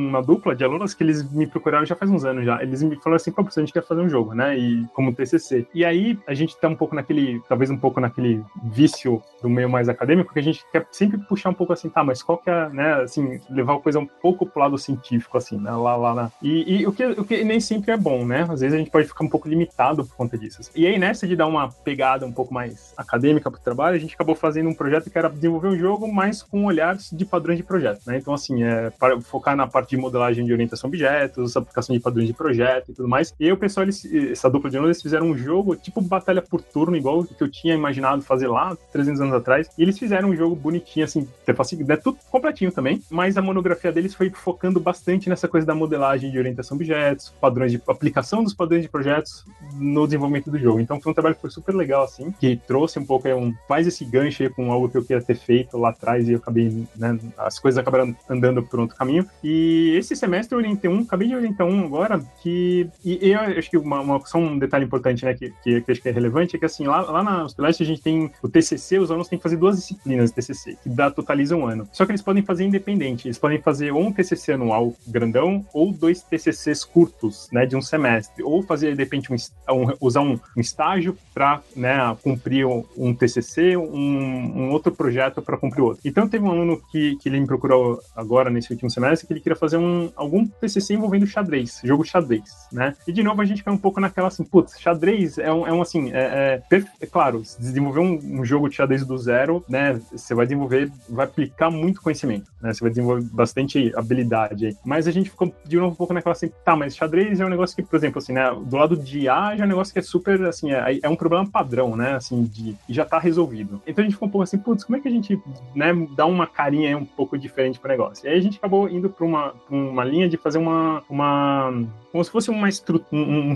uma 0.10 0.22
dupla 0.22 0.56
de 0.56 0.64
alunos 0.64 0.94
que 0.94 1.04
eles 1.04 1.30
me 1.32 1.48
procuraram 1.48 1.86
já 1.86 1.96
faz 1.96 2.10
uns 2.12 2.24
anos 2.24 2.46
já. 2.46 2.62
Eles 2.62 2.82
me 2.84 2.96
falaram 2.98 3.16
assim, 3.16 3.32
pô, 3.32 3.42
a 3.42 3.60
gente 3.60 3.74
quer 3.74 3.84
fazer 3.84 4.02
um 4.02 4.10
jogo, 4.10 4.34
né? 4.34 4.58
E 4.58 4.86
como 4.94 5.14
TCC. 5.14 5.68
E 5.74 5.84
aí 5.86 6.18
a 6.28 6.34
gente 6.34 6.58
tá 6.60 6.68
um 6.68 6.76
pouco 6.76 6.96
naquele, 6.96 7.42
talvez 7.48 7.70
um 7.70 7.78
pouco 7.78 8.00
naquele 8.00 8.44
vício 8.64 9.22
do 9.42 9.50
meio 9.50 9.70
mais 9.70 9.90
acadêmico, 9.90 10.34
que 10.34 10.40
a 10.40 10.44
gente 10.44 10.64
quer 10.72 10.88
sempre 10.92 11.18
puxar 11.20 11.50
um 11.50 11.54
pouco 11.54 11.74
assim, 11.74 11.90
tá, 11.90 12.04
mas 12.04 12.22
qual 12.22 12.38
que 12.38 12.50
é, 12.50 12.70
né, 12.70 12.94
assim, 13.02 13.40
levar 13.50 13.76
a 13.76 13.80
coisa 13.80 14.00
um 14.00 14.06
pouco 14.06 14.46
pro 14.46 14.62
lado 14.62 14.78
científico, 14.78 15.38
assim, 15.38 15.58
né, 15.58 15.72
lá, 15.72 15.96
lá, 15.96 16.14
lá. 16.14 16.32
E, 16.42 16.82
e 16.82 16.88
o, 16.88 16.92
que, 16.92 17.06
o 17.06 17.24
que 17.24 17.44
nem 17.44 17.60
sempre 17.60 17.92
é 17.92 17.98
bom, 17.98 18.26
né? 18.26 18.42
Às 18.50 18.62
vezes 18.62 18.74
a 18.74 18.78
gente 18.78 18.92
pode 18.92 19.08
ficar 19.08 19.24
um 19.24 19.30
pouco 19.30 19.48
limitado 19.48 20.06
por 20.06 20.16
conta 20.16 20.38
disso. 20.38 20.62
Assim. 20.62 20.72
E 20.76 20.86
aí, 20.86 20.98
nessa 20.98 21.28
de 21.28 21.36
dar 21.36 21.48
uma 21.48 21.70
pegada 21.70 22.26
um 22.26 22.32
pouco 22.32 22.54
mais 22.54 22.94
acadêmica 22.98 23.50
pro 23.50 23.60
trabalho, 23.60 23.96
a 23.96 24.00
gente 24.00 24.16
acabou 24.16 24.36
fazendo 24.36 24.70
um 24.70 24.74
projeto 24.74 25.10
que 25.10 25.18
era 25.18 25.30
desenvolver 25.30 25.68
um 25.68 25.78
jogo, 25.78 26.12
mas 26.12 26.44
com 26.44 26.66
olhares 26.66 27.10
de 27.12 27.26
padrões 27.26 27.58
de 27.58 27.64
projeto, 27.64 28.02
né? 28.06 28.18
Então, 28.18 28.34
assim, 28.34 28.64
é 28.64 28.90
para 28.90 29.20
focar 29.22 29.56
na 29.56 29.68
parte 29.68 29.92
de 29.92 29.98
modelagem 29.98 30.46
de 30.46 30.52
orientação 30.52 30.88
a 30.88 30.92
objetos, 30.92 31.56
aplicação 31.56 31.96
de 31.96 32.02
padrões 32.02 32.28
de 32.28 32.34
projeto 32.34 32.92
e 32.92 32.94
tudo 32.94 33.08
mais. 33.08 33.34
E 33.40 33.46
aí 33.46 33.52
o 33.52 33.58
pessoal, 33.58 33.84
eles, 33.84 34.06
essa 34.32 34.50
dupla 34.50 34.70
de 34.70 34.78
eles 34.86 35.02
fizeram 35.02 35.28
um 35.28 35.38
jogo 35.38 35.76
tipo 35.76 36.02
batalha 36.02 36.42
por 36.42 36.62
turno, 36.62 36.96
igual 36.96 37.24
que 37.24 37.42
eu 37.42 37.50
tinha 37.50 37.74
imaginado 37.74 38.22
fazer 38.22 38.48
lá 38.48 38.76
300 38.92 39.22
anos 39.22 39.34
atrás. 39.34 39.70
E 39.78 39.82
eles 39.82 39.98
fizeram 39.98 40.30
um 40.30 40.36
jogo 40.36 40.56
bonitinho, 40.56 41.06
assim, 41.06 41.28
é 41.48 41.96
tudo 41.96 42.18
completinho 42.30 42.72
também, 42.72 43.02
mas 43.10 43.38
a 43.38 43.42
monografia 43.42 43.92
deles 43.92 44.14
foi 44.14 44.30
focando 44.30 44.80
bastante 44.80 45.30
nessa 45.30 45.48
coisa 45.48 45.66
da 45.66 45.76
modelagem 45.76 46.32
de 46.32 46.38
orientação 46.38 46.76
a 46.76 46.78
objetos, 46.78 47.34
padrões 47.40 47.72
de 47.72 47.82
aplicação 47.88 48.44
dos 48.44 48.54
padrões 48.54 48.82
de 48.82 48.90
projetos 48.90 49.46
no 49.74 50.06
desenvolvimento 50.06 50.50
do 50.50 50.58
jogo. 50.58 50.80
Então 50.80 51.00
foi 51.00 51.12
um 51.12 51.16
trabalho 51.16 51.36
que 51.36 51.42
foi 51.42 51.50
super 51.50 51.76
legal, 51.76 52.04
assim, 52.04 52.32
que 52.32 52.56
trouxe 52.68 53.00
um 53.00 53.06
pouco, 53.06 53.28
é 53.28 53.36
um, 53.36 53.54
faz 53.68 53.88
esse 53.88 54.04
gancho 54.06 54.44
aí 54.44 54.50
com 54.50 54.72
algo 54.72 54.90
que 54.90 54.98
eu 54.98 55.04
queria 55.04 55.22
ter 55.22 55.36
feito 55.36 55.78
lá 55.78 55.90
atrás 55.90 56.28
e 56.28 56.34
eu 56.34 56.38
acabei, 56.38 56.86
né, 56.96 57.18
as 57.38 57.60
coisas 57.60 57.78
acabaram 57.78 58.16
andando 58.30 58.64
por 58.64 58.80
outro 58.80 58.96
caminho. 58.96 59.26
E 59.44 59.96
esse 59.98 60.16
semestre 60.16 60.56
eu 60.56 60.60
orientei 60.60 60.90
um, 60.90 61.02
acabei 61.02 61.28
de 61.28 61.36
orientar 61.36 61.68
um 61.68 61.86
agora, 61.86 62.20
que, 62.42 62.90
e 63.04 63.32
eu 63.32 63.40
acho 63.40 63.70
que 63.70 63.78
uma, 63.78 64.02
uma, 64.02 64.26
só 64.26 64.38
um 64.38 64.58
detalhe 64.72 64.86
importante, 64.86 65.26
né, 65.26 65.34
que, 65.34 65.54
que, 65.62 65.82
que 65.82 65.92
acho 65.92 66.02
que 66.02 66.10
é 66.10 66.12
relevante, 66.12 66.56
é 66.56 66.60
que 66.60 66.66
assim, 66.66 66.86
lá, 66.88 67.02
lá 67.02 67.22
na 67.22 67.44
Hospedagem 67.44 67.84
a 67.84 67.88
gente 67.88 68.02
tem 68.02 68.32
o 68.42 68.48
TCC, 68.48 69.00
os 69.00 69.12
alunos 69.12 69.28
têm 69.28 69.38
que 69.38 69.44
fazer 69.44 69.58
duas 69.58 69.76
disciplinas 69.76 70.30
de 70.30 70.36
TCC, 70.36 70.78
que 70.82 70.90
dá, 70.90 71.12
totaliza 71.12 71.56
um 71.56 71.66
ano. 71.66 71.88
Só 71.92 72.06
que 72.06 72.12
eles 72.12 72.22
podem 72.22 72.44
fazer 72.44 72.64
independente, 72.64 73.28
eles 73.28 73.38
podem 73.38 73.62
fazer 73.62 73.92
ou 73.92 74.02
um 74.02 74.12
TCC 74.12 74.54
anual 74.54 74.94
grandão, 75.08 75.66
ou 75.74 75.92
dois 75.92 76.22
TCCs 76.22 76.86
curtos, 76.86 77.50
né, 77.52 77.66
de 77.66 77.76
um 77.76 77.82
semestre, 77.82 78.44
ou 78.44 78.64
fazer, 78.64 78.96
de 78.96 79.04
repente, 79.04 79.32
um, 79.32 79.36
um 79.70 79.92
usar 80.00 80.22
um, 80.22 80.40
um 80.56 80.62
estágio 80.62 81.18
para, 81.34 81.62
né, 81.76 82.16
cumprir 82.24 82.66
um, 82.66 83.14
TCC, 83.14 83.76
um, 83.76 84.70
outro 84.72 84.92
projeto 84.92 85.42
para 85.42 85.58
cumprir 85.58 85.82
outro. 85.82 86.02
Então 86.06 86.28
teve 86.28 86.44
um 86.46 86.52
aluno 86.52 86.82
que, 86.92 87.18
que 87.18 87.28
ele 87.28 87.40
me 87.40 87.48
procurou 87.48 88.00
agora, 88.16 88.50
nesse 88.50 88.72
último 88.72 88.90
semestre, 88.90 89.28
que 89.28 89.34
ele 89.34 89.40
queria 89.42 89.56
fazer 89.56 89.78
um, 89.78 90.12
algum 90.16 90.46
TCC 90.46 90.94
envolvendo 90.94 91.28
xadrez, 91.28 91.82
jogo 91.84 92.06
xadrez, 92.06 92.68
né? 92.72 92.96
E 93.08 93.12
de 93.12 93.24
novo 93.24 93.42
a 93.42 93.46
gente 93.46 93.64
cai 93.64 93.74
um 93.74 93.78
pouco 93.78 94.00
naquela 94.00 94.28
assim, 94.28 94.44
putz, 94.62 94.80
xadrez 94.80 95.38
é 95.38 95.52
um, 95.52 95.68
é 95.68 95.74
um 95.74 95.82
assim, 95.82 96.12
é, 96.12 96.62
é, 96.72 96.84
é 97.02 97.06
claro, 97.06 97.42
desenvolver 97.60 98.00
um, 98.00 98.40
um, 98.40 98.46
jogo 98.46 98.70
de 98.70 98.76
xadrez 98.76 99.06
do 99.06 99.18
zero, 99.18 99.64
né? 99.68 100.00
Você 100.12 100.34
vai 100.36 100.46
desenvolver, 100.46 100.92
vai 101.10 101.26
aplicar 101.26 101.70
muito 101.70 102.02
conhecimento, 102.02 102.52
né? 102.62 102.74
Você 102.74 102.82
vai 102.82 102.90
desenvolver 102.90 103.28
bastante 103.32 103.92
habilidade 103.96 104.68
aí. 104.68 104.78
Mas 104.86 105.08
a 105.08 105.12
gente 105.12 105.30
ficou 105.30 105.54
de 105.66 105.78
novo 105.78 105.94
um 105.94 105.96
pouco 105.96 106.14
naquela 106.14 106.34
assim, 106.34 106.52
tá, 106.64 106.76
mas 106.76 106.96
xadrez 106.96 107.40
é 107.40 107.46
um 107.46 107.50
negócio 107.50 107.76
que, 107.76 107.84
por 107.84 107.96
exemplo, 107.96 108.20
assim, 108.20 108.34
né? 108.34 108.52
Do 108.66 108.76
lado 108.76 108.96
de 108.96 109.28
A 109.28 109.56
já 109.56 109.64
é 109.64 109.66
um 109.66 109.70
negócio 109.70 109.94
que 109.94 110.00
é 110.00 110.04
super, 110.04 110.44
assim, 110.44 110.72
é, 110.72 111.00
é 111.02 111.10
um 111.10 111.16
problema 111.16 111.50
padrão, 111.50 111.96
né? 111.96 112.14
Assim, 112.14 112.44
de, 112.44 112.76
já 112.90 113.06
tá 113.06 113.18
resolvido. 113.20 113.82
Então 113.86 114.04
a 114.04 114.06
gente 114.06 114.14
ficou 114.14 114.28
um 114.28 114.32
pouco 114.32 114.44
assim, 114.44 114.58
putz, 114.58 114.84
como 114.84 114.98
é 114.98 115.00
que 115.00 115.08
a 115.08 115.12
gente, 115.12 115.42
né, 115.76 115.92
dá 116.16 116.26
uma 116.26 116.46
carinha 116.46 116.90
aí 116.90 116.96
um 116.96 117.06
pouco 117.06 117.38
diferente 117.38 117.80
pro 117.80 117.90
negócio? 117.90 118.26
E 118.26 118.30
aí 118.30 118.38
a 118.38 118.42
gente 118.42 118.58
acabou 118.58 118.88
indo 118.90 119.10
pra 119.10 119.26
uma, 119.26 119.54
uma 119.70 120.04
linha 120.04 120.30
de 120.30 120.38
fazer 120.38 120.58
uma, 120.58 121.04
uma 121.10 121.72
como 122.12 122.24
se 122.24 122.30
fosse 122.30 122.50
uma 122.50 122.68
um, 123.12 123.52
um 123.52 123.56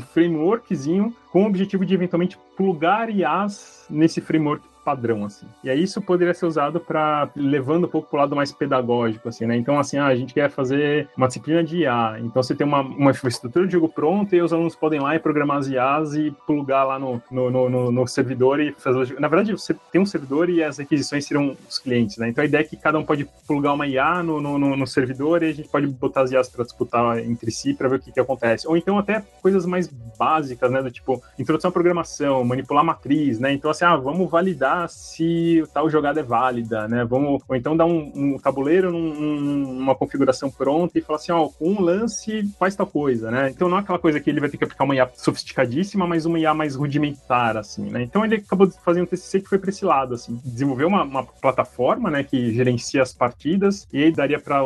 frameworkzinho 0.86 1.13
com 1.31 1.43
o 1.43 1.47
objetivo 1.47 1.86
de 1.86 1.93
eventualmente 1.93 2.38
plugar 2.55 3.09
IAs 3.09 3.86
nesse 3.89 4.21
framework 4.21 4.63
padrão, 4.86 5.25
assim. 5.25 5.47
E 5.63 5.69
aí 5.69 5.81
isso 5.81 5.99
poderia 5.99 6.33
ser 6.33 6.45
usado 6.45 6.79
para 6.79 7.27
levando 7.36 7.86
um 7.86 7.89
pouco 7.89 8.07
para 8.07 8.17
o 8.17 8.19
lado 8.21 8.36
mais 8.36 8.51
pedagógico, 8.51 9.27
assim, 9.27 9.47
né? 9.47 9.57
Então, 9.57 9.79
assim, 9.79 9.97
ah, 9.97 10.05
a 10.05 10.15
gente 10.15 10.33
quer 10.33 10.51
fazer 10.51 11.09
uma 11.17 11.27
disciplina 11.27 11.63
de 11.63 11.79
IA, 11.79 12.17
então 12.19 12.43
você 12.43 12.53
tem 12.53 12.67
uma, 12.67 12.81
uma 12.81 13.09
infraestrutura 13.09 13.65
de 13.65 13.73
jogo 13.73 13.89
pronta 13.89 14.36
e 14.36 14.41
os 14.41 14.53
alunos 14.53 14.75
podem 14.75 14.99
ir 14.99 15.03
lá 15.03 15.15
e 15.15 15.19
programar 15.19 15.57
as 15.57 15.67
IAs 15.67 16.13
e 16.13 16.31
plugar 16.45 16.83
lá 16.83 16.99
no, 16.99 17.19
no, 17.31 17.49
no, 17.49 17.91
no 17.91 18.07
servidor 18.07 18.59
e 18.59 18.71
fazer... 18.73 19.19
Na 19.19 19.27
verdade, 19.27 19.51
você 19.51 19.75
tem 19.91 19.99
um 19.99 20.05
servidor 20.05 20.49
e 20.49 20.63
as 20.63 20.77
requisições 20.77 21.25
serão 21.25 21.57
os 21.67 21.79
clientes, 21.79 22.17
né? 22.17 22.29
Então 22.29 22.43
a 22.43 22.45
ideia 22.45 22.61
é 22.61 22.65
que 22.65 22.77
cada 22.77 22.99
um 22.99 23.03
pode 23.03 23.27
plugar 23.47 23.73
uma 23.73 23.88
IA 23.88 24.21
no, 24.21 24.39
no, 24.39 24.77
no 24.77 24.88
servidor 24.88 25.41
e 25.41 25.47
a 25.49 25.53
gente 25.53 25.67
pode 25.67 25.88
botar 25.88 26.21
as 26.21 26.31
IAs 26.31 26.49
para 26.49 26.63
disputar 26.63 27.17
entre 27.19 27.49
si 27.49 27.73
para 27.73 27.89
ver 27.89 27.95
o 27.95 27.99
que, 27.99 28.11
que 28.11 28.19
acontece. 28.19 28.67
Ou 28.67 28.77
então 28.77 28.99
até 28.99 29.23
coisas 29.41 29.65
mais 29.65 29.88
básicas, 29.88 30.69
né? 30.71 30.81
Do 30.81 30.91
tipo, 30.91 31.21
introdução 31.39 31.69
à 31.69 31.71
programação, 31.71 32.43
manipular 32.43 32.83
matriz, 32.83 33.39
né? 33.39 33.51
Então, 33.51 33.71
assim, 33.71 33.86
ah, 33.86 33.95
vamos 33.95 34.29
validar 34.29 34.74
se 34.88 35.63
tal 35.73 35.89
jogada 35.89 36.19
é 36.19 36.23
válida, 36.23 36.88
né? 36.88 37.03
Vamos, 37.05 37.41
ou 37.47 37.55
então 37.55 37.76
dar 37.76 37.86
um, 37.86 38.11
um 38.15 38.38
tabuleiro 38.38 38.91
num, 38.91 39.78
uma 39.80 39.95
configuração 39.95 40.49
pronta 40.49 40.97
e 40.97 41.01
falar 41.01 41.17
assim, 41.17 41.32
ó, 41.32 41.49
um 41.59 41.82
lance 41.82 42.43
faz 42.59 42.76
tal 42.76 42.88
coisa, 42.88 43.32
né? 43.32 43.49
Então 43.49 43.69
não 43.69 43.78
é 43.78 43.82
aquela 43.82 43.99
coisa 43.99 44.19
que 44.19 44.30
ele 44.30 44.39
vai 44.39 44.49
ter 44.49 44.57
que 44.57 44.63
aplicar 44.63 44.84
uma 44.84 44.95
IA 44.95 45.09
sofisticadíssima, 45.15 46.07
mas 46.07 46.26
uma 46.26 46.39
IA 46.39 46.53
mais 46.53 46.76
rudimentar, 46.76 47.57
assim, 47.57 47.89
né? 47.89 48.03
Então 48.03 48.23
ele 48.26 48.36
acabou 48.36 48.69
fazendo 48.84 49.03
um 49.03 49.07
TCC 49.07 49.41
que 49.41 49.49
foi 49.49 49.57
para 49.57 49.69
esse 49.69 49.86
lado, 49.86 50.15
assim, 50.15 50.39
desenvolveu 50.43 50.88
uma, 50.88 51.03
uma, 51.03 51.23
plataforma, 51.23 52.09
né, 52.09 52.23
que 52.23 52.53
gerencia 52.53 53.01
as 53.01 53.13
partidas 53.13 53.88
e 53.91 54.03
aí 54.03 54.11
daria 54.11 54.39
para 54.39 54.63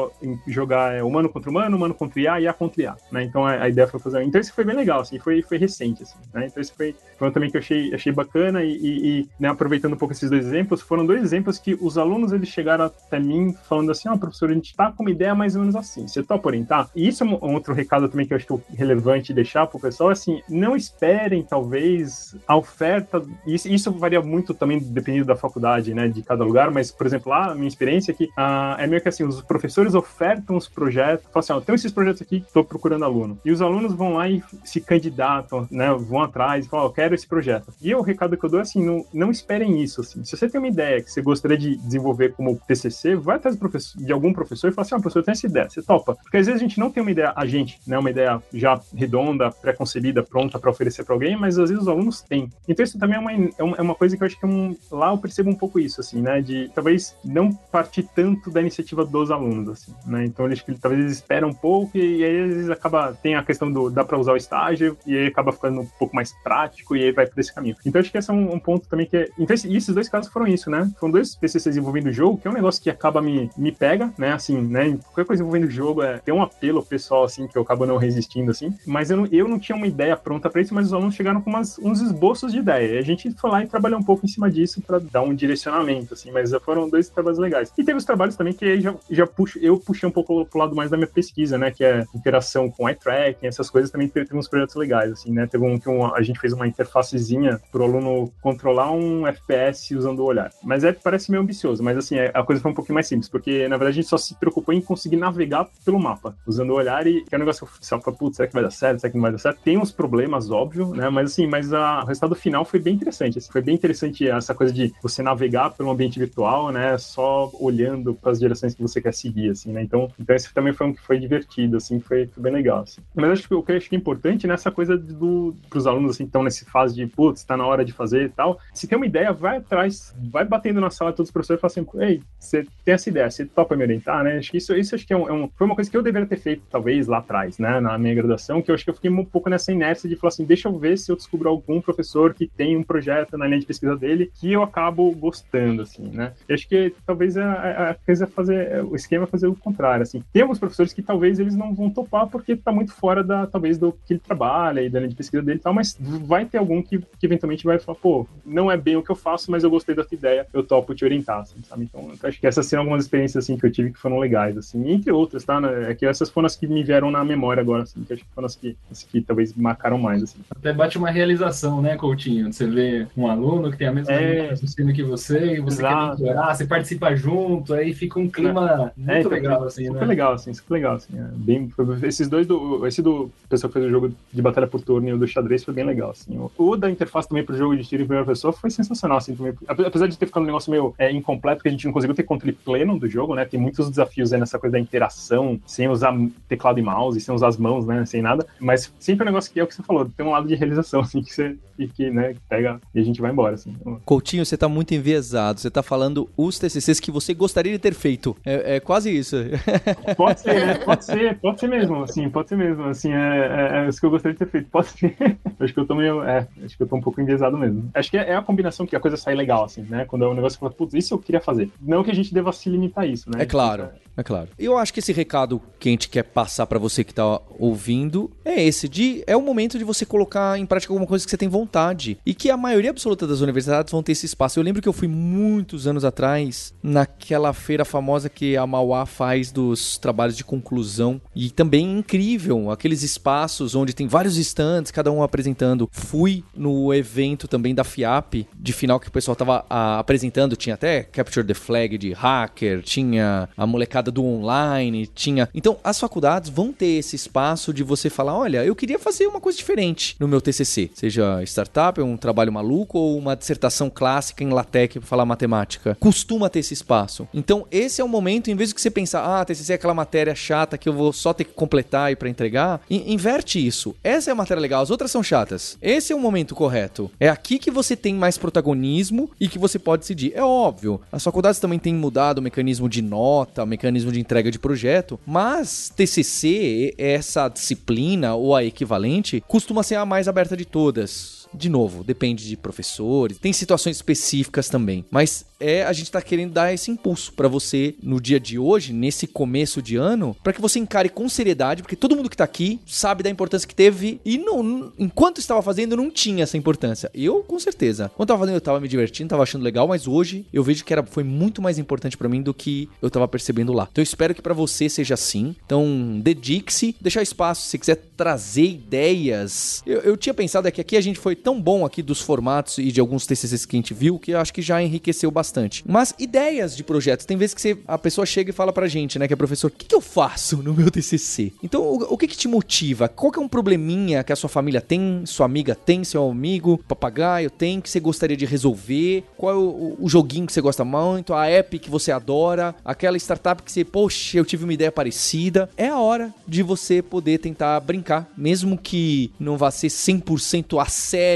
jogar 0.47 0.93
é, 0.93 1.03
humano 1.03 1.29
contra 1.29 1.49
humano, 1.49 1.75
humano 1.75 1.93
contra 1.93 2.19
IA, 2.19 2.41
IA 2.41 2.53
contra 2.53 2.81
IA, 2.81 2.95
né? 3.11 3.23
Então 3.23 3.45
a, 3.45 3.63
a, 3.63 3.69
ideia 3.69 3.87
foi 3.87 3.99
fazer, 3.99 4.23
então 4.23 4.39
isso 4.39 4.53
foi 4.53 4.63
bem 4.63 4.75
legal, 4.75 5.01
assim, 5.01 5.19
foi, 5.19 5.41
foi 5.41 5.57
recente, 5.57 6.03
assim, 6.03 6.17
né? 6.33 6.47
Então 6.47 6.61
isso 6.61 6.73
foi, 6.75 6.95
foi 7.17 7.31
também 7.31 7.49
que 7.49 7.57
eu 7.57 7.61
achei, 7.61 7.93
achei 7.93 8.11
bacana 8.11 8.63
e, 8.63 8.71
e, 8.75 9.09
e 9.09 9.29
né, 9.39 9.49
aproveitando 9.49 9.97
pouco 9.99 10.13
esses 10.13 10.29
dois 10.29 10.45
exemplos, 10.45 10.81
foram 10.81 11.05
dois 11.05 11.21
exemplos 11.21 11.57
que 11.57 11.77
os 11.79 11.97
alunos 11.97 12.31
eles 12.31 12.49
chegaram 12.49 12.85
até 12.85 13.19
mim 13.19 13.53
falando 13.67 13.91
assim: 13.91 14.07
ó, 14.09 14.13
oh, 14.13 14.17
professor, 14.17 14.49
a 14.49 14.53
gente 14.53 14.75
tá 14.75 14.91
com 14.91 15.03
uma 15.03 15.11
ideia 15.11 15.35
mais 15.35 15.55
ou 15.55 15.61
menos 15.61 15.75
assim, 15.75 16.07
você 16.07 16.23
topa 16.23 16.47
orientar? 16.47 16.89
E 16.95 17.07
isso 17.07 17.23
é 17.23 17.27
um 17.27 17.53
outro 17.53 17.73
recado 17.73 18.07
também 18.07 18.25
que 18.25 18.33
eu 18.33 18.37
acho 18.37 18.47
que 18.47 18.53
é 18.53 18.57
relevante 18.75 19.33
deixar 19.33 19.67
pro 19.67 19.79
pessoal: 19.79 20.09
assim, 20.09 20.41
não 20.49 20.75
esperem, 20.75 21.43
talvez, 21.43 22.35
a 22.47 22.55
oferta. 22.55 23.21
Isso, 23.45 23.67
isso 23.67 23.91
varia 23.91 24.21
muito 24.21 24.53
também 24.53 24.79
dependendo 24.79 25.25
da 25.25 25.35
faculdade, 25.35 25.93
né, 25.93 26.07
de 26.07 26.21
cada 26.21 26.43
lugar, 26.43 26.71
mas, 26.71 26.91
por 26.91 27.05
exemplo, 27.05 27.29
lá, 27.29 27.51
a 27.51 27.55
minha 27.55 27.67
experiência 27.67 28.11
é 28.11 28.15
que 28.15 28.29
ah, 28.37 28.75
é 28.79 28.87
meio 28.87 29.01
que 29.01 29.09
assim: 29.09 29.23
os 29.23 29.41
professores 29.41 29.93
ofertam 29.95 30.55
os 30.55 30.67
projetos, 30.67 31.25
falam 31.25 31.39
assim: 31.39 31.53
ó, 31.53 31.59
tem 31.59 31.75
esses 31.75 31.91
projetos 31.91 32.21
aqui 32.21 32.39
que 32.39 32.47
estou 32.47 32.63
procurando 32.63 33.03
aluno. 33.03 33.37
E 33.43 33.51
os 33.51 33.61
alunos 33.61 33.93
vão 33.93 34.13
lá 34.13 34.29
e 34.29 34.41
se 34.63 34.79
candidatam, 34.79 35.67
né, 35.69 35.93
vão 35.93 36.21
atrás 36.21 36.69
falam: 36.69 36.85
ó, 36.85 36.89
oh, 36.89 36.91
quero 36.91 37.15
esse 37.15 37.27
projeto. 37.27 37.73
E 37.81 37.93
o 37.93 38.01
recado 38.01 38.37
que 38.37 38.45
eu 38.45 38.49
dou 38.49 38.59
é 38.59 38.63
assim: 38.63 38.83
não, 38.83 39.05
não 39.13 39.31
esperem 39.31 39.81
isso 39.81 39.88
isso, 39.89 40.01
assim. 40.01 40.23
Se 40.23 40.37
você 40.37 40.47
tem 40.47 40.59
uma 40.59 40.67
ideia 40.67 41.01
que 41.01 41.11
você 41.11 41.21
gostaria 41.21 41.57
de 41.57 41.75
desenvolver 41.77 42.33
como 42.33 42.59
TCC, 42.67 43.15
vai 43.15 43.37
atrás 43.37 43.57
de 43.95 44.13
algum 44.13 44.31
professor 44.31 44.69
e 44.69 44.71
fala 44.71 44.85
assim, 44.85 44.95
ah, 44.95 44.99
professor, 44.99 45.19
eu 45.19 45.23
tenho 45.23 45.33
essa 45.33 45.47
ideia, 45.47 45.69
você 45.69 45.81
topa? 45.81 46.15
Porque 46.15 46.37
às 46.37 46.45
vezes 46.45 46.61
a 46.61 46.63
gente 46.63 46.79
não 46.79 46.91
tem 46.91 47.01
uma 47.01 47.11
ideia, 47.11 47.33
a 47.35 47.45
gente, 47.45 47.79
né, 47.87 47.97
uma 47.97 48.09
ideia 48.09 48.41
já 48.53 48.79
redonda, 48.95 49.51
pré-concebida, 49.51 50.23
pronta 50.23 50.59
para 50.59 50.69
oferecer 50.69 51.03
para 51.03 51.15
alguém, 51.15 51.35
mas 51.35 51.57
às 51.57 51.69
vezes 51.69 51.83
os 51.83 51.89
alunos 51.89 52.21
têm. 52.21 52.49
Então 52.67 52.83
isso 52.83 52.99
também 52.99 53.17
é 53.17 53.19
uma, 53.19 53.33
é 53.33 53.79
é 53.79 53.81
uma 53.81 53.95
coisa 53.95 54.15
que 54.15 54.23
eu 54.23 54.27
acho 54.27 54.39
que 54.39 54.45
é 54.45 54.47
um, 54.47 54.75
lá 54.91 55.11
eu 55.11 55.17
percebo 55.17 55.49
um 55.49 55.55
pouco 55.55 55.79
isso, 55.79 55.99
assim, 56.01 56.21
né, 56.21 56.41
de 56.41 56.69
talvez 56.73 57.15
não 57.23 57.51
partir 57.51 58.03
tanto 58.15 58.51
da 58.51 58.61
iniciativa 58.61 59.05
dos 59.05 59.31
alunos, 59.31 59.69
assim, 59.69 59.93
né, 60.05 60.25
então 60.25 60.45
eles, 60.45 60.63
talvez 60.81 61.01
eles 61.01 61.13
esperam 61.13 61.49
um 61.49 61.53
pouco 61.53 61.97
e, 61.97 62.17
e 62.17 62.23
aí 62.23 62.43
às 62.43 62.53
vezes 62.55 62.69
acaba, 62.69 63.13
tem 63.13 63.35
a 63.35 63.43
questão 63.43 63.71
do, 63.71 63.89
dá 63.89 64.03
para 64.03 64.17
usar 64.17 64.33
o 64.33 64.37
estágio 64.37 64.97
e 65.05 65.17
aí 65.17 65.27
acaba 65.27 65.51
ficando 65.51 65.81
um 65.81 65.85
pouco 65.85 66.15
mais 66.15 66.33
prático 66.43 66.95
e 66.95 67.03
aí 67.03 67.11
vai 67.11 67.25
por 67.25 67.39
esse 67.39 67.53
caminho. 67.53 67.75
Então 67.85 67.99
acho 67.99 68.11
que 68.11 68.17
esse 68.17 68.29
é 68.29 68.33
um, 68.33 68.53
um 68.53 68.59
ponto 68.59 68.87
também 68.87 69.05
que 69.05 69.17
é, 69.17 69.29
então 69.37 69.55
esses 69.79 69.93
dois 69.93 70.07
casos 70.07 70.31
foram 70.31 70.47
isso, 70.47 70.69
né, 70.69 70.89
foram 70.99 71.11
dois 71.11 71.35
TCCs 71.35 71.77
envolvendo 71.77 72.07
o 72.07 72.13
jogo, 72.13 72.37
que 72.37 72.47
é 72.47 72.51
um 72.51 72.53
negócio 72.53 72.81
que 72.81 72.89
acaba 72.89 73.21
me, 73.21 73.49
me 73.57 73.71
pega, 73.71 74.13
né, 74.17 74.33
assim, 74.33 74.59
né, 74.61 74.97
qualquer 75.05 75.25
coisa 75.25 75.41
envolvendo 75.41 75.65
o 75.65 75.71
jogo 75.71 76.03
é, 76.03 76.19
tem 76.19 76.33
um 76.33 76.41
apelo 76.41 76.83
pessoal, 76.83 77.23
assim, 77.23 77.47
que 77.47 77.57
eu 77.57 77.61
acabo 77.61 77.85
não 77.85 77.97
resistindo, 77.97 78.51
assim, 78.51 78.73
mas 78.85 79.09
eu 79.09 79.17
não, 79.17 79.25
eu 79.27 79.47
não 79.47 79.59
tinha 79.59 79.75
uma 79.75 79.87
ideia 79.87 80.15
pronta 80.15 80.49
para 80.49 80.61
isso, 80.61 80.73
mas 80.73 80.87
os 80.87 80.93
alunos 80.93 81.15
chegaram 81.15 81.41
com 81.41 81.49
umas, 81.49 81.77
uns 81.79 82.01
esboços 82.01 82.51
de 82.51 82.59
ideia, 82.59 82.95
e 82.95 82.97
a 82.97 83.01
gente 83.01 83.31
foi 83.31 83.49
lá 83.49 83.63
e 83.63 83.67
trabalhou 83.67 83.99
um 83.99 84.03
pouco 84.03 84.25
em 84.25 84.29
cima 84.29 84.49
disso 84.49 84.81
para 84.81 84.99
dar 84.99 85.21
um 85.21 85.33
direcionamento, 85.33 86.13
assim, 86.13 86.31
mas 86.31 86.51
foram 86.63 86.89
dois 86.89 87.09
trabalhos 87.09 87.39
legais. 87.39 87.71
E 87.77 87.83
teve 87.83 87.97
os 87.97 88.05
trabalhos 88.05 88.35
também 88.35 88.53
que 88.53 88.79
já, 88.81 88.93
já 89.09 89.25
puxo, 89.25 89.57
eu 89.59 89.77
puxei 89.77 90.07
um 90.07 90.11
pouco 90.11 90.45
pro 90.45 90.59
lado 90.59 90.75
mais 90.75 90.89
da 90.89 90.97
minha 90.97 91.07
pesquisa, 91.07 91.57
né, 91.57 91.71
que 91.71 91.83
é 91.83 92.05
interação 92.13 92.69
com 92.69 92.87
eye 92.87 92.95
tracking, 92.95 93.47
essas 93.47 93.69
coisas 93.69 93.89
também 93.89 94.07
teve, 94.07 94.25
teve 94.27 94.37
uns 94.37 94.47
projetos 94.47 94.75
legais, 94.75 95.11
assim, 95.11 95.31
né, 95.31 95.47
teve 95.47 95.63
um 95.63 95.79
que 95.79 95.89
um, 95.89 96.13
a 96.13 96.21
gente 96.21 96.39
fez 96.39 96.53
uma 96.53 96.67
interfacezinha 96.67 97.59
pro 97.71 97.83
aluno 97.83 98.31
controlar 98.41 98.91
um 98.91 99.27
FPS 99.27 99.68
usando 99.91 100.19
o 100.19 100.25
olhar, 100.25 100.51
mas 100.63 100.83
é, 100.83 100.91
parece 100.91 101.31
meio 101.31 101.43
ambicioso, 101.43 101.83
mas 101.83 101.97
assim, 101.97 102.17
é, 102.17 102.31
a 102.33 102.43
coisa 102.43 102.61
foi 102.61 102.71
um 102.71 102.75
pouquinho 102.75 102.95
mais 102.95 103.07
simples, 103.07 103.29
porque 103.29 103.67
na 103.67 103.77
verdade 103.77 103.99
a 103.99 104.01
gente 104.01 104.07
só 104.07 104.17
se 104.17 104.35
preocupou 104.35 104.73
em 104.73 104.81
conseguir 104.81 105.17
navegar 105.17 105.67
pelo 105.83 105.99
mapa, 105.99 106.35
usando 106.45 106.71
o 106.71 106.75
olhar 106.75 107.05
e 107.07 107.23
que 107.23 107.33
é 107.33 107.37
um 107.37 107.39
negócio 107.39 107.65
que 107.65 107.85
você 107.85 107.89
fala, 107.89 108.17
putz, 108.17 108.37
será 108.37 108.47
que 108.47 108.53
vai 108.53 108.63
dar 108.63 108.71
certo? 108.71 108.99
Será 108.99 109.11
que 109.11 109.17
não 109.17 109.23
vai 109.23 109.31
dar 109.31 109.37
certo? 109.37 109.59
Tem 109.63 109.77
uns 109.77 109.91
problemas, 109.91 110.49
óbvio, 110.49 110.93
né? 110.93 111.09
Mas 111.09 111.31
assim, 111.31 111.47
mas 111.47 111.73
a, 111.73 112.03
o 112.03 112.05
resultado 112.05 112.35
final 112.35 112.65
foi 112.65 112.79
bem 112.79 112.95
interessante. 112.95 113.37
Assim, 113.37 113.51
foi 113.51 113.61
bem 113.61 113.75
interessante 113.75 114.27
essa 114.27 114.53
coisa 114.53 114.73
de 114.73 114.93
você 115.01 115.21
navegar 115.21 115.71
pelo 115.71 115.89
ambiente 115.89 116.19
virtual, 116.19 116.71
né? 116.71 116.97
Só 116.97 117.51
olhando 117.59 118.13
para 118.13 118.31
as 118.31 118.39
direções 118.39 118.73
que 118.73 118.81
você 118.81 119.01
quer 119.01 119.13
seguir, 119.13 119.51
assim, 119.51 119.71
né? 119.71 119.81
Então, 119.81 120.11
então 120.19 120.35
esse 120.35 120.53
também 120.53 120.73
foi 120.73 120.87
um 120.87 120.93
que 120.93 121.01
foi 121.01 121.19
divertido, 121.19 121.77
assim, 121.77 121.99
foi, 121.99 122.27
foi 122.27 122.43
bem 122.43 122.53
legal. 122.53 122.81
Assim. 122.81 123.01
Mas 123.15 123.31
acho 123.31 123.47
que 123.47 123.53
o 123.53 123.63
que 123.63 123.71
eu 123.71 123.77
acho 123.77 123.89
que 123.89 123.95
é 123.95 123.99
importante 123.99 124.47
nessa 124.47 124.71
coisa 124.71 124.97
do 124.97 125.55
os 125.73 125.87
alunos 125.87 126.11
assim, 126.11 126.23
que 126.23 126.29
estão 126.29 126.43
nesse 126.43 126.65
fase 126.65 126.95
de 126.95 127.07
putz, 127.07 127.41
está 127.41 127.55
na 127.55 127.65
hora 127.65 127.85
de 127.85 127.93
fazer 127.93 128.25
e 128.25 128.29
tal. 128.29 128.59
Se 128.73 128.87
tem 128.87 128.97
uma 128.97 129.05
ideia, 129.05 129.31
vai 129.31 129.48
atrás, 129.57 130.15
vai 130.31 130.45
batendo 130.45 130.81
na 130.81 130.89
sala 130.89 131.11
todos 131.11 131.29
os 131.29 131.33
professores 131.33 131.59
e 131.59 131.61
fala 131.61 131.71
assim, 131.71 131.99
ei, 132.03 132.21
você 132.39 132.65
tem 132.83 132.93
essa 132.93 133.09
ideia, 133.09 133.29
você 133.29 133.45
topa 133.45 133.75
me 133.75 133.83
orientar, 133.83 134.23
né? 134.23 134.37
Acho 134.37 134.51
que 134.51 134.57
isso, 134.57 134.75
isso 134.75 134.95
acho 134.95 135.05
que 135.05 135.13
é 135.13 135.17
um, 135.17 135.27
é 135.27 135.33
um, 135.33 135.49
foi 135.55 135.65
uma 135.65 135.75
coisa 135.75 135.89
que 135.89 135.97
eu 135.97 136.03
deveria 136.03 136.27
ter 136.27 136.37
feito, 136.37 136.63
talvez, 136.69 137.07
lá 137.07 137.19
atrás, 137.19 137.57
né? 137.57 137.79
Na 137.79 137.97
minha 137.97 138.15
graduação, 138.15 138.61
que 138.61 138.71
eu 138.71 138.75
acho 138.75 138.83
que 138.83 138.89
eu 138.89 138.93
fiquei 138.93 139.09
um 139.09 139.25
pouco 139.25 139.49
nessa 139.49 139.71
inércia 139.71 140.09
de 140.09 140.15
falar 140.15 140.29
assim, 140.29 140.45
deixa 140.45 140.67
eu 140.67 140.77
ver 140.77 140.97
se 140.97 141.11
eu 141.11 141.15
descubro 141.15 141.49
algum 141.49 141.81
professor 141.81 142.33
que 142.33 142.47
tem 142.47 142.77
um 142.77 142.83
projeto 142.83 143.37
na 143.37 143.45
linha 143.45 143.59
de 143.59 143.65
pesquisa 143.65 143.95
dele 143.95 144.31
que 144.39 144.51
eu 144.51 144.63
acabo 144.63 145.11
gostando, 145.11 145.81
assim, 145.81 146.09
né? 146.09 146.33
Eu 146.47 146.55
acho 146.55 146.67
que 146.67 146.93
talvez 147.05 147.37
a, 147.37 147.89
a 147.89 147.93
coisa 147.93 148.25
é 148.25 148.27
fazer, 148.27 148.83
o 148.83 148.95
esquema 148.95 149.23
é 149.25 149.27
fazer 149.27 149.47
o 149.47 149.55
contrário, 149.55 150.03
assim. 150.03 150.23
Tem 150.31 150.41
alguns 150.41 150.59
professores 150.59 150.93
que 150.93 151.01
talvez 151.01 151.39
eles 151.39 151.55
não 151.55 151.73
vão 151.73 151.89
topar 151.89 152.27
porque 152.27 152.55
tá 152.55 152.71
muito 152.71 152.93
fora 152.93 153.23
da, 153.23 153.47
talvez, 153.47 153.77
do 153.77 153.93
que 154.05 154.13
ele 154.13 154.19
trabalha 154.19 154.81
e 154.81 154.89
da 154.89 154.99
linha 154.99 155.09
de 155.09 155.15
pesquisa 155.15 155.43
dele 155.43 155.59
e 155.59 155.61
tal, 155.61 155.73
mas 155.73 155.97
vai 155.99 156.45
ter 156.45 156.57
algum 156.57 156.81
que, 156.81 156.99
que 156.99 157.25
eventualmente 157.25 157.63
vai 157.63 157.79
falar, 157.79 157.97
pô, 157.97 158.27
não 158.45 158.71
é 158.71 158.77
bem 158.77 158.95
o 158.95 159.03
que 159.03 159.11
eu 159.11 159.15
faço, 159.15 159.38
mas 159.47 159.63
eu 159.63 159.69
gostei 159.69 159.95
da 159.95 160.03
tua 160.03 160.15
ideia, 160.15 160.47
eu 160.53 160.63
topo 160.63 160.93
te 160.93 161.05
orientar, 161.05 161.39
assim, 161.39 161.57
sabe? 161.67 161.83
Então, 161.83 162.11
acho 162.23 162.39
que 162.39 162.47
essas 162.47 162.65
são 162.65 162.79
algumas 162.79 163.03
experiências, 163.03 163.43
assim, 163.43 163.57
que 163.57 163.65
eu 163.65 163.71
tive 163.71 163.91
que 163.91 163.99
foram 163.99 164.19
legais, 164.19 164.57
assim, 164.57 164.89
entre 164.91 165.11
outras, 165.11 165.43
tá? 165.43 165.59
Né? 165.59 165.91
É 165.91 165.95
que 165.95 166.05
essas 166.05 166.29
foram 166.29 166.45
as 166.45 166.55
que 166.55 166.67
me 166.67 166.83
vieram 166.83 167.11
na 167.11 167.23
memória 167.23 167.61
agora, 167.61 167.83
assim, 167.83 168.03
que 168.03 168.13
acho 168.13 168.23
que 168.23 168.29
foram 168.33 168.45
as 168.45 168.55
que, 168.55 168.75
as 168.91 169.03
que 169.03 169.21
talvez 169.21 169.53
marcaram 169.53 169.97
mais, 169.97 170.23
assim. 170.23 170.39
Até 170.49 170.73
bate 170.73 170.97
uma 170.97 171.09
realização, 171.09 171.81
né, 171.81 171.95
Coutinho? 171.95 172.51
Você 172.51 172.67
vê 172.67 173.07
um 173.15 173.27
aluno 173.27 173.71
que 173.71 173.77
tem 173.77 173.87
a 173.87 173.93
mesma 173.93 174.13
é... 174.13 174.49
raciocínio 174.49 174.93
que 174.93 175.03
você, 175.03 175.55
e 175.55 175.59
você 175.59 175.81
Exato. 175.81 176.17
quer 176.17 176.23
melhorar, 176.23 176.55
você 176.55 176.65
participa 176.65 177.15
junto, 177.15 177.73
aí 177.73 177.93
fica 177.93 178.19
um 178.19 178.29
clima 178.29 178.91
é, 178.97 179.13
muito 179.13 179.19
então, 179.19 179.31
legal, 179.31 179.63
assim, 179.63 179.85
super 179.85 180.01
né? 180.01 180.07
legal, 180.07 180.33
assim, 180.33 180.53
super 180.53 180.73
legal, 180.73 180.95
assim. 180.95 181.17
É 181.17 181.27
bem, 181.33 181.71
esses 182.03 182.27
dois, 182.27 182.47
do, 182.47 182.85
esse 182.87 183.01
do 183.01 183.31
pessoal 183.47 183.69
que 183.69 183.79
fez 183.79 183.85
o 183.85 183.89
jogo 183.89 184.13
de 184.31 184.41
batalha 184.41 184.67
por 184.67 184.81
turno 184.81 185.09
e 185.09 185.13
o 185.13 185.17
do 185.17 185.27
xadrez 185.27 185.63
foi 185.63 185.73
bem 185.73 185.85
legal, 185.85 186.11
assim. 186.11 186.37
O, 186.37 186.51
o 186.57 186.77
da 186.77 186.89
interface 186.89 187.27
também 187.27 187.43
pro 187.43 187.57
jogo 187.57 187.75
de 187.75 187.83
tiro 187.83 188.03
em 188.03 188.05
primeira 188.05 188.25
pessoa 188.25 188.53
foi 188.53 188.69
sensacional, 188.69 189.17
assim, 189.17 189.28
também. 189.35 189.53
Apesar 189.67 190.07
de 190.07 190.17
ter 190.17 190.25
ficado 190.25 190.43
um 190.43 190.45
negócio 190.45 190.71
meio 190.71 190.93
é, 190.97 191.11
incompleto, 191.11 191.57
porque 191.57 191.69
a 191.69 191.71
gente 191.71 191.85
não 191.85 191.93
conseguiu 191.93 192.15
ter 192.15 192.23
controle 192.23 192.53
pleno 192.53 192.99
do 192.99 193.07
jogo, 193.07 193.35
né? 193.35 193.45
Tem 193.45 193.59
muitos 193.59 193.89
desafios 193.89 194.33
aí 194.33 194.39
nessa 194.39 194.59
coisa 194.59 194.73
da 194.73 194.79
interação, 194.79 195.59
sem 195.65 195.87
usar 195.87 196.15
teclado 196.47 196.79
e 196.79 196.81
mouse, 196.81 197.19
sem 197.19 197.33
usar 197.33 197.47
as 197.47 197.57
mãos, 197.57 197.85
né? 197.85 198.05
Sem 198.05 198.21
nada. 198.21 198.45
Mas 198.59 198.93
sempre 198.99 199.23
é 199.23 199.25
um 199.25 199.31
negócio 199.31 199.51
que 199.51 199.59
é 199.59 199.63
o 199.63 199.67
que 199.67 199.75
você 199.75 199.83
falou, 199.83 200.09
tem 200.09 200.25
um 200.25 200.31
lado 200.31 200.47
de 200.47 200.55
realização, 200.55 201.01
assim, 201.01 201.21
que 201.21 201.33
você 201.33 201.55
que 201.87 202.09
né, 202.09 202.35
pega 202.49 202.79
e 202.93 202.99
a 202.99 203.03
gente 203.03 203.21
vai 203.21 203.31
embora, 203.31 203.55
assim. 203.55 203.75
Coutinho, 204.05 204.45
você 204.45 204.57
tá 204.57 204.67
muito 204.67 204.93
enviesado. 204.93 205.59
Você 205.59 205.69
tá 205.69 205.81
falando 205.81 206.29
os 206.35 206.59
TCCs 206.59 206.99
que 206.99 207.11
você 207.11 207.33
gostaria 207.33 207.71
de 207.71 207.79
ter 207.79 207.93
feito. 207.93 208.35
É, 208.45 208.75
é 208.75 208.79
quase 208.79 209.15
isso. 209.15 209.37
Pode 210.17 210.41
ser, 210.41 210.65
né? 210.65 210.73
Pode 210.79 211.05
ser, 211.05 211.37
pode 211.39 211.59
ser 211.59 211.67
mesmo, 211.67 212.03
assim, 212.03 212.29
pode 212.29 212.49
ser 212.49 212.55
mesmo. 212.55 212.85
Assim, 212.85 213.13
é, 213.13 213.71
é, 213.73 213.85
é 213.85 213.89
isso 213.89 213.99
que 213.99 214.05
eu 214.05 214.09
gostaria 214.09 214.33
de 214.33 214.39
ter 214.39 214.49
feito. 214.49 214.69
Pode 214.69 214.87
ser. 214.87 215.15
acho 215.59 215.73
que 215.73 215.79
eu 215.79 215.85
tô 215.85 215.95
meio, 215.95 216.23
é, 216.23 216.47
acho 216.63 216.75
que 216.75 216.83
eu 216.83 216.87
tô 216.87 216.95
um 216.95 217.01
pouco 217.01 217.21
enviesado 217.21 217.57
mesmo. 217.57 217.89
Acho 217.93 218.09
que 218.09 218.17
é, 218.17 218.31
é 218.31 218.35
a 218.35 218.41
combinação 218.41 218.85
que 218.85 218.95
a 218.95 218.99
coisa 218.99 219.17
sai 219.19 219.35
legal, 219.35 219.65
assim, 219.65 219.81
né? 219.83 220.05
Quando 220.05 220.25
é 220.25 220.27
um 220.27 220.33
negócio 220.33 220.57
que 220.57 220.61
fala, 220.61 220.71
putz, 220.71 220.93
isso 220.93 221.13
eu 221.13 221.19
queria 221.19 221.41
fazer. 221.41 221.69
Não 221.81 222.03
que 222.03 222.11
a 222.11 222.15
gente 222.15 222.33
deva 222.33 222.51
se 222.51 222.69
limitar 222.69 223.03
a 223.03 223.07
isso, 223.07 223.29
né? 223.29 223.43
É 223.43 223.45
claro. 223.45 223.89
É 224.19 224.23
claro. 224.23 224.49
Eu 224.59 224.77
acho 224.77 224.93
que 224.93 224.99
esse 224.99 225.13
recado 225.13 225.61
que 225.79 225.87
a 225.87 225.91
gente 225.93 226.09
quer 226.09 226.23
passar 226.23 226.67
para 226.67 226.77
você 226.77 227.05
que 227.05 227.13
tá 227.13 227.39
ouvindo 227.57 228.29
é 228.43 228.61
esse 228.61 228.89
de 228.89 229.23
é 229.25 229.35
o 229.35 229.41
momento 229.41 229.77
de 229.77 229.85
você 229.85 230.05
colocar 230.05 230.59
em 230.59 230.65
prática 230.65 230.91
alguma 230.91 231.07
coisa 231.07 231.23
que 231.23 231.31
você 231.31 231.37
tem 231.37 231.47
vontade 231.47 232.17
e 232.25 232.33
que 232.33 232.49
a 232.49 232.57
maioria 232.57 232.89
absoluta 232.89 233.25
das 233.25 233.39
universidades 233.39 233.93
vão 233.93 234.03
ter 234.03 234.11
esse 234.11 234.25
espaço. 234.25 234.59
Eu 234.59 234.63
lembro 234.63 234.81
que 234.81 234.89
eu 234.89 234.93
fui 234.93 235.07
muitos 235.07 235.87
anos 235.87 236.03
atrás 236.03 236.73
naquela 236.83 237.53
feira 237.53 237.85
famosa 237.85 238.27
que 238.27 238.57
a 238.57 238.67
Mauá 238.67 239.05
faz 239.05 239.53
dos 239.53 239.97
trabalhos 239.97 240.35
de 240.35 240.43
conclusão 240.43 241.21
e 241.33 241.49
também 241.49 241.99
incrível, 241.99 242.71
aqueles 242.71 243.03
espaços 243.03 243.73
onde 243.73 243.93
tem 243.93 244.05
vários 244.05 244.37
estantes, 244.37 244.91
cada 244.91 245.13
um 245.13 245.23
apresentando. 245.23 245.87
Fui 245.93 246.43
no 246.53 246.93
evento 246.93 247.47
também 247.47 247.73
da 247.73 247.85
FIAP 247.85 248.45
de 248.53 248.73
final 248.73 248.99
que 248.99 249.07
o 249.07 249.11
pessoal 249.11 249.35
tava 249.35 249.65
a, 249.69 249.95
ah, 249.95 249.99
apresentando, 249.99 250.57
tinha 250.57 250.73
até 250.73 251.03
Capture 251.03 251.47
the 251.47 251.53
Flag 251.53 251.97
de 251.97 252.11
hacker, 252.11 252.81
tinha 252.81 253.47
a 253.55 253.65
molecada 253.65 254.08
do 254.11 254.23
online, 254.23 255.07
tinha. 255.07 255.49
Então, 255.53 255.77
as 255.83 255.99
faculdades 255.99 256.49
vão 256.49 256.71
ter 256.71 256.97
esse 256.97 257.15
espaço 257.15 257.73
de 257.73 257.83
você 257.83 258.09
falar: 258.09 258.37
olha, 258.37 258.65
eu 258.65 258.75
queria 258.75 258.99
fazer 258.99 259.27
uma 259.27 259.39
coisa 259.39 259.57
diferente 259.57 260.15
no 260.19 260.27
meu 260.27 260.41
TCC, 260.41 260.89
seja 260.93 261.41
startup, 261.43 262.01
um 262.01 262.17
trabalho 262.17 262.51
maluco 262.51 262.97
ou 262.97 263.17
uma 263.17 263.35
dissertação 263.35 263.89
clássica 263.89 264.43
em 264.43 264.49
LaTeX 264.49 264.95
para 264.95 265.07
falar 265.07 265.25
matemática. 265.25 265.97
Costuma 265.99 266.49
ter 266.49 266.59
esse 266.59 266.73
espaço. 266.73 267.27
Então, 267.33 267.65
esse 267.71 268.01
é 268.01 268.03
o 268.03 268.07
momento, 268.07 268.49
em 268.49 268.55
vez 268.55 268.73
de 268.73 268.79
você 268.79 268.89
pensar, 268.89 269.23
ah, 269.23 269.45
TCC 269.45 269.73
é 269.73 269.75
aquela 269.75 269.93
matéria 269.93 270.35
chata 270.35 270.77
que 270.77 270.87
eu 270.87 270.93
vou 270.93 271.11
só 271.13 271.33
ter 271.33 271.43
que 271.43 271.53
completar 271.53 272.11
e 272.11 272.15
para 272.15 272.29
entregar, 272.29 272.81
inverte 272.89 273.65
isso. 273.65 273.95
Essa 274.03 274.29
é 274.29 274.33
a 274.33 274.35
matéria 274.35 274.61
legal, 274.61 274.81
as 274.81 274.89
outras 274.89 275.11
são 275.11 275.23
chatas. 275.23 275.77
Esse 275.81 276.13
é 276.13 276.15
o 276.15 276.19
momento 276.19 276.55
correto. 276.55 277.11
É 277.19 277.29
aqui 277.29 277.59
que 277.59 277.71
você 277.71 277.95
tem 277.95 278.13
mais 278.13 278.37
protagonismo 278.37 279.29
e 279.39 279.47
que 279.47 279.59
você 279.59 279.77
pode 279.77 280.01
decidir. 280.01 280.33
É 280.35 280.43
óbvio, 280.43 281.01
as 281.11 281.23
faculdades 281.23 281.59
também 281.59 281.79
têm 281.79 281.93
mudado 281.93 282.39
o 282.39 282.41
mecanismo 282.41 282.87
de 282.87 283.01
nota, 283.01 283.63
o 283.63 283.67
mecanismo 283.67 283.88
mecanismo 283.89 284.11
de 284.11 284.19
entrega 284.19 284.51
de 284.51 284.59
projeto, 284.59 285.19
mas 285.25 285.91
TCC, 285.95 286.93
essa 286.97 287.49
disciplina 287.49 288.35
ou 288.35 288.55
a 288.55 288.63
equivalente, 288.63 289.43
costuma 289.47 289.83
ser 289.83 289.95
a 289.95 290.05
mais 290.05 290.27
aberta 290.27 290.55
de 290.55 290.65
todas 290.65 291.38
de 291.53 291.69
novo, 291.69 292.03
depende 292.03 292.47
de 292.47 292.57
professores, 292.57 293.37
tem 293.37 293.53
situações 293.53 293.97
específicas 293.97 294.69
também, 294.69 295.05
mas 295.09 295.45
é 295.59 295.83
a 295.83 295.91
gente 295.91 296.11
tá 296.11 296.21
querendo 296.21 296.53
dar 296.53 296.73
esse 296.73 296.89
impulso 296.89 297.33
para 297.33 297.47
você 297.47 297.95
no 298.01 298.21
dia 298.21 298.39
de 298.39 298.57
hoje, 298.57 298.93
nesse 298.93 299.27
começo 299.27 299.81
de 299.81 299.97
ano, 299.97 300.35
para 300.43 300.53
que 300.53 300.61
você 300.61 300.79
encare 300.79 301.09
com 301.09 301.27
seriedade, 301.27 301.81
porque 301.81 301.95
todo 301.95 302.15
mundo 302.15 302.29
que 302.29 302.37
tá 302.37 302.43
aqui 302.43 302.79
sabe 302.85 303.23
da 303.23 303.29
importância 303.29 303.67
que 303.67 303.75
teve 303.75 304.21
e 304.23 304.37
não, 304.37 304.93
enquanto 304.97 305.39
estava 305.39 305.61
fazendo 305.61 305.97
não 305.97 306.09
tinha 306.09 306.43
essa 306.43 306.57
importância. 306.57 307.11
Eu, 307.13 307.43
com 307.43 307.59
certeza. 307.59 308.09
Quando 308.15 308.27
tava 308.27 308.39
fazendo, 308.39 308.55
eu 308.55 308.61
tava 308.61 308.79
me 308.79 308.87
divertindo, 308.87 309.29
tava 309.29 309.43
achando 309.43 309.63
legal, 309.63 309.87
mas 309.87 310.07
hoje 310.07 310.45
eu 310.53 310.63
vejo 310.63 310.85
que 310.85 310.93
era 310.93 311.03
foi 311.03 311.23
muito 311.23 311.61
mais 311.61 311.77
importante 311.77 312.15
para 312.15 312.29
mim 312.29 312.41
do 312.41 312.53
que 312.53 312.87
eu 313.01 313.09
tava 313.09 313.27
percebendo 313.27 313.73
lá. 313.73 313.87
Então 313.91 314.01
eu 314.01 314.03
espero 314.03 314.33
que 314.33 314.41
para 314.41 314.53
você 314.53 314.87
seja 314.87 315.15
assim. 315.15 315.55
Então, 315.65 316.19
dedique-se, 316.21 316.95
deixar 317.01 317.21
espaço 317.21 317.67
se 317.67 317.77
quiser 317.77 317.95
trazer 318.15 318.65
ideias. 318.65 319.83
Eu, 319.85 319.99
eu 320.01 320.17
tinha 320.17 320.33
pensado 320.33 320.67
é 320.67 320.71
que 320.71 320.81
aqui 320.81 320.95
a 320.95 321.01
gente 321.01 321.19
foi 321.19 321.35
tão 321.39 321.61
bom 321.61 321.85
aqui 321.85 322.01
dos 322.01 322.21
formatos 322.21 322.77
e 322.77 322.91
de 322.91 322.99
alguns 322.99 323.25
TCCs 323.25 323.65
que 323.65 323.75
a 323.75 323.79
gente 323.79 323.93
viu 323.93 324.19
que 324.19 324.31
eu 324.31 324.39
acho 324.39 324.53
que 324.53 324.61
já 324.61 324.81
enriqueceu 324.81 325.31
bastante. 325.31 325.83
Mas 325.87 326.13
ideias 326.19 326.75
de 326.75 326.83
projetos. 326.83 327.25
Tem 327.25 327.37
vezes 327.37 327.53
que 327.53 327.61
você, 327.61 327.77
a 327.87 327.97
pessoa 327.97 328.25
chega 328.25 328.49
e 328.49 328.53
fala 328.53 328.73
pra 328.73 328.87
gente, 328.87 329.17
né, 329.17 329.27
que 329.27 329.33
é 329.33 329.35
professor, 329.35 329.67
o 329.67 329.71
que, 329.71 329.85
que 329.85 329.95
eu 329.95 330.01
faço 330.01 330.57
no 330.57 330.73
meu 330.73 330.91
TCC? 330.91 331.53
Então, 331.63 331.81
o, 331.81 332.13
o, 332.13 332.17
que 332.17 332.27
que 332.27 332.37
te 332.37 332.47
motiva? 332.47 333.07
Qual 333.07 333.31
que 333.31 333.39
é 333.39 333.41
um 333.41 333.47
probleminha 333.47 334.23
que 334.23 334.33
a 334.33 334.35
sua 334.35 334.49
família 334.49 334.81
tem, 334.81 335.23
sua 335.25 335.45
amiga 335.45 335.75
tem, 335.75 336.03
seu 336.03 336.29
amigo, 336.29 336.79
papagaio 336.87 337.49
tem, 337.49 337.81
que 337.81 337.89
você 337.89 337.99
gostaria 337.99 338.37
de 338.37 338.45
resolver? 338.45 339.23
Qual 339.37 339.53
é 339.53 339.57
o, 339.57 339.95
o 339.99 340.09
joguinho 340.09 340.45
que 340.45 340.53
você 340.53 340.61
gosta 340.61 340.83
muito? 340.83 341.33
A 341.33 341.47
app 341.47 341.77
que 341.79 341.89
você 341.89 342.11
adora? 342.11 342.75
Aquela 342.83 343.17
startup 343.17 343.63
que 343.63 343.71
você, 343.71 343.83
poxa, 343.83 344.37
eu 344.37 344.45
tive 344.45 344.63
uma 344.63 344.73
ideia 344.73 344.91
parecida? 344.91 345.69
É 345.77 345.87
a 345.87 345.99
hora 345.99 346.33
de 346.47 346.63
você 346.63 347.01
poder 347.01 347.39
tentar 347.39 347.79
brincar, 347.79 348.29
mesmo 348.37 348.77
que 348.77 349.31
não 349.39 349.57
vá 349.57 349.71
ser 349.71 349.87
100% 349.87 350.81
a 350.81 350.85
sério, 350.85 351.28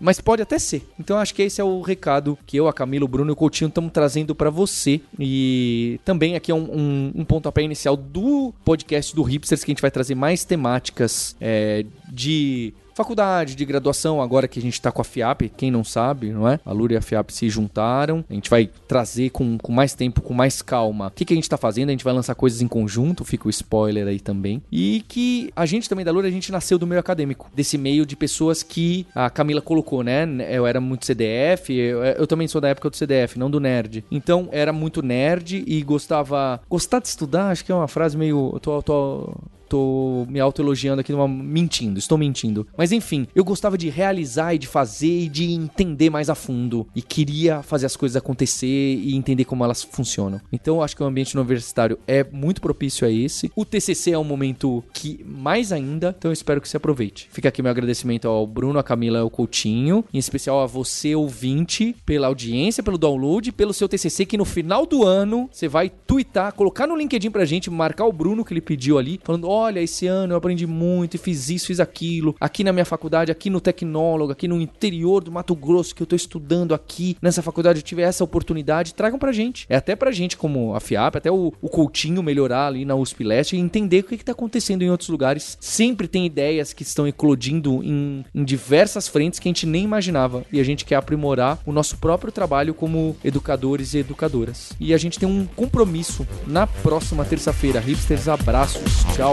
mas 0.00 0.20
pode 0.20 0.42
até 0.42 0.58
ser. 0.58 0.86
Então, 0.98 1.18
acho 1.18 1.34
que 1.34 1.42
esse 1.42 1.60
é 1.60 1.64
o 1.64 1.80
recado 1.80 2.38
que 2.46 2.56
eu, 2.56 2.68
a 2.68 2.72
Camila, 2.72 3.04
o 3.04 3.08
Bruno 3.08 3.30
e 3.30 3.32
o 3.32 3.36
Coutinho 3.36 3.68
estamos 3.68 3.92
trazendo 3.92 4.34
para 4.34 4.50
você. 4.50 5.00
E 5.18 6.00
também 6.04 6.36
aqui 6.36 6.50
é 6.50 6.54
um, 6.54 6.70
um, 6.70 7.12
um 7.16 7.24
pontapé 7.24 7.62
inicial 7.62 7.96
do 7.96 8.52
podcast 8.64 9.14
do 9.14 9.22
Hipsters, 9.22 9.64
que 9.64 9.70
a 9.70 9.74
gente 9.74 9.82
vai 9.82 9.90
trazer 9.90 10.14
mais 10.14 10.44
temáticas 10.44 11.36
é, 11.40 11.84
de 12.12 12.74
faculdade, 12.98 13.54
de 13.54 13.64
graduação, 13.64 14.20
agora 14.20 14.48
que 14.48 14.58
a 14.58 14.62
gente 14.62 14.74
está 14.74 14.90
com 14.90 15.00
a 15.00 15.04
FIAP, 15.04 15.52
quem 15.56 15.70
não 15.70 15.84
sabe, 15.84 16.32
não 16.32 16.48
é? 16.48 16.58
A 16.66 16.72
Lura 16.72 16.94
e 16.94 16.96
a 16.96 17.00
FIAP 17.00 17.30
se 17.30 17.48
juntaram. 17.48 18.24
A 18.28 18.34
gente 18.34 18.50
vai 18.50 18.68
trazer 18.88 19.30
com, 19.30 19.56
com 19.56 19.70
mais 19.72 19.94
tempo, 19.94 20.20
com 20.20 20.34
mais 20.34 20.60
calma. 20.60 21.06
O 21.06 21.10
que, 21.12 21.24
que 21.24 21.32
a 21.32 21.36
gente 21.36 21.44
está 21.44 21.56
fazendo? 21.56 21.90
A 21.90 21.92
gente 21.92 22.02
vai 22.02 22.12
lançar 22.12 22.34
coisas 22.34 22.60
em 22.60 22.66
conjunto, 22.66 23.24
fica 23.24 23.46
o 23.46 23.50
spoiler 23.50 24.08
aí 24.08 24.18
também. 24.18 24.60
E 24.72 25.04
que 25.06 25.52
a 25.54 25.64
gente 25.64 25.88
também 25.88 26.04
da 26.04 26.10
Lura, 26.10 26.26
a 26.26 26.30
gente 26.30 26.50
nasceu 26.50 26.76
do 26.76 26.88
meio 26.88 26.98
acadêmico, 26.98 27.48
desse 27.54 27.78
meio 27.78 28.04
de 28.04 28.16
pessoas 28.16 28.64
que 28.64 29.06
a 29.14 29.30
Camila 29.30 29.60
colocou, 29.60 30.02
né? 30.02 30.26
Eu 30.50 30.66
era 30.66 30.80
muito 30.80 31.06
CDF, 31.06 31.72
eu, 31.72 32.02
eu 32.02 32.26
também 32.26 32.48
sou 32.48 32.60
da 32.60 32.68
época 32.68 32.90
do 32.90 32.96
CDF, 32.96 33.38
não 33.38 33.48
do 33.48 33.60
nerd. 33.60 34.04
Então, 34.10 34.48
era 34.50 34.72
muito 34.72 35.02
nerd 35.02 35.62
e 35.64 35.80
gostava. 35.82 36.60
Gostar 36.68 36.98
de 36.98 37.06
estudar, 37.06 37.50
acho 37.50 37.64
que 37.64 37.70
é 37.70 37.74
uma 37.74 37.88
frase 37.88 38.16
meio. 38.16 38.50
Eu 38.54 38.60
tô, 38.60 38.82
tô 38.82 39.34
tô 39.68 40.26
me 40.28 40.40
autoelogiando 40.40 41.00
aqui, 41.00 41.12
numa... 41.12 41.28
mentindo, 41.28 41.98
estou 41.98 42.18
mentindo. 42.18 42.66
Mas 42.76 42.92
enfim, 42.92 43.26
eu 43.34 43.44
gostava 43.44 43.76
de 43.76 43.88
realizar 43.88 44.54
e 44.54 44.58
de 44.58 44.66
fazer 44.66 45.24
e 45.24 45.28
de 45.28 45.52
entender 45.52 46.10
mais 46.10 46.30
a 46.30 46.34
fundo. 46.34 46.86
E 46.94 47.02
queria 47.02 47.62
fazer 47.62 47.86
as 47.86 47.96
coisas 47.96 48.16
acontecer 48.16 48.66
e 48.66 49.14
entender 49.14 49.44
como 49.44 49.64
elas 49.64 49.82
funcionam. 49.82 50.40
Então 50.52 50.76
eu 50.76 50.82
acho 50.82 50.96
que 50.96 51.02
o 51.02 51.06
ambiente 51.06 51.36
universitário 51.36 51.98
é 52.06 52.24
muito 52.24 52.60
propício 52.60 53.06
a 53.06 53.10
esse. 53.10 53.50
O 53.54 53.64
TCC 53.64 54.12
é 54.12 54.18
um 54.18 54.24
momento 54.24 54.82
que 54.92 55.24
mais 55.24 55.72
ainda, 55.72 56.14
então 56.16 56.30
eu 56.30 56.32
espero 56.32 56.60
que 56.60 56.68
você 56.68 56.76
aproveite. 56.76 57.28
Fica 57.30 57.48
aqui 57.48 57.62
meu 57.62 57.70
agradecimento 57.70 58.28
ao 58.28 58.46
Bruno, 58.46 58.78
a 58.78 58.82
Camila 58.82 59.20
ao 59.20 59.30
Coutinho, 59.30 60.04
em 60.12 60.18
especial 60.18 60.60
a 60.60 60.66
você, 60.66 61.14
ouvinte, 61.14 61.94
pela 62.06 62.26
audiência, 62.26 62.82
pelo 62.82 62.98
download, 62.98 63.52
pelo 63.52 63.72
seu 63.72 63.88
TCC, 63.88 64.24
que 64.26 64.36
no 64.36 64.44
final 64.44 64.86
do 64.86 65.04
ano 65.04 65.48
você 65.50 65.68
vai 65.68 65.88
twittar, 65.88 66.52
colocar 66.52 66.86
no 66.86 66.96
LinkedIn 66.96 67.30
pra 67.30 67.44
gente, 67.44 67.70
marcar 67.70 68.06
o 68.06 68.12
Bruno 68.12 68.44
que 68.44 68.52
ele 68.52 68.60
pediu 68.60 68.98
ali, 68.98 69.20
falando: 69.22 69.48
ó, 69.48 69.57
oh, 69.57 69.57
olha, 69.58 69.80
esse 69.80 70.06
ano 70.06 70.32
eu 70.32 70.38
aprendi 70.38 70.66
muito 70.66 71.14
e 71.14 71.18
fiz 71.18 71.48
isso, 71.50 71.66
fiz 71.66 71.80
aquilo, 71.80 72.34
aqui 72.40 72.62
na 72.64 72.72
minha 72.72 72.84
faculdade, 72.84 73.30
aqui 73.32 73.50
no 73.50 73.60
Tecnólogo, 73.60 74.32
aqui 74.32 74.46
no 74.48 74.60
interior 74.60 75.22
do 75.22 75.32
Mato 75.32 75.54
Grosso 75.54 75.94
que 75.94 76.02
eu 76.02 76.06
tô 76.06 76.16
estudando 76.16 76.74
aqui, 76.74 77.16
nessa 77.20 77.42
faculdade 77.42 77.80
eu 77.80 77.82
tive 77.82 78.02
essa 78.02 78.24
oportunidade, 78.24 78.94
tragam 78.94 79.18
pra 79.18 79.32
gente. 79.32 79.66
É 79.68 79.76
até 79.76 79.96
pra 79.96 80.10
gente 80.10 80.36
como 80.36 80.74
a 80.74 80.80
FIAP, 80.80 81.16
até 81.16 81.30
o, 81.30 81.52
o 81.60 81.68
Coutinho 81.68 82.22
melhorar 82.22 82.66
ali 82.66 82.84
na 82.84 82.94
USP 82.94 83.24
Leste 83.24 83.56
e 83.56 83.58
entender 83.58 84.00
o 84.00 84.04
que, 84.04 84.16
que 84.16 84.24
tá 84.24 84.32
acontecendo 84.32 84.82
em 84.82 84.90
outros 84.90 85.08
lugares. 85.08 85.56
Sempre 85.60 86.08
tem 86.08 86.26
ideias 86.26 86.72
que 86.72 86.82
estão 86.82 87.06
eclodindo 87.06 87.82
em, 87.82 88.24
em 88.34 88.44
diversas 88.44 89.08
frentes 89.08 89.38
que 89.38 89.48
a 89.48 89.50
gente 89.50 89.66
nem 89.66 89.84
imaginava 89.84 90.44
e 90.52 90.60
a 90.60 90.64
gente 90.64 90.84
quer 90.84 90.96
aprimorar 90.96 91.58
o 91.66 91.72
nosso 91.72 91.96
próprio 91.98 92.32
trabalho 92.32 92.74
como 92.74 93.16
educadores 93.24 93.94
e 93.94 93.98
educadoras. 93.98 94.72
E 94.80 94.94
a 94.94 94.98
gente 94.98 95.18
tem 95.18 95.28
um 95.28 95.46
compromisso 95.46 96.26
na 96.46 96.66
próxima 96.66 97.24
terça-feira. 97.24 97.80
Hipsters, 97.80 98.28
abraços. 98.28 99.04
Tchau. 99.14 99.32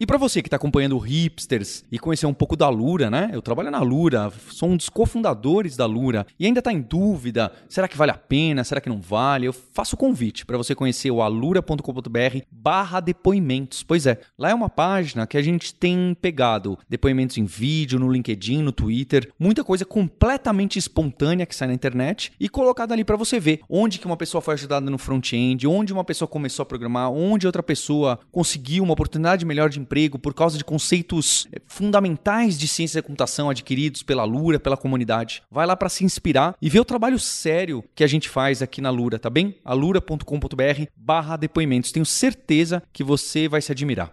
E 0.00 0.04
para 0.04 0.18
você 0.18 0.42
que 0.42 0.48
está 0.48 0.56
acompanhando 0.56 0.96
o 0.96 0.98
Hipsters 0.98 1.84
e 1.90 2.00
conhecer 2.00 2.26
um 2.26 2.34
pouco 2.34 2.56
da 2.56 2.68
Lura, 2.68 3.08
né? 3.08 3.30
Eu 3.32 3.40
trabalho 3.40 3.70
na 3.70 3.78
Lura, 3.78 4.32
sou 4.50 4.68
um 4.68 4.76
dos 4.76 4.88
cofundadores 4.88 5.76
da 5.76 5.86
Lura 5.86 6.26
e 6.36 6.46
ainda 6.46 6.58
está 6.58 6.72
em 6.72 6.80
dúvida, 6.80 7.52
será 7.68 7.86
que 7.86 7.96
vale 7.96 8.10
a 8.10 8.18
pena, 8.18 8.64
será 8.64 8.80
que 8.80 8.88
não 8.88 9.00
vale? 9.00 9.46
Eu 9.46 9.52
faço 9.52 9.94
o 9.94 9.96
convite 9.96 10.44
para 10.44 10.58
você 10.58 10.74
conhecer 10.74 11.12
o 11.12 11.22
alura.com.br 11.22 12.38
barra 12.50 12.98
depoimentos. 12.98 13.84
Pois 13.84 14.04
é, 14.04 14.18
lá 14.36 14.50
é 14.50 14.54
uma 14.54 14.68
página 14.68 15.28
que 15.28 15.36
a 15.36 15.42
gente 15.42 15.72
tem 15.72 16.12
pegado 16.20 16.76
depoimentos 16.88 17.38
em 17.38 17.44
vídeo, 17.44 18.00
no 18.00 18.10
LinkedIn, 18.10 18.62
no 18.62 18.72
Twitter, 18.72 19.32
muita 19.38 19.62
coisa 19.62 19.84
completamente 19.84 20.76
espontânea 20.76 21.46
que 21.46 21.54
sai 21.54 21.68
na 21.68 21.74
internet 21.74 22.32
e 22.40 22.48
colocada 22.48 22.92
ali 22.92 23.04
para 23.04 23.14
você 23.14 23.38
ver 23.38 23.60
onde 23.70 24.00
que 24.00 24.06
uma 24.06 24.16
pessoa 24.16 24.40
foi 24.40 24.54
ajudada 24.54 24.90
no 24.90 24.98
front-end, 24.98 25.68
onde 25.68 25.92
uma 25.92 26.02
pessoa 26.02 26.26
começou 26.26 26.64
a 26.64 26.66
programar, 26.66 27.12
onde 27.12 27.46
outra 27.46 27.62
pessoa 27.62 28.18
conseguiu 28.32 28.82
uma 28.82 28.94
oportunidade 28.94 29.46
melhor 29.46 29.70
de 29.70 29.83
emprego 29.84 30.18
por 30.18 30.34
causa 30.34 30.58
de 30.58 30.64
conceitos 30.64 31.46
eh, 31.52 31.60
fundamentais 31.66 32.58
de 32.58 32.66
ciência 32.66 33.00
da 33.00 33.06
computação 33.06 33.50
adquiridos 33.50 34.02
pela 34.02 34.24
Lura, 34.24 34.58
pela 34.58 34.76
comunidade. 34.76 35.42
Vai 35.50 35.66
lá 35.66 35.76
para 35.76 35.88
se 35.88 36.04
inspirar 36.04 36.56
e 36.60 36.68
ver 36.68 36.80
o 36.80 36.84
trabalho 36.84 37.18
sério 37.18 37.84
que 37.94 38.02
a 38.02 38.06
gente 38.06 38.28
faz 38.28 38.62
aqui 38.62 38.80
na 38.80 38.90
Lura, 38.90 39.18
tá 39.18 39.30
bem? 39.30 39.56
alura.com.br 39.64 40.84
barra 40.96 41.36
depoimentos. 41.36 41.92
Tenho 41.92 42.06
certeza 42.06 42.82
que 42.92 43.04
você 43.04 43.48
vai 43.48 43.60
se 43.60 43.70
admirar. 43.70 44.12